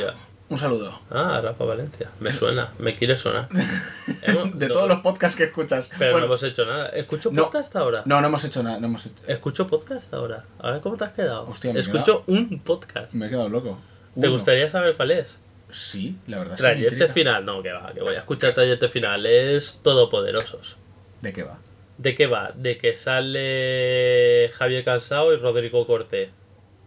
[0.48, 1.00] Un saludo.
[1.10, 2.10] Ah, Rafa Valencia.
[2.18, 3.48] Me suena, me quiere sonar.
[4.22, 5.88] Hemos- De no, todos los podcasts que escuchas.
[5.96, 6.88] Pero Bueno, no hemos hecho nada.
[6.88, 7.44] ¿Escucho No.
[7.44, 8.02] podcast ahora?
[8.04, 8.80] no, no hemos hecho nada.
[8.80, 10.44] No hemos hecho- ¿Escucho podcast ahora?
[10.58, 11.46] A ver cómo te has quedado.
[11.48, 13.12] Hostia, me Escucho un podcast.
[13.12, 13.78] Me he quedado loco.
[14.20, 15.38] ¿Te gustaría saber cuál es?
[15.70, 17.12] Sí, la verdad es intriga.
[17.12, 17.44] final.
[17.44, 19.24] No, que va, que voy a escuchar Trayecto final.
[19.26, 20.76] Es Todopoderosos.
[21.20, 21.58] ¿De qué va?
[22.00, 22.52] ¿De qué va?
[22.54, 26.30] De que sale Javier Cansado y Rodrigo Cortés,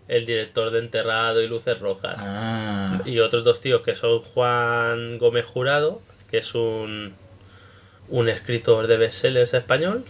[0.07, 2.16] el director de Enterrado y Luces Rojas.
[2.18, 6.01] Ah, Y otros dos tíos que son Juan Gómez Jurado,
[6.32, 7.14] que es un,
[8.09, 10.03] un escritor de bestsellers español,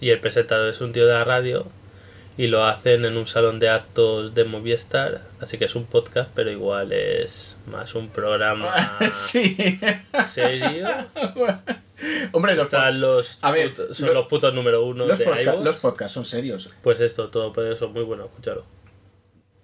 [0.00, 1.66] y el presentador es un tío de la radio,
[2.36, 6.30] y lo hacen en un salón de actos de Movistar, así que es un podcast,
[6.36, 9.56] pero igual es más un programa sí.
[10.28, 10.86] serio.
[12.32, 15.60] Hombre, los, Están los, A ver, son lo- los putos número uno los, de posca-
[15.62, 16.70] los podcasts son serios.
[16.82, 18.64] Pues esto, todo por eso, muy bueno, escúchalo.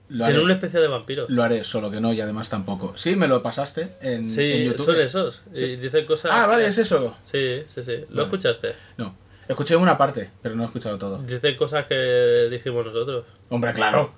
[0.09, 1.31] Lo Tiene haré, una especie de vampiros.
[1.31, 2.93] lo haré, solo que no, y además tampoco.
[2.97, 4.87] Sí, me lo pasaste en, Sí, en YouTube.
[4.87, 5.43] son esos.
[5.55, 6.33] Y dicen cosas.
[6.35, 7.17] Ah, vale, es eso.
[7.25, 7.97] Sí, sí, sí.
[8.09, 8.23] ¿Lo Vale.
[8.25, 8.75] escuchaste?
[8.97, 9.15] No.
[9.47, 11.19] Escuché una parte, pero no he escuchado todo.
[11.23, 13.25] Dicen cosas que dijimos nosotros.
[13.51, 14.13] Hombre, claro.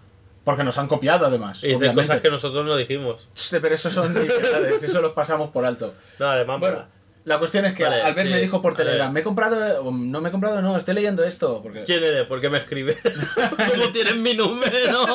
[0.45, 1.63] Porque nos han copiado además.
[1.63, 2.09] Y dicen obviamente.
[2.09, 3.29] cosas que nosotros no dijimos.
[3.51, 4.15] Pero eso son
[4.83, 5.95] eso los pasamos por alto.
[6.19, 6.89] No, además, Bueno, mola.
[7.25, 8.75] La cuestión es que Vale, Albert sí, me dijo por.
[8.75, 11.61] Telegram, me he comprado, no me he comprado, no, estoy leyendo esto.
[11.63, 11.85] Porque...
[11.85, 12.23] ¿Quién eres?
[12.23, 12.99] ¿Por qué me escribes?
[13.73, 15.07] ¿Cómo tienes mi número?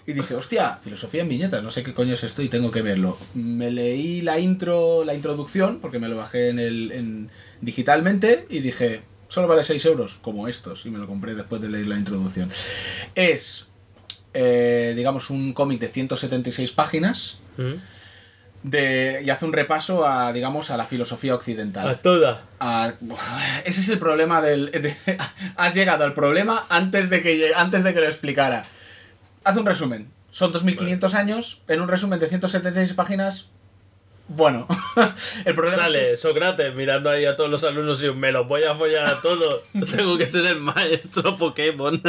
[0.06, 2.82] Y dije, hostia, filosofía en viñetas, no sé qué coño es esto y tengo que
[2.82, 3.16] verlo.
[3.34, 7.30] Me leí la intro, la introducción, porque me lo bajé en el, en,
[7.60, 11.68] digitalmente y dije, solo vale 6 euros, como estos, y me lo compré después de
[11.68, 12.50] leer la introducción.
[13.14, 13.66] Es,
[14.34, 17.74] eh, digamos, un cómic de 176 páginas ¿Mm?
[18.62, 21.88] De, y hace un repaso a, digamos, a la filosofía occidental.
[21.88, 22.42] A toda.
[22.60, 22.92] Ah,
[23.64, 24.70] ese es el problema del.
[24.70, 24.96] de-
[25.56, 28.64] has llegado al problema antes de que antes de que lo explicara.
[29.44, 30.10] Haz un resumen.
[30.30, 31.60] Son 2500 años.
[31.68, 33.48] En un resumen de 176 páginas.
[34.28, 34.68] Bueno,
[35.44, 38.62] el problema es Sale Sócrates mirando ahí a todos los alumnos y me los voy
[38.62, 39.62] a follar a todos.
[39.96, 42.00] Tengo que ser el maestro Pokémon.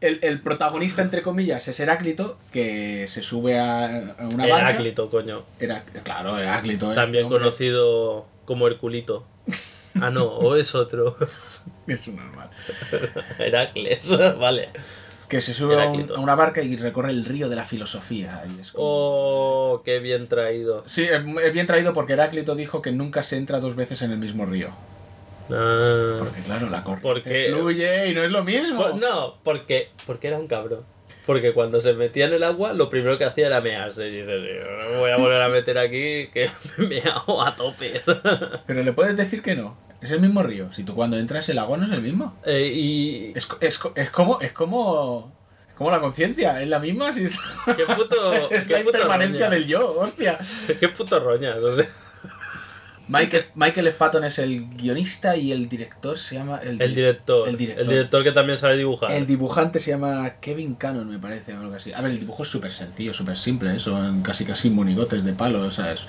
[0.00, 3.84] El, el protagonista, entre comillas, es Heráclito, que se sube a,
[4.18, 4.70] a una barca.
[4.70, 5.42] Heráclito, coño.
[5.60, 6.90] Era, claro, Heráclito.
[6.90, 7.40] este También hombre.
[7.40, 9.24] conocido como Herculito.
[10.00, 11.16] Ah, no, o es otro.
[11.88, 12.50] Es un normal.
[13.38, 14.68] Heracles, vale.
[15.28, 16.16] Que se sube a, un- Heráclito.
[16.16, 18.42] a una barca y recorre el río de la filosofía.
[18.46, 20.84] y es como- Oh, qué bien traído.
[20.86, 24.18] Sí, es bien traído porque Heráclito dijo que nunca se entra dos veces en el
[24.18, 24.70] mismo río.
[25.50, 26.16] Ah.
[26.18, 28.80] Porque claro, la corriente Porque- fluye y no es lo mismo.
[28.82, 30.84] Pues no, porque, porque era un cabrón.
[31.26, 34.08] Porque cuando se metía en el agua, lo primero que hacía era mearse.
[34.08, 37.42] Y dices, "Yo no me voy a volver a meter aquí, que me he meado
[37.42, 38.00] a tope.
[38.66, 39.76] Pero le puedes decir que no.
[40.00, 40.72] Es el mismo río.
[40.72, 42.38] Si tú cuando entras el agua no es el mismo.
[42.46, 43.32] Eh, y.
[43.36, 45.32] Es, es, es como es como
[45.68, 47.36] es como la conciencia, es la misma si es,
[47.76, 48.32] Qué puto.
[48.50, 49.58] es qué la puto impermanencia roña.
[49.58, 50.38] del yo, hostia.
[50.80, 51.86] Qué puto roñas, o sea.
[53.08, 57.48] Michael, Michael Spatton es el guionista y el director se llama el, El director.
[57.48, 57.82] El director.
[57.84, 59.12] El director que también sabe dibujar.
[59.12, 61.92] El dibujante se llama Kevin Cannon, me parece, o algo así.
[61.92, 63.78] A ver, el dibujo es súper sencillo, súper simple, ¿eh?
[63.78, 66.00] son casi casi monigotes de palo, ¿sabes?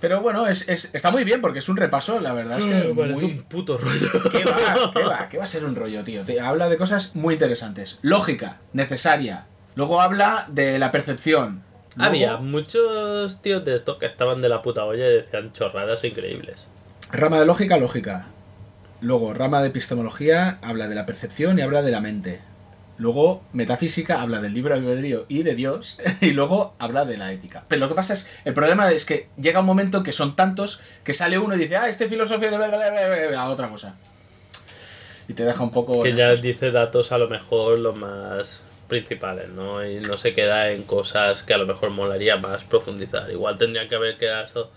[0.00, 2.92] Pero bueno, es, es- está muy bien porque es un repaso, la verdad es que
[2.92, 4.08] muy, un puto rollo.
[4.30, 4.90] ¿Qué va?
[4.92, 5.28] ¿Qué va?
[5.30, 6.22] ¿Qué va a ser un rollo, tío?
[6.24, 7.98] Te habla de cosas muy interesantes.
[8.02, 9.46] Lógica, necesaria.
[9.76, 11.62] Luego habla de la percepción.
[11.98, 16.66] Había muchos tíos de estos que estaban de la puta olla y decían chorradas increíbles.
[17.12, 18.26] Rama de lógica, lógica.
[19.00, 22.40] Luego, rama de epistemología, habla de la percepción y habla de la mente.
[22.96, 25.98] Luego, metafísica, habla del libre albedrío y de Dios.
[26.20, 27.64] Y luego, habla de la ética.
[27.68, 30.80] Pero lo que pasa es, el problema es que llega un momento que son tantos
[31.02, 33.48] que sale uno y dice, ah, este filosofía de bla, bla, bla, bla, bla", a
[33.50, 33.94] otra cosa.
[35.28, 36.02] Y te deja un poco...
[36.02, 39.84] Que ya dice datos a lo mejor los más principales, ¿no?
[39.84, 43.30] Y no se queda en cosas que a lo mejor molaría más profundizar.
[43.30, 44.70] Igual tendría que haber quedado...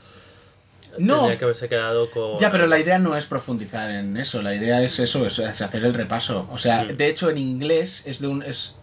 [0.97, 1.17] No.
[1.17, 2.39] Tendría que haberse quedado con...
[2.39, 5.85] Ya, pero la idea no es profundizar en eso, la idea es eso, es, hacer
[5.85, 6.47] el repaso.
[6.51, 6.95] O sea, Mm.
[6.97, 8.75] de hecho en inglés es de un es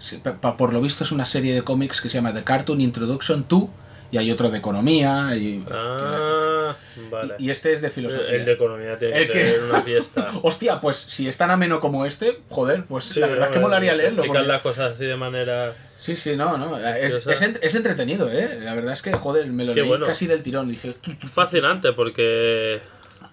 [0.58, 3.68] por lo visto es una serie de cómics que se llama The Cartoon Introduction to
[4.14, 6.76] y hay otro de economía y, Ah,
[7.10, 7.34] vale.
[7.40, 8.28] y este es de filosofía.
[8.36, 10.30] El de economía tiene El que que- ser una fiesta.
[10.42, 13.58] Hostia, pues si es tan ameno como este, joder, pues Sí, la verdad es que
[13.58, 14.22] molaría leerlo.
[14.22, 15.74] explicar porque- las cosas así de manera...
[15.98, 16.76] Sí, sí, no, no.
[16.78, 18.60] Es, es, ent- es entretenido, ¿eh?
[18.62, 20.04] La verdad es que, joder, me lo Qué leí bueno.
[20.06, 20.68] casi del tirón.
[20.68, 20.94] Dije,
[21.32, 22.82] Fascinante porque...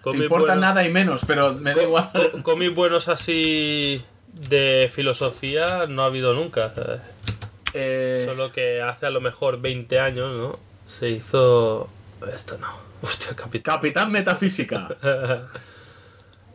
[0.10, 2.10] te importa nada y menos, pero me da igual.
[2.44, 4.04] Cómics buenos así
[4.34, 6.74] de filosofía no ha habido nunca.
[6.74, 7.02] ¿sabes?
[7.74, 10.71] Eh, Solo que hace a lo mejor 20 años, ¿no?
[11.00, 11.90] Se hizo...
[12.34, 12.68] Esto no.
[13.02, 13.76] Hostia, capitán.
[13.76, 14.90] Capitán Metafísica.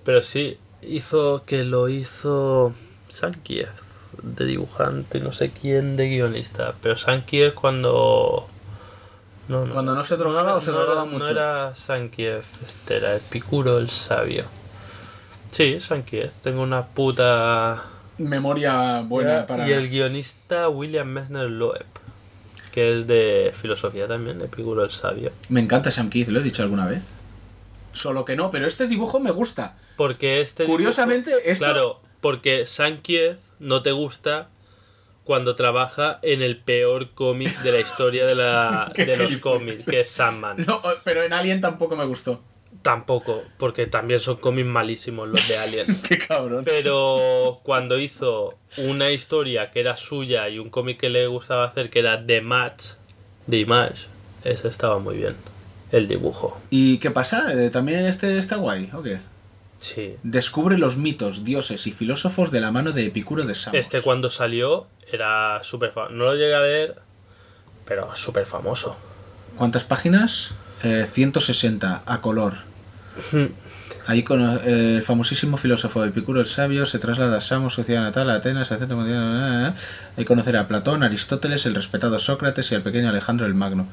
[0.04, 2.72] Pero sí, hizo que lo hizo
[3.08, 3.70] Sankiev
[4.22, 6.74] de dibujante, no sé quién de guionista.
[6.82, 8.48] Pero Sankiev cuando...
[9.48, 11.24] No, no, Cuando no se drogaba o se drogaba mucho.
[11.24, 14.44] No era Sankiev, este era Epicuro el sabio.
[15.52, 16.32] Sí, Sankiev.
[16.42, 17.82] Tengo una puta...
[18.18, 19.68] Memoria buena para.
[19.68, 21.84] Y el guionista William Messner Loeb,
[22.76, 25.32] que es de filosofía también, Epicuro el sabio.
[25.48, 27.14] Me encanta Sam Keith, lo he dicho alguna vez.
[27.92, 29.78] Solo que no, pero este dibujo me gusta.
[29.96, 34.50] Porque este dibujo- Curiosamente, esto- Claro, porque Sankiev no te gusta
[35.24, 40.00] cuando trabaja en el peor cómic de la historia de, la, de los cómics, que
[40.00, 40.58] es Sandman.
[40.66, 42.42] No, pero en Alien tampoco me gustó.
[42.86, 45.86] Tampoco, porque también son cómics malísimos los de Alien.
[46.08, 46.62] Qué cabrón.
[46.64, 51.90] Pero cuando hizo una historia que era suya y un cómic que le gustaba hacer,
[51.90, 52.90] que era The Match,
[53.50, 54.06] The Image,
[54.44, 55.34] ese estaba muy bien.
[55.90, 56.60] El dibujo.
[56.70, 57.52] ¿Y qué pasa?
[57.54, 58.88] Eh, ¿También este está guay?
[58.92, 59.18] ¿O qué?
[59.80, 60.14] Sí.
[60.22, 63.80] Descubre los mitos, dioses y filósofos de la mano de Epicuro de Samos.
[63.80, 66.14] Este cuando salió era súper famoso.
[66.14, 66.94] No lo llegué a leer,
[67.84, 68.96] pero súper famoso.
[69.58, 70.52] ¿Cuántas páginas?
[70.84, 72.75] Eh, 160 a color.
[74.06, 78.02] Ahí con eh, el famosísimo filósofo Epicuro el Sabio se traslada a Samos, su ciudad
[78.02, 79.74] natal, a Atenas, a centro mundial.
[80.16, 83.88] Ahí conocerá a Platón, Aristóteles, el respetado Sócrates y al pequeño Alejandro el Magno.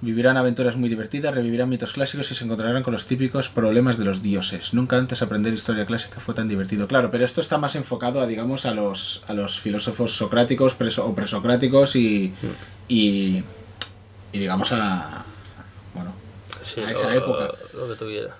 [0.00, 4.04] Vivirán aventuras muy divertidas, revivirán mitos clásicos y se encontrarán con los típicos problemas de
[4.04, 4.72] los dioses.
[4.72, 6.86] Nunca antes aprender historia clásica fue tan divertido.
[6.86, 11.04] Claro, pero esto está más enfocado a, digamos, a los, a los filósofos socráticos preso,
[11.04, 12.32] o presocráticos y,
[12.86, 13.42] y,
[14.32, 15.24] y, digamos, a...
[16.74, 17.54] Sí, a esa lo- época.
[17.74, 18.36] Lo que tuviera.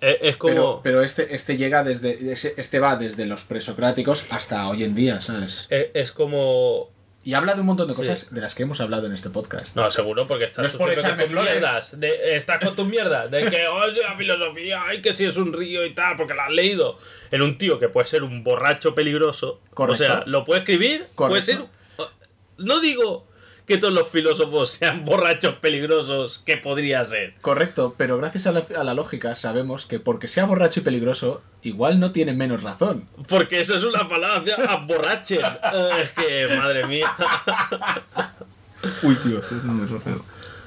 [0.00, 0.52] Es, es como.
[0.54, 2.32] Pero, pero este, este llega desde.
[2.32, 5.66] Este va desde los presocráticos hasta hoy en día, ¿sabes?
[5.70, 6.90] Es, es como.
[7.22, 8.26] Y habla de un montón de cosas Sí.
[8.34, 9.76] de las que hemos hablado en este podcast.
[9.76, 12.00] No, seguro, porque estás No es por echarme con tus mierdas.
[12.00, 13.30] De, estás con tus mierdas.
[13.30, 16.46] De que, oh, la filosofía, ay, que si es un río y tal, porque la
[16.46, 16.96] has leído.
[17.30, 19.60] En un tío que puede ser un borracho peligroso.
[19.74, 20.02] Correcto.
[20.02, 21.56] O sea, lo puede escribir, puede ser.
[21.58, 22.10] Correcto.
[22.56, 23.26] No digo
[23.66, 27.34] que todos los filósofos sean borrachos peligrosos, que podría ser.
[27.40, 31.42] Correcto, pero gracias a la, a la lógica sabemos que porque sea borracho y peligroso,
[31.62, 33.08] igual no tiene menos razón.
[33.28, 35.40] Porque eso es una palabra, aborrachen.
[35.44, 37.06] Eh, Es que, madre mía.
[39.02, 40.24] Uy, tío, esto es un feo.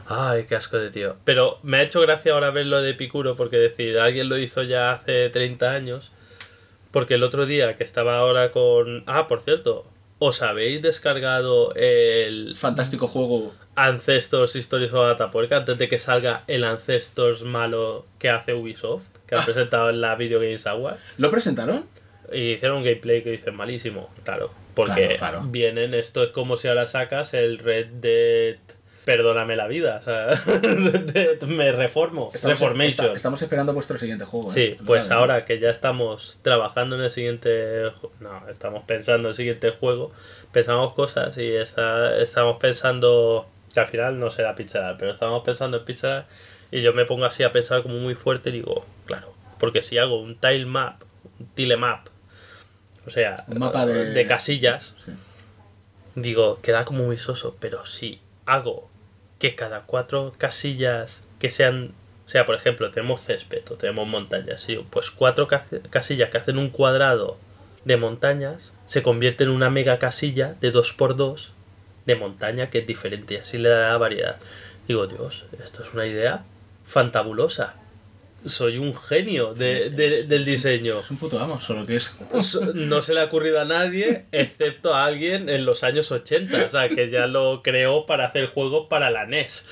[0.08, 1.16] Ay, qué asco de tío.
[1.24, 4.64] Pero me ha hecho gracia ahora ver lo de Epicuro, porque decir, alguien lo hizo
[4.64, 6.12] ya hace 30 años.
[6.92, 9.04] Porque el otro día que estaba ahora con.
[9.08, 9.86] Ah, por cierto,
[10.20, 13.54] ¿os habéis descargado el Fantástico juego.
[13.76, 19.36] Ancestors Stories of Atapuerca antes de que salga el Ancestors malo que hace Ubisoft, que
[19.36, 20.98] han presentado en la Video Games Award?
[21.18, 21.86] ¿Lo presentaron?
[22.32, 24.52] Y hicieron un gameplay que dicen malísimo, claro.
[24.76, 25.42] Porque Claro, claro.
[25.46, 28.58] vienen, esto es como si ahora sacas el Red Dead.
[29.06, 30.28] Perdóname la vida, o sea,
[31.48, 32.32] me reformo.
[32.42, 33.06] Reformation.
[33.08, 34.48] esta- estamos esperando vuestro siguiente juego.
[34.50, 34.54] ¿eh?
[34.54, 35.20] Sí, pues Vale.
[35.20, 37.92] ahora que ya estamos trabajando en el siguiente.
[38.20, 40.12] No, estamos pensando en el siguiente juego,
[40.52, 43.48] pensamos cosas y está, estamos pensando.
[43.74, 46.28] Que al final no será Pixar, pero estamos pensando en Pixar
[46.72, 49.98] y yo me pongo así a pensar como muy fuerte y digo, claro, porque si
[49.98, 51.02] hago un tile map,
[51.40, 52.08] un tile map,
[53.06, 55.12] o sea, Un mapa de- casillas, Sí.
[56.16, 58.90] digo, queda como muy soso, pero si hago
[59.44, 61.92] que cada cuatro casillas que sean,
[62.26, 66.38] o sea, por ejemplo, tenemos césped o tenemos montañas, sí, pues cuatro ca- casillas que
[66.38, 67.38] hacen un cuadrado
[67.84, 71.50] de montañas se convierten en una mega casilla de 2x2
[72.06, 74.38] de montaña que es diferente y así le da variedad.
[74.88, 76.46] Digo, Dios, esto es una idea
[76.86, 77.76] fantabulosa.
[78.46, 81.00] Soy un genio de- de- del diseño.
[81.00, 82.16] Es un puto amo, solo que es.
[82.74, 86.72] No se le ha ocurrido a nadie, excepto a alguien en los años 80, o
[86.72, 89.66] sea, que ya lo creó para hacer juegos para la NES.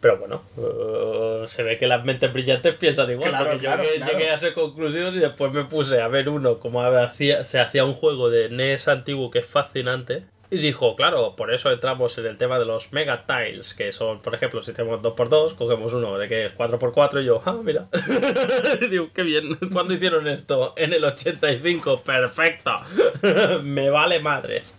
[0.00, 3.88] Pero bueno, eh, se ve que las mentes brillantes piensan igual, Claro, porque claro, yo
[3.96, 4.12] claro.
[4.18, 7.84] llegué a esa conclusión y después me puse a ver uno, como hacía, se hacía
[7.84, 10.24] un juego de NES antiguo que es fascinante.
[10.48, 14.20] Y dijo, claro, por eso entramos en el tema de los Mega Tiles, que son,
[14.20, 17.88] por ejemplo, si tenemos 2x2, cogemos uno de que es 4x4 y yo, ah, mira.
[18.90, 20.72] Digo, qué bien, ¿cuándo hicieron esto?
[20.76, 22.80] En el 85, perfecto.
[23.62, 24.72] Me vale madres.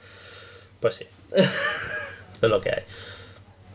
[0.80, 2.84] Pues sí, es lo que hay.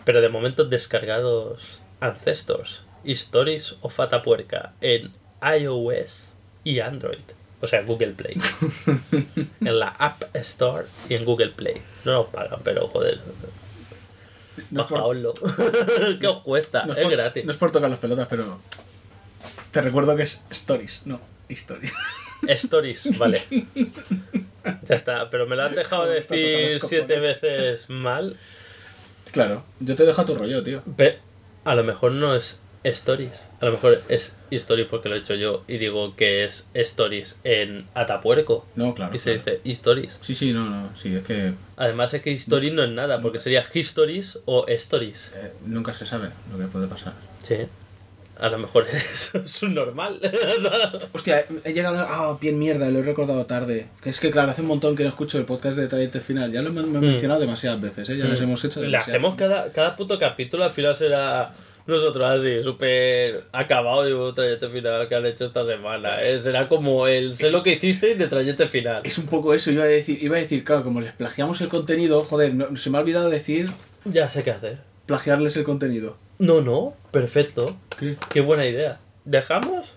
[0.05, 5.12] Pero de momento descargados Ancestors, Stories o Fatapuerca en
[5.43, 6.32] iOS
[6.64, 7.20] y Android.
[7.62, 8.36] O sea, Google Play.
[9.60, 11.80] en la App Store y en Google Play.
[12.05, 13.20] No nos pagan, pero joder.
[14.70, 15.32] No es por- Bajaoslo.
[16.20, 16.84] ¿Qué os cuesta?
[16.84, 17.44] no es es por- gratis.
[17.44, 18.59] No es por tocar las pelotas, pero.
[19.70, 21.93] Te recuerdo que es Stories, no Stories.
[22.48, 23.43] Stories, vale.
[24.82, 28.36] Ya está, pero me lo has dejado decir siete veces mal.
[29.30, 30.82] claro, yo te dejo a tu rollo, tío.
[30.97, 31.18] Pe-
[31.64, 33.48] a lo mejor no es Stories.
[33.60, 37.36] A lo mejor es Stories porque lo he hecho yo y digo que es Stories
[37.44, 38.66] en Atapuerco.
[38.74, 39.14] No, claro.
[39.14, 39.59] Y se claro.
[39.60, 40.18] dice Stories.
[40.20, 43.40] Sí, sí, no, no, sí, es que Además es que Stories no es nada porque
[43.40, 45.32] sería Histories o Stories.
[45.36, 47.12] eh, nunca se sabe lo que puede pasar.
[47.42, 47.56] Sí.
[48.40, 50.18] A lo mejor es subnormal.
[51.12, 53.86] Hostia, he llegado a ah, bien mierda, lo he recordado tarde.
[54.02, 56.50] Que es que, claro, hace un montón que no escucho el podcast de Trayecto Final.
[56.50, 58.16] Ya lo hemos me he mencionado demasiadas veces, ¿eh?
[58.16, 58.84] Ya los hemos hecho Mm.
[58.84, 59.09] Le demasiadas.
[59.20, 61.52] hacemos cada, cada puto capítulo, al final será
[61.86, 66.22] nosotros así, súper acabado de un trayecto final que han hecho esta semana.
[66.22, 66.38] ¿eh?
[66.38, 69.02] Será como el sé lo que hiciste de trayecto final.
[69.04, 71.68] Es un poco eso, iba a decir, iba a decir, claro, como les plagiamos el
[71.68, 73.68] contenido, joder, no- se me ha olvidado decir
[74.04, 74.78] Ya sé qué hacer.
[75.06, 76.16] plagiarles el contenido.
[76.38, 77.76] No, no, perfecto.
[77.98, 78.16] ¿Qué?
[78.32, 78.98] Qué buena idea.
[79.24, 79.94] ¿Dejamos?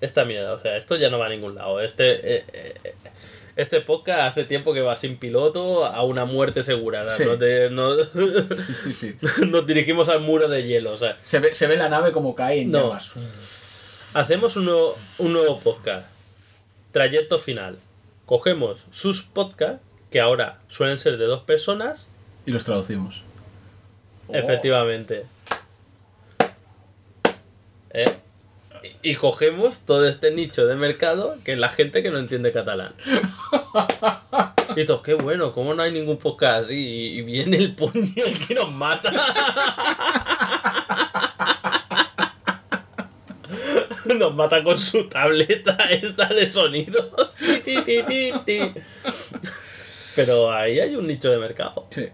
[0.00, 1.80] Esta mierda, o sea, esto ya no va a ningún lado.
[1.80, 2.74] Este, eh, eh,
[3.58, 7.10] este podcast hace tiempo que va sin piloto a una muerte segura.
[7.10, 7.24] Sí.
[7.26, 7.96] No te- no-
[8.84, 9.16] Sí, sí,
[9.48, 10.92] nos dirigimos al muro de hielo.
[10.92, 12.88] O sea, Se ve, se ve la nave como cae en No.
[12.88, 13.10] llamas.
[14.14, 16.06] hacemos un nuevo, un nuevo podcast.
[16.92, 17.78] Trayecto final.
[18.26, 19.80] Cogemos sus podcasts,
[20.10, 22.06] que ahora suelen ser de dos personas,
[22.46, 23.22] Y los traducimos.
[24.32, 25.24] Efectivamente.
[27.90, 28.14] ¿Eh?
[29.02, 32.94] Y cogemos todo este nicho de mercado que es la gente que no entiende catalán.
[34.76, 36.70] Y todos, qué bueno, ¿cómo no hay ningún podcast?
[36.70, 39.10] Y y viene el puñal que nos mata.
[44.14, 47.36] Nos mata con su tableta esta de sonidos.
[50.16, 51.86] Pero ahí hay un nicho de mercado.
[51.90, 52.08] Sí.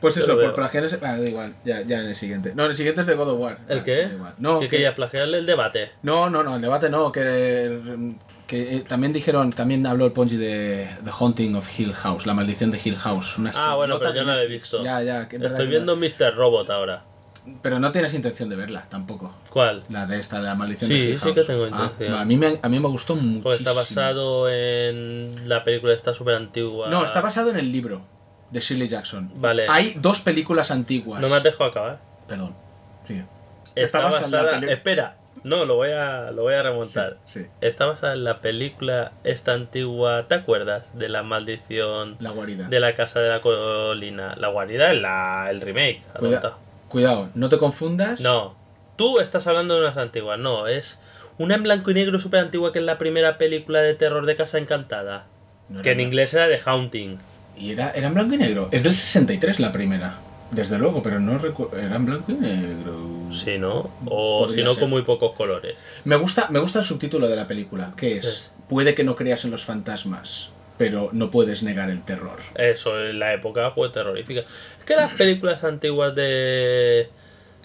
[0.00, 0.98] Pues eso, por plagiar ese...
[1.02, 2.52] Ah, da igual, ya, ya en el siguiente.
[2.54, 3.58] No, en el siguiente es de God of War.
[3.68, 4.08] ¿El Ah, qué?
[4.38, 5.90] No, que que- quería plagiarle el debate.
[6.02, 8.14] no, no, no, el debate no, que,
[8.46, 12.34] que eh, también dijeron, también habló el Ponji de The Haunting of Hill House, la
[12.34, 13.38] maldición de Hill House.
[13.38, 14.82] Una Ah, bueno, pero yo no la he visto.
[14.84, 16.34] Ya, ya, que es verdad Estoy viendo no- Mr.
[16.36, 17.04] Robot ahora.
[17.62, 19.34] Pero no tienes intención de verla, tampoco.
[19.48, 19.82] ¿Cuál?
[19.88, 21.34] La de esta, de la maldición Sí, de Hill sí House.
[21.34, 22.14] que tengo Ah, intención.
[22.14, 23.42] a, mí me, a mí me gustó muchísimo.
[23.42, 26.88] Pues está basado en la película esta súper antigua.
[26.90, 28.02] No, está basado en el libro
[28.50, 29.30] de Shirley Jackson.
[29.34, 29.66] Vale.
[29.68, 31.20] Hay dos películas antiguas.
[31.20, 31.98] No me has dejado acabar.
[32.26, 32.54] Perdón.
[33.06, 33.24] Sigue.
[33.74, 37.18] Está, basada en la Espera, no, lo voy a, lo voy a remontar.
[37.26, 37.46] Sí, sí.
[37.60, 40.26] Está basada en la película esta antigua.
[40.28, 40.84] ¿Te acuerdas?
[40.94, 42.68] De la maldición La guarida.
[42.68, 44.34] de la casa de la colina.
[44.36, 46.02] La guarida es la, el remake.
[46.18, 46.56] Cuida-.
[46.88, 48.20] Cuidado, no te confundas.
[48.20, 48.56] No,
[48.96, 50.38] tú estás hablando de unas antiguas.
[50.38, 50.98] No, es
[51.36, 54.36] una en blanco y negro súper antigua que es la primera película de terror de
[54.36, 55.26] Casa Encantada.
[55.68, 57.18] No que en inglés era The Haunting.
[57.58, 58.68] Y era, era en blanco y negro.
[58.72, 60.18] Es del 63 la primera.
[60.50, 61.78] Desde luego, pero no recuerdo.
[61.78, 62.96] Era en blanco y negro.
[63.32, 63.90] Sí, ¿no?
[64.06, 65.76] O si no, con muy pocos colores.
[66.04, 69.46] Me gusta, me gusta el subtítulo de la película, que es Puede que no creas
[69.46, 72.38] en los fantasmas, pero no puedes negar el terror.
[72.54, 74.40] Eso, en la época fue terrorífica.
[74.40, 77.08] Es que las películas antiguas de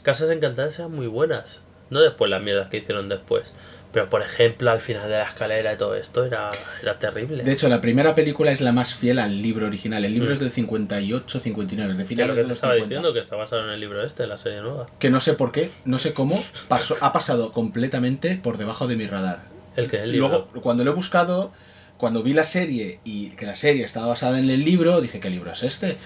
[0.01, 1.57] Casas Encantadas eran muy buenas.
[1.89, 3.51] No después las mierdas que hicieron después.
[3.93, 6.49] Pero por ejemplo, al final de la escalera y todo esto era,
[6.81, 7.43] era terrible.
[7.43, 10.03] De hecho, la primera película es la más fiel al libro original.
[10.03, 10.33] El libro Mm.
[10.33, 12.89] es del 58, 59, es de finales lo que de te los estaba 50.
[12.89, 14.87] diciendo, que está basado en el libro este, la serie nueva.
[14.99, 18.95] Que no sé por qué, no sé cómo, pasó, ha pasado completamente por debajo de
[18.95, 19.43] mi radar.
[19.75, 20.27] El que es el libro.
[20.27, 21.51] Luego, cuando lo he buscado,
[21.97, 25.29] cuando vi la serie y que la serie estaba basada en el libro, dije, ¿qué
[25.29, 25.97] libro es este?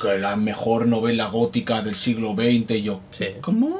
[0.00, 2.70] Que la mejor novela gótica del siglo XX.
[2.76, 3.26] Y yo, Sí.
[3.40, 3.76] ¿cómo?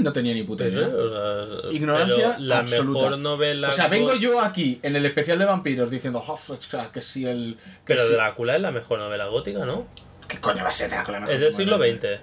[0.00, 0.88] No tenía ni puta idea.
[0.88, 3.04] o sea, Ignorancia la absoluta.
[3.04, 3.68] mejor novela.
[3.68, 7.02] O sea, vengo go- yo aquí en el especial de vampiros diciendo, "Oh, sea, que
[7.02, 7.56] si el.
[7.84, 8.12] que Pero si-".
[8.14, 9.86] Drácula es la mejor novela gótica, ¿no?
[10.28, 11.18] ¿Qué coño va a ser Drácula?
[11.20, 11.76] mejor Es del siglo?
[11.76, 12.04] XX.
[12.04, 12.20] Eh,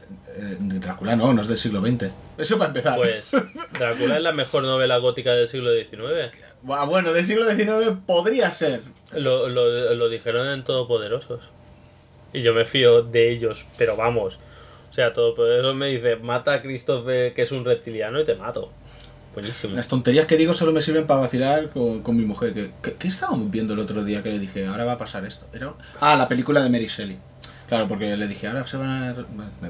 [0.59, 2.09] Drácula no, no es del siglo XX.
[2.37, 2.95] Eso para empezar.
[2.95, 3.31] Pues
[3.77, 6.31] Drácula es la mejor novela gótica del siglo XIX.
[6.69, 8.81] Ah, bueno, del siglo XIX podría ser.
[9.13, 11.41] Lo, lo, lo dijeron en Todopoderosos.
[12.33, 14.37] Y yo me fío de ellos, pero vamos.
[14.97, 18.71] O sea, Todopoderosos me dice, mata a Christopher, que es un reptiliano, y te mato.
[19.35, 19.75] Buenísimo.
[19.75, 22.51] Las tonterías que digo solo me sirven para vacilar con, con mi mujer.
[22.55, 25.23] ¿Qué, qué, qué estábamos viendo el otro día que le dije, ahora va a pasar
[25.23, 25.45] esto?
[25.53, 25.71] Era...
[25.99, 27.15] Ah, la película de Mary Shelley.
[27.67, 29.15] Claro, porque le dije, ahora se van a...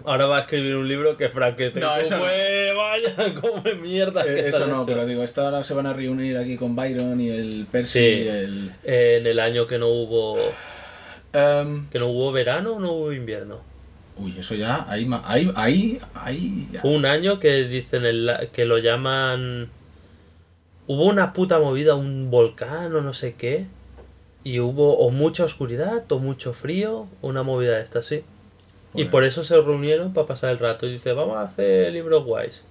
[0.05, 2.23] Ahora va a escribir un libro que Frankenstein No, eso no.
[2.23, 4.23] fue, vaya, como mierda.
[4.23, 4.85] que Eh, Eso no, hecho.
[4.85, 8.05] pero digo, esta ahora se van a reunir aquí con Byron y el Percy Sí.
[8.05, 8.71] y el...
[8.85, 10.37] Eh, en el año que no hubo
[11.33, 13.59] Em, que no hubo verano o no hubo invierno.
[14.19, 16.81] Uy, eso ya, ahí, ahí, ahí, ahí ya.
[16.81, 19.69] Fue un año que dicen el- que lo llaman.
[20.87, 23.65] Hubo una puta movida, un volcán o no sé qué.
[24.43, 28.23] Y hubo o mucha oscuridad o mucho frío, una movida de esta, sí.
[28.93, 29.09] Y Joder.
[29.09, 30.87] por eso se reunieron para pasar el rato.
[30.87, 32.63] Y dice, vamos a hacer libros guays.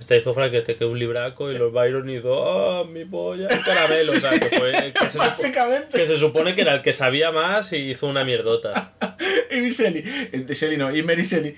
[0.00, 3.62] Esta hizo Frankenstein, que es un libraco, y los Byron hizo, ah, mi polla, el
[3.62, 4.12] caramelo.
[4.12, 5.98] O sea, que, fue, que, se, supo- Básicamente.
[5.98, 8.92] que se supone que era el que sabía más y hizo una mierdota.
[9.50, 10.02] Y Shelley,
[10.32, 11.54] eh, de Shelley no, y Mary Shelley,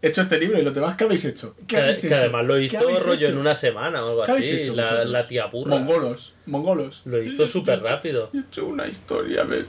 [0.00, 1.56] he hecho este libro y los demás, ¿qué habéis hecho?
[1.66, 2.16] ¿Qué Que, habéis que hecho?
[2.16, 3.28] además lo ¿Qué hizo rollo hecho?
[3.30, 4.60] en una semana o algo ¿Qué habéis así.
[4.60, 5.70] hecho La, la tía burra.
[5.70, 7.02] Mongolos, mongolos.
[7.04, 8.30] Lo hizo súper rápido.
[8.32, 9.64] He hecho una historia de...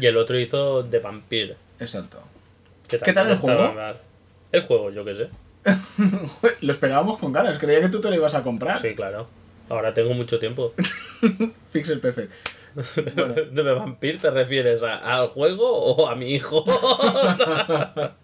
[0.00, 1.54] Y el otro hizo de Vampire.
[1.78, 2.20] Exacto.
[2.88, 3.72] que ¿Qué tal el juego?
[4.50, 5.28] El juego, yo qué sé.
[6.60, 8.80] Lo esperábamos con ganas, creía que tú te lo ibas a comprar.
[8.80, 9.28] Sí, claro.
[9.68, 10.74] Ahora tengo mucho tiempo.
[11.72, 12.32] Pixel Perfect.
[13.14, 13.34] Bueno.
[13.52, 16.64] ¿De Vampire te refieres a- al juego o a mi hijo?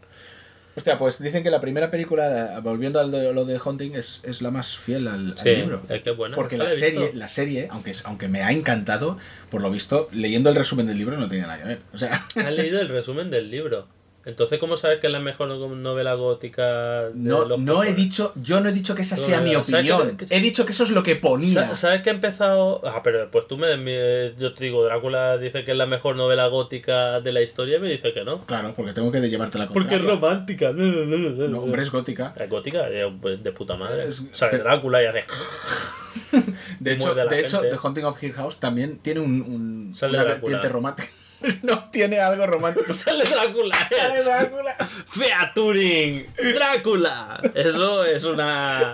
[0.77, 4.51] Hostia, pues dicen que la primera película, volviendo a lo de Hunting, es, es la
[4.51, 5.81] más fiel al, al sí, libro.
[5.89, 6.35] es que buena.
[6.37, 7.17] Porque la serie, visto.
[7.19, 9.17] la serie aunque, aunque me ha encantado,
[9.51, 11.79] por lo visto, leyendo el resumen del libro no tiene nada que ver.
[11.95, 13.89] O sea, Has leído el resumen del libro.
[14.27, 17.95] Entonces, ¿cómo sabes que es la mejor no- novela gótica de no, los no he
[17.95, 20.17] dicho, yo no he dicho que esa No, sea no, mi no, ¿sabes opinión.
[20.29, 21.53] He dicho que eso es lo que ponía.
[21.69, 22.81] Sa- ¿Sabes que he empezado?
[22.85, 26.17] Ah, pero pues tú me, me- Yo te digo, Drácula dice que es la mejor
[26.17, 28.41] novela gótica de la historia y me dice que no.
[28.47, 30.73] Claro, porque tengo que llevarte la Porque es romántica.
[30.73, 32.35] No, no, no, no, No, hombre, es gótica.
[32.37, 32.87] Es gótica,
[33.23, 34.09] pues, de puta madre.
[34.09, 35.25] Es- pero- Drácula y hace.
[36.81, 37.61] De hecho, de hecho.
[37.61, 40.25] The Haunting of Hill House también tiene un, un una Drácula.
[40.25, 41.09] vertiente romántica.
[41.63, 42.93] no tiene algo romántico.
[42.95, 43.77] Sale Drácula.
[43.91, 44.77] Sale Drácula.
[45.07, 47.41] Featuring Drácula.
[47.55, 48.93] Eso es una.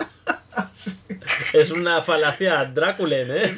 [1.53, 3.55] Es una falacia Dráculen, ¿eh?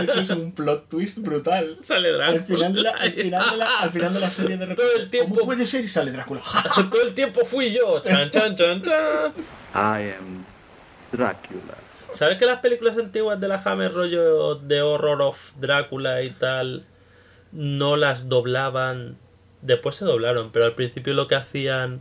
[0.00, 1.78] Eso es un plot twist brutal.
[1.82, 2.38] Sale Drácula.
[2.38, 4.82] Al final, de la, al, final de la, al final de la serie de repente.
[4.82, 6.42] Todo el tiempo- ¿Cómo puede ser y sale Drácula?
[6.90, 8.02] Todo el tiempo fui yo.
[8.04, 9.32] Chan, chan, chan, chan.
[9.74, 10.44] I am
[11.12, 11.76] Dracula.
[12.12, 16.84] ¿Sabes que las películas antiguas de la Hammer rollo de horror of Drácula y tal
[17.52, 19.16] no las doblaban?
[19.62, 22.00] Después se doblaron, pero al principio lo que hacían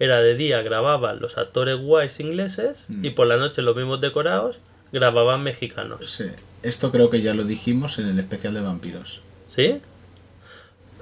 [0.00, 4.58] era de día grababan los actores guays ingleses y por la noche los mismos decorados
[4.92, 6.10] grababan mexicanos.
[6.10, 6.26] Sí,
[6.62, 9.20] esto creo que ya lo dijimos en el especial de vampiros.
[9.48, 9.80] ¿Sí?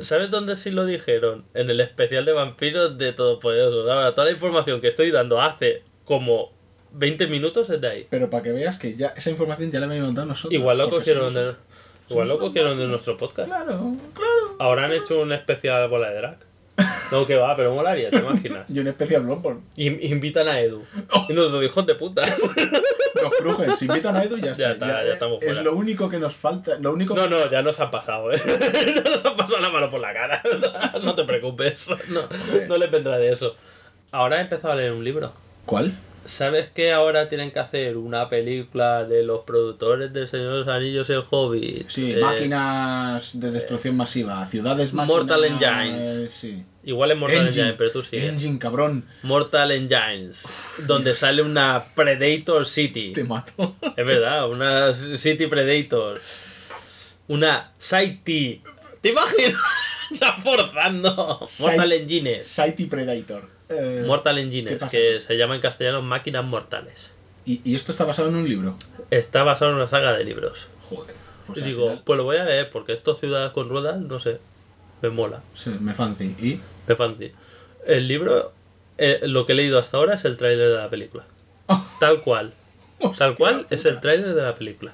[0.01, 1.45] ¿Sabes dónde sí lo dijeron?
[1.55, 3.89] En el especial de vampiros de Todopoderosos.
[3.89, 6.53] Ahora, toda la información que estoy dando hace como
[6.93, 8.07] 20 minutos es de ahí.
[8.11, 10.53] Pero para que veas que ya esa información ya la habíamos dado nosotros.
[10.53, 11.55] Igual lo cogieron somos-
[12.09, 13.49] igual lo cogieron de nuestro podcast.
[13.49, 14.57] Claro, claro.
[14.59, 16.39] Ahora han hecho un especial bola de drag.
[17.11, 18.69] No, que va, pero molaría, te imaginas.
[18.71, 19.63] Y un especial Bloodborne.
[19.77, 20.83] Y invitan a Edu.
[21.29, 22.23] Y nosotros, hijos de puta.
[22.27, 24.63] Los crujen, si invitan a Edu ya está.
[24.63, 25.63] Ya está, ya estamos Es fuera.
[25.63, 26.79] lo único que nos falta.
[26.79, 28.37] Lo único No, no, ya nos han pasado, ¿eh?
[28.95, 30.43] Ya nos han pasado la mano por la cara.
[31.03, 31.89] No te preocupes.
[32.11, 32.21] No,
[32.69, 33.55] no les vendrá de eso.
[34.13, 35.33] Ahora he empezado a leer un libro.
[35.65, 35.95] ¿Cuál?
[36.27, 40.69] ¿Sabes que ahora tienen que hacer una película de los productores del Señor de los
[40.69, 41.89] Anillos el Hobbit?
[41.89, 45.17] Sí, Eh, máquinas de destrucción masiva, ciudades máquinas.
[45.17, 46.33] Mortal Engines.
[46.33, 46.65] Sí.
[46.85, 48.17] Igual es Mortal Engine, Engine, pero tú sí.
[48.17, 49.05] Engine, cabrón.
[49.23, 50.45] Mortal Engines,
[50.87, 53.13] donde sale una Predator City.
[53.13, 53.77] Te mato.
[53.97, 56.21] Es verdad, una City Predator.
[57.29, 58.61] Una City.
[59.01, 59.61] ¿Te imaginas?
[60.13, 61.49] Está forzando.
[61.59, 62.47] Mortal Engines.
[62.47, 63.56] Sighty Predator.
[63.69, 67.13] Eh, Mortal ¿qué Engines, que se llama en castellano Máquinas Mortales.
[67.45, 68.77] ¿Y, y esto está basado en un libro?
[69.11, 70.67] Está basado en una saga de libros.
[70.83, 71.15] Joder.
[71.47, 74.19] Pues y digo, final, pues lo voy a leer porque esto Ciudad con Ruedas, no
[74.19, 74.39] sé,
[75.01, 76.35] me mola, sí, me fancy.
[76.41, 76.61] ¿Y?
[76.89, 77.33] me fancy.
[77.87, 78.53] El libro,
[78.99, 81.25] eh, lo que he leído hasta ahora es el tráiler de la película.
[82.01, 82.53] Tal cual.
[83.19, 84.93] Tal cual es el tráiler de la película.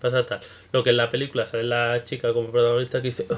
[0.00, 0.40] Pasa tal.
[0.72, 3.36] Lo que en la película sale la chica como protagonista que dice, "Oh,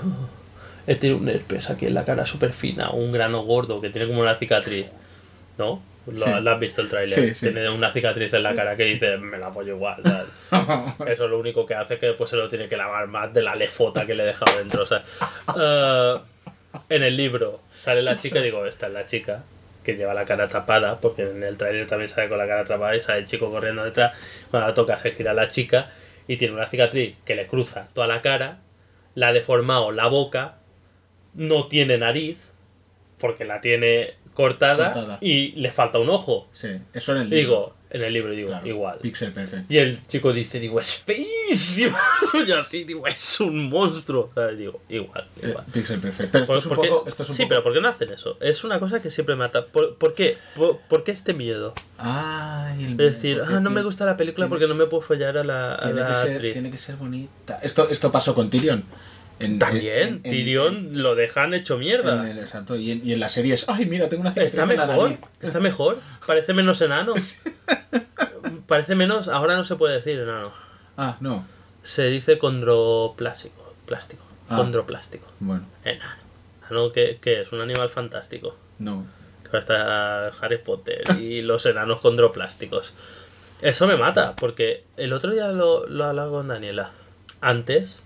[0.92, 4.08] he tenido un herpes aquí en la cara súper fina, un grano gordo que tiene
[4.08, 4.86] como una cicatriz.
[5.58, 5.82] ¿No?
[6.06, 6.30] Lo, Sí.
[6.40, 7.10] lo has visto el tráiler.
[7.14, 7.40] Sí, sí.
[7.46, 10.02] Tiene una cicatriz en la cara que dice, me la apoyo igual.
[11.06, 13.42] Eso es lo único que hace que después se lo tiene que lavar más de
[13.42, 14.82] la lefota que le he dejado dentro.
[14.82, 15.02] O sea,
[15.58, 16.18] eh,
[16.88, 19.44] en el libro sale la chica y digo, esta es la chica
[19.84, 22.96] que lleva la cara tapada, porque en el trailer también sale con la cara tapada
[22.96, 24.12] y sale el chico corriendo detrás.
[24.50, 25.90] Cuando la toca se gira la chica
[26.26, 28.58] y tiene una cicatriz que le cruza toda la cara,
[29.14, 30.54] la ha deformado la boca,
[31.34, 32.38] no tiene nariz,
[33.18, 35.18] porque la tiene cortada, Cortada.
[35.20, 36.48] y le falta un ojo.
[36.52, 37.36] Sí, eso en el libro.
[37.40, 38.98] Digo, en el libro digo, Claro, igual.
[39.02, 39.70] Pixel perfect.
[39.70, 41.96] Y el chico dice, digo, es feísimo.
[42.46, 44.30] y así, digo, es un monstruo.
[44.56, 45.64] Digo, igual, Eh, igual.
[45.72, 46.30] pixel perfect.
[46.30, 47.08] Pero esto ¿Por- es un por qué- poco.
[47.08, 48.38] Esto es un sí, poco- pero ¿por qué no hacen eso?
[48.40, 49.66] Es una cosa que siempre me ata.
[49.66, 50.36] ¿Por, por qué?
[50.54, 51.74] ¿Por, por qué este miedo?
[52.78, 55.02] El- Es decir, porque ah, no me gusta la película tiene- porque no me puedo
[55.02, 56.52] follar a la, a Tiene la que, ser, actriz.
[56.52, 57.58] tiene que ser bonita.
[57.62, 58.84] Esto, esto pasó con Tyrion.
[59.40, 62.30] En- También, en- en- Tyrion lo dejan hecho mierda.
[62.30, 63.64] el- exacto, y, en, y en la serie es.
[63.68, 65.20] Ay, mira, tengo una cicatriz Está mejor, nariz".
[65.40, 66.00] está mejor.
[66.26, 67.14] Parece menos enano.
[68.66, 70.52] Parece menos, ahora no se puede decir enano.
[70.96, 71.44] Ah, no.
[71.82, 73.74] Se dice condroplástico.
[73.86, 74.24] Plástico.
[74.48, 74.56] Ah.
[74.56, 75.26] Condroplástico.
[75.40, 76.12] Bueno, Enano.
[76.68, 78.56] Enano que, que es un animal fantástico.
[78.78, 79.06] no.
[79.50, 82.92] Que está Harry Potter y los enanos condroplásticos.
[83.62, 86.92] Eso me mata, porque el otro día lo, lo hablaba con Daniela.
[87.40, 88.00] Antes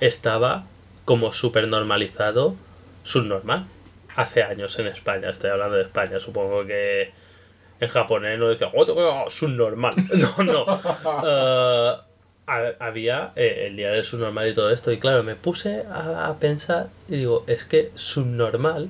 [0.00, 0.64] estaba
[1.04, 2.54] como súper normalizado,
[3.04, 3.66] subnormal.
[4.16, 7.12] Hace años en España, estoy hablando de España, supongo que
[7.78, 9.92] en japonés no decía "Oh, subnormal.
[10.14, 10.66] No, no.
[11.26, 11.96] Eh,
[12.48, 16.28] ha- había eh, el día del subnormal y todo esto, y claro, me puse a,
[16.28, 18.88] a pensar y digo, es que subnormal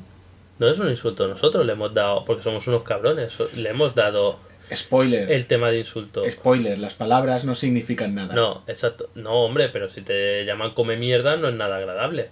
[0.59, 4.39] no es un insulto, nosotros le hemos dado, porque somos unos cabrones, le hemos dado
[4.75, 5.31] Spoiler.
[5.31, 6.25] el tema de insulto.
[6.31, 8.35] Spoiler, las palabras no significan nada.
[8.35, 9.11] No, exacto.
[9.15, 12.31] No, hombre, pero si te llaman come mierda no es nada agradable.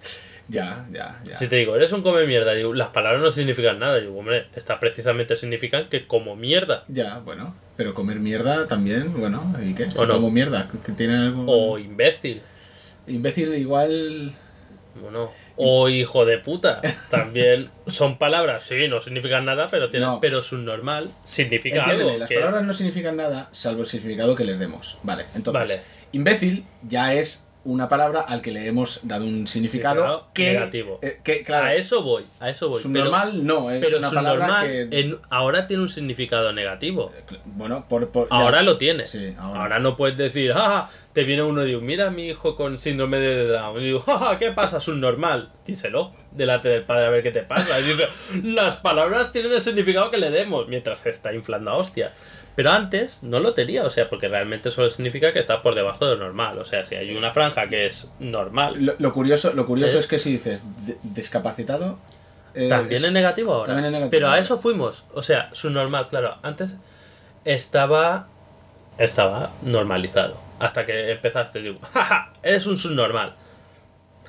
[0.49, 1.37] Ya, ya, ya.
[1.37, 3.99] Si te digo, eres un come mierda, digo, las palabras no significan nada.
[3.99, 6.85] Digo, hombre, estas precisamente significan que como mierda.
[6.89, 7.55] Ya, bueno.
[7.77, 9.89] Pero comer mierda también, bueno, ¿y qué?
[9.89, 10.15] Si ¿O no?
[10.15, 11.45] como mierda, que tiene algo.
[11.47, 12.43] O imbécil.
[13.07, 14.33] Imbécil, igual.
[15.01, 16.81] Bueno, o hijo de puta.
[17.11, 20.21] También son palabras, sí, no significan nada, pero tienen, No.
[20.21, 22.19] pero subnormal significa Entiéndeme, algo.
[22.21, 24.99] las es- palabras no significan nada salvo el significado que les demos.
[25.03, 25.63] Vale, entonces.
[25.63, 25.83] Vale.
[26.13, 30.53] Imbécil ya es una palabra al que le hemos dado un significado que.
[30.53, 30.99] negativo.
[31.03, 32.81] eh, que, claro, A eso voy, a eso voy.
[32.83, 35.01] subnormal no, es pero una palabra subnormal que.
[35.01, 37.13] en- ahora tiene un significado negativo.
[37.45, 38.11] Bueno, por.
[38.11, 38.37] por- ya.
[38.37, 39.07] Ahora lo tiene.
[39.07, 39.61] Sí, ahora.
[39.63, 39.79] ahora.
[39.79, 43.19] no puedes decir, ah, te viene uno y digo, mira a mi hijo con síndrome
[43.19, 43.81] de Down.
[43.81, 44.79] Y digo, ah, ¿qué pasa?
[44.79, 45.51] Es un normal.
[45.67, 47.79] Díselo delante del padre a ver qué te pasa.
[47.81, 48.09] Y dice,
[48.43, 52.13] las palabras tienen el significado que le demos mientras se está inflando a hostia.
[52.57, 56.07] Pero antes no lo tenía, o sea, porque realmente solo significa que está por debajo
[56.07, 56.59] de lo normal.
[56.59, 60.05] O sea, si hay una franja que es normal, Lo, lo curioso, lo curioso ¿Es?
[60.05, 60.63] es que si dices
[61.03, 61.99] discapacitado.
[62.55, 63.67] eh, también es- es negativo ahora.
[63.67, 65.03] también es negativo Pero a eso fuimos.
[65.15, 66.37] O sea, su normal, claro.
[66.43, 66.71] Antes
[67.45, 68.29] estaba.
[68.99, 70.37] Estaba normalizado.
[70.61, 73.35] Hasta que empezaste, digo, jaja, eres un subnormal.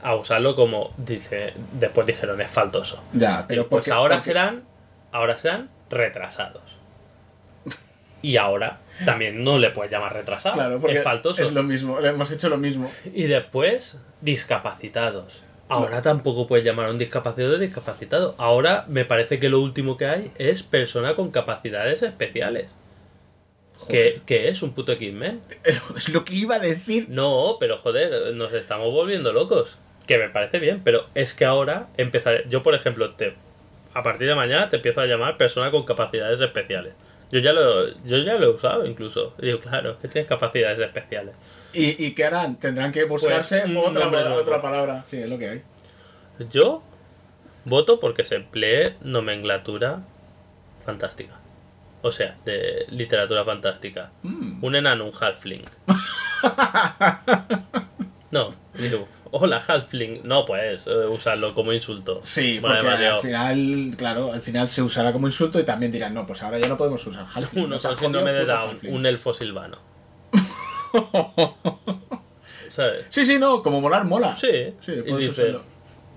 [0.02, 1.53] A usarlo como dice.
[1.73, 3.02] Después dijeron, es faltoso.
[3.14, 4.64] Ya, pero Digo, pues porque- ahora porque- serán.
[5.11, 6.64] Ahora serán retrasados.
[8.26, 10.56] Y ahora también no le puedes llamar retrasado.
[10.56, 11.43] Claro, porque es faltoso.
[11.43, 12.91] es lo mismo, le hemos hecho lo mismo.
[13.14, 15.43] Y después, discapacitados.
[15.69, 18.34] Ahora tampoco puedes llamar a un discapacitado discapacitado.
[18.39, 22.65] Ahora me parece que lo último que hay es persona con capacidades especiales.
[23.89, 25.41] Que, que es un puto X-Men.
[25.64, 27.06] Es lo que iba a decir.
[27.10, 29.77] No, pero joder, nos estamos volviendo locos.
[30.07, 32.45] Que me parece bien, pero es que ahora empezaré.
[32.49, 33.35] Yo, por ejemplo, te,
[33.93, 36.93] a partir de mañana te empiezo a llamar persona con capacidades especiales.
[37.31, 39.34] Yo ya lo, yo ya lo he usado incluso.
[39.39, 41.35] Y digo, claro, que tienes capacidades especiales.
[41.73, 42.57] ¿Y, ¿Y qué harán?
[42.57, 44.41] Tendrán que buscarse Pues, otra, palabra- nuevo.
[44.41, 45.03] otra palabra.
[45.07, 45.61] Sí, es lo que hay.
[46.52, 46.84] Yo
[47.65, 50.02] voto porque se emplee nomenclatura
[50.85, 51.34] fantástica.
[52.02, 54.11] O sea, de literatura fantástica.
[54.22, 54.64] Mm.
[54.64, 55.64] Un enano, un halfling.
[58.31, 59.07] no, digo,
[59.38, 60.22] hola halfling.
[60.24, 62.22] No puedes eh, usarlo como insulto.
[62.24, 66.14] Sí, Bueno, porque al final, claro, al final se usará como insulto y también dirán,
[66.14, 67.66] no, pues ahora ya no podemos usar halfling.
[67.66, 69.78] Uno con síndrome de Down, un elfo silvano.
[72.70, 73.06] ¿Sabes?
[73.10, 74.36] Sí, sí, no, como molar mola.
[74.36, 75.62] Sí, Sí, y dice, usarlo.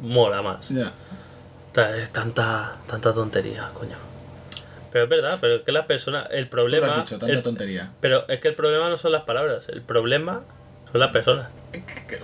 [0.01, 0.69] mola más.
[0.70, 0.93] Ya.
[2.12, 3.97] Tanta, tanta tontería, coño.
[4.90, 6.86] Pero es verdad, pero es que la persona, el Tú problema...
[6.86, 7.90] lo has dicho, tanta el- tontería.
[8.01, 10.43] Pero es que el problema no son las palabras, el problema
[10.93, 11.48] son las personas.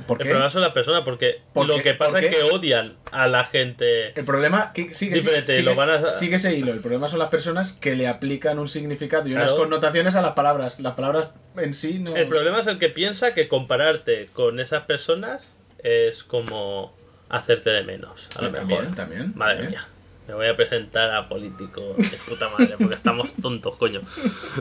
[0.06, 1.82] ¿Por El problema son las personas porque ¿Por lo qué?
[1.82, 4.18] que pasa ¿Por es que odian a la gente.
[4.18, 6.72] El problema que sigue, sigue, lo van a- sigue ese hilo.
[6.72, 10.32] El problema son las personas que le aplican un significado y unas connotaciones a las
[10.32, 10.80] palabras.
[10.80, 11.28] Las palabras
[11.58, 12.16] en sí no.
[12.16, 16.96] El problema es el que piensa que compararte con esas personas es como
[17.28, 18.68] hacerte de menos, a lo Ah, mejor.
[18.68, 19.70] también, también, Madre también.
[19.72, 19.88] mía.
[20.26, 24.00] Me voy a presentar a políticos de puta madre, porque estamos tontos, coño.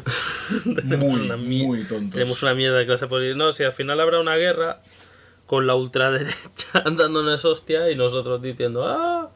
[0.64, 2.12] Tenemos Muy, mi- muy tontos.
[2.12, 3.38] Tenemos una mierda de clase política.
[3.38, 4.82] No, si al final habrá una guerra
[5.46, 6.36] con la ultraderecha
[6.86, 9.30] dándonos hostia y nosotros diciendo, ah,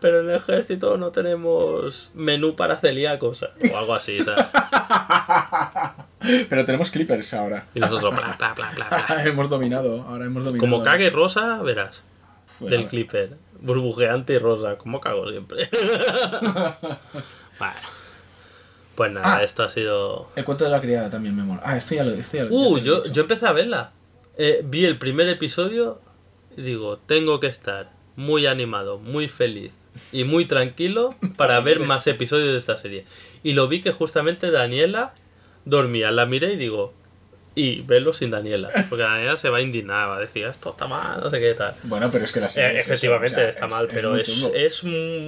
[0.00, 4.46] Pero en el ejército no tenemos menú para celíacos o algo así, ¿sabes?
[6.48, 7.66] Pero tenemos clippers ahora.
[7.74, 9.24] Y nosotros, bla, bla, bla, bla, bla.
[9.24, 10.70] hemos dominado, ahora hemos dominado.
[10.70, 12.02] Como cague rosa, verás.
[12.60, 13.36] Del clipper.
[13.60, 14.76] Burbujeante y rosa.
[14.78, 15.68] Como cago siempre.
[17.58, 17.74] bueno.
[18.94, 19.42] Pues nada, Ah.
[19.44, 20.28] esto ha sido.
[20.34, 21.60] El cuento de la criada también me mola.
[21.64, 23.92] Ah, esto ya lo, esto ya lo- ya Uh, yo, yo empecé a verla.
[24.36, 26.00] Eh, vi el primer episodio
[26.56, 29.72] y digo, tengo que estar muy animado, muy feliz
[30.12, 33.04] y muy tranquilo para ver más episodios de esta serie.
[33.44, 35.12] Y lo vi que justamente Daniela
[35.64, 36.10] dormía.
[36.10, 36.92] La miré y digo,
[37.58, 38.70] y verlo sin Daniela.
[38.88, 41.54] Porque Daniela se va a indignar, va a decir, esto está mal, no sé qué
[41.54, 41.74] tal.
[41.82, 42.78] Bueno, pero es que la Eh, serie.
[42.78, 44.84] eso, efectivamente o sea, está es- mal, es pero es, es,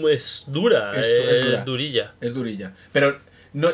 [0.09, 1.65] es dura, Es- dura.
[1.65, 2.12] durilla.
[2.20, 2.73] Es durilla.
[2.93, 3.19] Pero
[3.52, 3.70] no,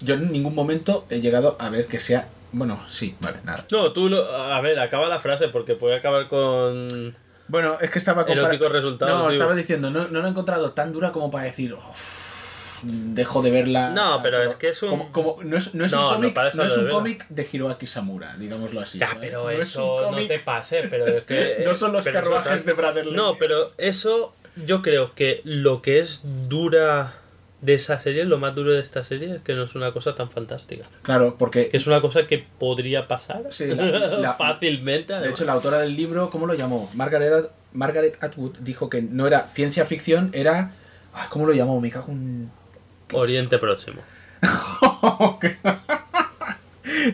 [0.00, 2.28] yo en ningún momento he llegado a ver que sea.
[2.52, 3.64] Bueno, sí, vale, nada.
[3.72, 7.14] No, tú, lo- a ver, acaba la frase porque puede acabar con...
[7.48, 10.72] Bueno, es que estaba compara- Erótico resultado, No, estaba diciendo, no, no lo he encontrado
[10.72, 11.74] tan dura como para decir.
[11.74, 12.25] "Uf,
[12.84, 13.90] dejo de verla.
[13.90, 16.54] No, pero es que es un- Como, como- no es, no es No, un cómic,
[16.54, 18.98] no es de un cómic de Hiroaki Samura, digámoslo así.
[18.98, 21.62] Ya, pero es eso no te pase, pero es que...
[21.64, 23.12] No son los carruajes de Brotherly.
[23.16, 24.34] No, pero eso
[24.64, 27.14] yo creo que lo que es dura
[27.62, 30.14] de esa serie, lo más duro de esta serie es que no es una cosa
[30.14, 30.84] tan fantástica.
[31.02, 31.68] Claro, porque.
[31.70, 33.84] Que es una cosa que podría pasar Sí, la-
[34.18, 35.14] la- fácilmente.
[35.14, 36.88] De hecho, la autora del libro, ¿cómo lo llamó?
[36.94, 40.72] Margaret, Margaret Atwood dijo que no era ciencia ficción, era.
[41.14, 41.80] Ay, ¿Cómo lo llamó?
[41.80, 42.50] Me cago en.
[43.12, 44.02] Oriente Próximo.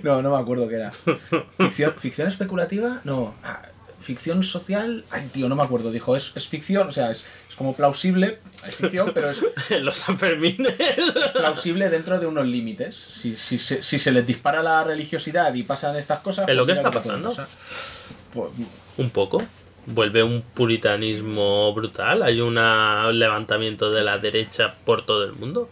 [0.03, 0.93] No, no me acuerdo qué era.
[1.59, 3.01] ¿Ficción, ficción especulativa?
[3.05, 3.35] No.
[3.43, 3.63] Ah,
[4.01, 5.05] ¿Ficción social?
[5.11, 5.91] Ay, tío, no me acuerdo.
[5.91, 8.39] Dijo, es, es ficción, o sea, es, es como plausible.
[8.67, 9.41] Es ficción, pero es
[9.81, 10.75] Los Sanfermines.
[11.33, 12.97] plausible dentro de unos límites.
[12.97, 16.49] Si, si, se- si se les dispara la religiosidad y pasan estas cosas.
[16.49, 17.47] ¿Es lo pues que está que puede pasando?
[18.35, 18.51] Pues,
[18.99, 19.43] Un poco.
[19.87, 22.23] Vuelve un puritanismo brutal.
[22.23, 22.55] Hay un
[23.19, 25.71] levantamiento de la derecha por todo el mundo.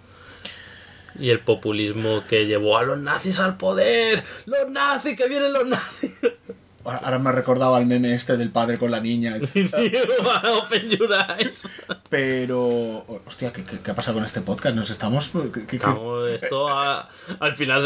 [1.20, 4.22] Y el populismo que llevó a los nazis al poder.
[4.46, 5.16] ¡Los nazis!
[5.16, 6.16] ¡Que vienen los nazis!
[6.84, 9.32] ahora me ha recordado al meme este del padre con la niña.
[10.58, 11.68] Open your eyes.
[12.08, 13.04] Pero.
[13.26, 14.74] Hostia, ¿qué, qué, qué ha pasado con este podcast?
[14.76, 15.30] Nos estamos.
[15.54, 15.80] ¿qué- qué-
[16.34, 17.08] esto a-
[17.40, 17.82] al final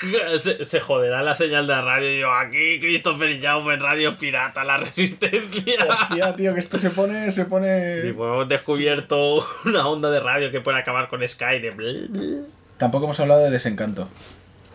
[0.00, 2.10] se, se, se joderá la señal de radio.
[2.10, 5.76] Y yo aquí, Christopher Jaume en Radio Pirata, la resistencia.
[5.88, 7.30] Hostia, tío, que esto se pone.
[7.30, 8.12] Se Y pone.
[8.16, 12.44] pues hemos descubierto una onda de radio que puede acabar con Skyrim.
[12.76, 14.08] Tampoco hemos hablado de desencanto.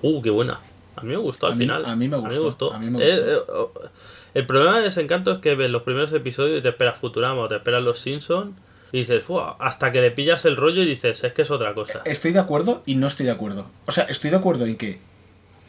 [0.02, 0.60] Uh, qué buena.
[0.96, 1.86] A mí me gustó al A mí- final.
[1.86, 3.32] a mí me gustó, a mí me Eh, gustó.
[3.32, 3.72] eh, oh,
[4.34, 7.48] el problema de Desencanto es que ves los primeros episodios y te esperas Futurama o
[7.48, 8.56] te esperas Los Simpsons
[8.92, 9.24] y dices,
[9.60, 12.02] hasta que le pillas el rollo y dices, es que es otra cosa.
[12.06, 13.66] Estoy de acuerdo y no estoy de acuerdo.
[13.86, 15.00] O sea, estoy de acuerdo en que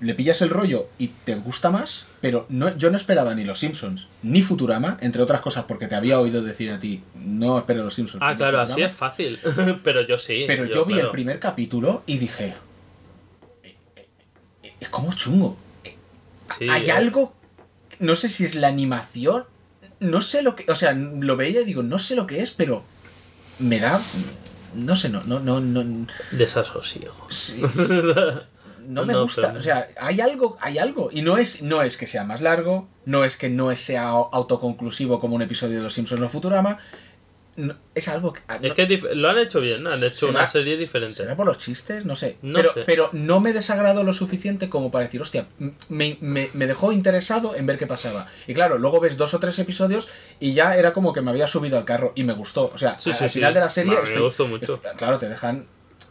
[0.00, 3.60] le pillas el rollo y te gusta más, pero no, yo no esperaba ni Los
[3.60, 7.82] Simpsons ni Futurama, entre otras cosas porque te había oído decir a ti, no espero
[7.84, 8.22] Los Simpsons.
[8.26, 8.90] Ah, claro, así Futurama".
[8.92, 9.38] es fácil.
[9.84, 10.44] Pero yo sí.
[10.46, 11.08] Pero yo, vi claro.
[11.08, 12.73] el primer capítulo y dije, "Eh, eh, eh,
[14.84, 15.56] es como chungo.
[16.58, 17.34] Sí, Hay eh, algo,
[17.98, 19.44] no sé si es la animación,
[20.00, 22.50] no sé lo que, o sea, lo veía y digo, no sé lo que es,
[22.50, 22.82] pero
[23.58, 24.00] me da,
[24.74, 27.26] no sé, no, no, no, no, Desasosiego.
[27.30, 27.62] sí,
[28.86, 31.82] no me No, gusta, pero- o sea, hay algo, hay algo, y no es, no
[31.82, 35.82] es que sea más largo, no es que no sea autoconclusivo como un episodio de
[35.82, 36.78] Los Simpsons o Futurama,
[37.56, 38.40] no- es algo que...
[38.62, 41.16] Es que lo han hecho bien, han hecho ¿Será- una serie diferente.
[41.16, 42.04] ¿Será por los chistes?
[42.04, 42.36] No sé.
[42.42, 42.82] No pero, sé.
[42.86, 45.46] pero no me desagradó lo suficiente como para decir, hostia,
[45.88, 48.26] me, me- me dejó interesado en ver qué pasaba.
[48.46, 50.08] Y claro, luego ves dos o tres episodios
[50.40, 52.70] y ya era como que me había subido al carro y me gustó.
[52.74, 53.94] O sea, Sí, al sí, final de la serie...
[53.94, 54.74] Me estoy- gustó mucho.
[54.74, 55.66] estoy- claro, te dejan...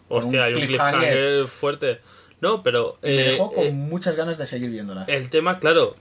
[0.10, 2.00] Hostia, hay un cliffhanger fuerte.
[2.42, 3.00] No, pero.
[3.02, 5.06] me eh, dejó con eh, muchas ganas de seguir viéndola.
[5.08, 5.96] El tema, claro,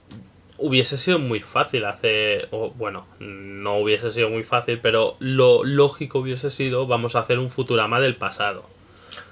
[0.65, 2.47] hubiese sido muy fácil hacer.
[2.51, 7.39] o, bueno, no hubiese sido muy fácil, pero lo lógico hubiese sido: vamos a hacer
[7.39, 8.63] un Futurama del pasado,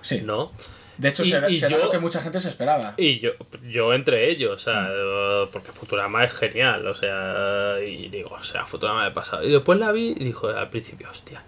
[0.02, 0.22] sí.
[0.22, 0.52] ¿no?
[0.98, 2.94] De hecho, Y- será, y será yo- lo que mucha gente se esperaba.
[2.98, 3.32] Y yo,
[3.68, 5.49] yo entre ellos, o sea, Mm.
[5.52, 9.44] porque Futurama es genial, o sea, y digo, o sea, Futurama del pasado.
[9.44, 11.41] Y después la vi y dijo al principio, hostia,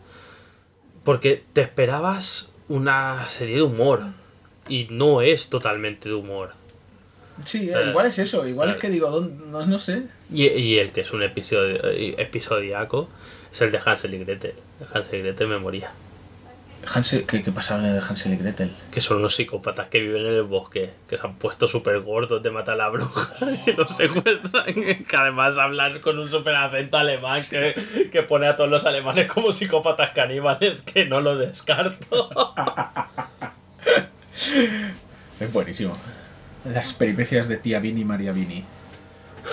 [1.04, 4.02] porque te esperabas una serie de humor
[4.70, 6.54] y no es totalmente de humor.
[7.44, 8.48] Sí, eh, Eh, igual es eso.
[8.48, 8.78] Igual claro.
[8.78, 10.04] es que digo, ¿dónde- no, no sé.
[10.32, 11.80] Y, y el que es un episodio
[12.18, 13.10] episodiaco
[13.52, 14.54] es el de Hansel y Gretel.
[14.80, 15.92] De Hansel y Gretel me moría.
[16.94, 18.70] Hansel, ¿qué, qué pasaba en el de Hansel y Gretel?
[18.92, 22.44] Que son unos psicópatas que viven en el bosque, que se han puesto súper gordos
[22.44, 23.34] de matar a la bruja
[23.66, 24.66] y los secuestran.
[25.08, 27.74] Que además hablan con un súper acento alemán que,
[28.12, 32.54] que pone a todos los alemanes como psicópatas caníbales, que no lo descarto.
[35.40, 35.98] Es buenísimo.
[36.66, 38.64] Las peripecias de tía Vini y María Vini.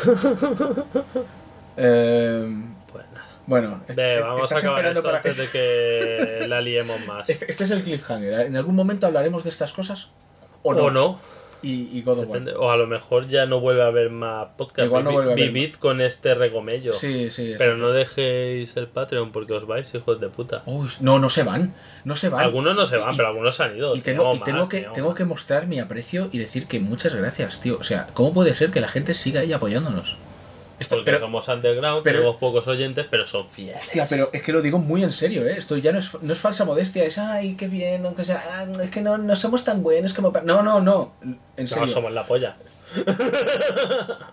[1.76, 2.46] Eh,
[2.92, 3.26] Pues nada.
[3.46, 5.48] Bueno, Ve, vamos a estás acabar esperando esto para- antes de
[6.42, 7.28] que la liemos más.
[7.30, 8.40] Este, este es el cliffhanger.
[8.46, 10.10] En algún momento hablaremos de estas cosas
[10.62, 10.84] o no.
[10.84, 11.20] O no.
[11.62, 12.40] Y, y God of War.
[12.40, 12.52] depende.
[12.54, 14.86] O a lo mejor ya no vuelve a haber más podcast.
[14.86, 16.92] Igual no Vivi- vuelve a haber Vivid con este regomello.
[16.92, 17.54] Sí, sí.
[17.58, 20.62] Pero no dejéis el Patreon porque os vais, hijos de puta.
[20.66, 21.74] Uy, no, no se van.
[22.04, 22.44] No se van.
[22.44, 23.94] Algunos no se van, Y- pero algunos se han ido.
[23.96, 27.14] Y tengo, y más, tengo que, tengo que mostrar mi aprecio y decir que muchas
[27.14, 27.76] gracias, tío.
[27.78, 30.16] O sea, ¿cómo puede ser que la gente siga ahí apoyándonos?
[30.80, 33.82] Esto, Porque pero, somos underground, pero- tenemos pocos oyentes, pero son fieles.
[33.82, 35.54] hostia, pero es que lo digo muy en serio, ¿eh?
[35.58, 38.66] Esto ya no es, no es falsa modestia, es, ay, qué bien, aunque sea, ah,
[38.82, 40.32] es que no, no somos tan buenos como...
[40.32, 40.40] pa-".
[40.40, 41.12] No, no, no,
[41.56, 41.84] en serio.
[41.84, 42.56] No, somos la polla.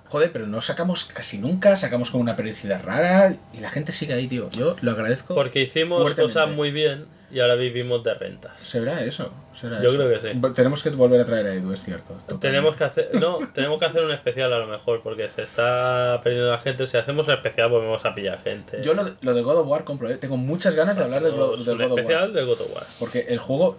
[0.10, 4.14] Joder, pero no sacamos casi nunca, sacamos con una periodicidad rara y la gente sigue
[4.14, 4.50] ahí, tío.
[4.52, 5.36] Yo lo agradezco.
[5.36, 6.34] Porque hicimos fuertemente.
[6.34, 8.54] cosas muy bien y ahora vivimos de rentas.
[8.62, 9.32] ¿Será eso?
[9.60, 9.98] ¿Será Yo eso?
[9.98, 10.54] creo que sí.
[10.54, 12.14] Tenemos que volver a traer a Edu, es cierto.
[12.14, 12.48] totalmente.
[12.48, 16.22] Tenemos que hacer, no, tenemos que hacer un especial a lo mejor, porque se está
[16.24, 16.88] perdiendo la gente.
[16.88, 18.82] Si hacemos un especial, volvemos a pillar gente.
[18.82, 20.18] Yo lo de, lo de God of War compro, ¿eh?
[20.18, 22.00] Tengo muchas ganas de hablar del, Hacemos del God of War.
[22.00, 22.84] especial de God of War.
[23.00, 23.78] Porque el juego,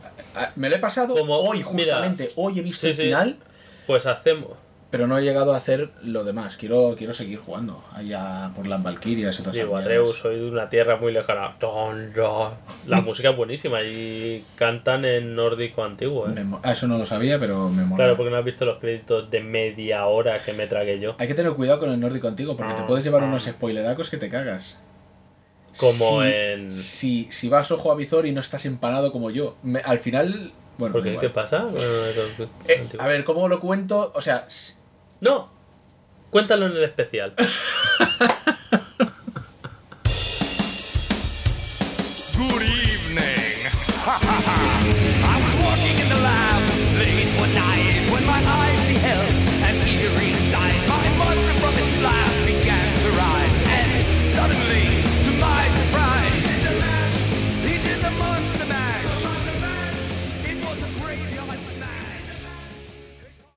[0.56, 2.32] me lo he pasado Como- hoy, mira, justamente.
[2.36, 3.02] hoy he visto sí, el sí.
[3.04, 3.36] final,
[3.86, 4.50] Pues hacemos.
[4.90, 6.56] Pero no he llegado a hacer lo demás.
[6.56, 9.76] Quiero, quiero seguir jugando allá por las Valkyrias y todas Digo.
[9.76, 11.56] Atreus, soy de una tierra muy lejana.
[12.86, 16.26] La música es buenísima y cantan en nórdico antiguo.
[16.26, 16.30] ¿eh?
[16.30, 17.96] Me ah, eso no lo sabía, pero me mola.
[17.96, 21.16] Claro, porque no has visto los créditos de media hora que me tragué yo.
[21.18, 23.26] Hay que tener cuidado con el nórdico antiguo, porque te Ah, puedes llevar ah.
[23.26, 24.78] unos spoileracos que te cagas.
[25.78, 26.76] Como Si- en.
[26.78, 30.50] Si, si vas ojo a visor y no estás empanado como yo, me- al final...
[30.78, 31.18] Bueno, ¿Por qué?
[31.18, 31.64] ¿Qué pasa?
[31.64, 31.78] Bueno,
[32.68, 34.12] Eh, a ver, ¿cómo lo cuento?
[34.14, 34.46] O sea,
[35.20, 35.50] No,
[36.30, 37.34] cuéntalo en el especial.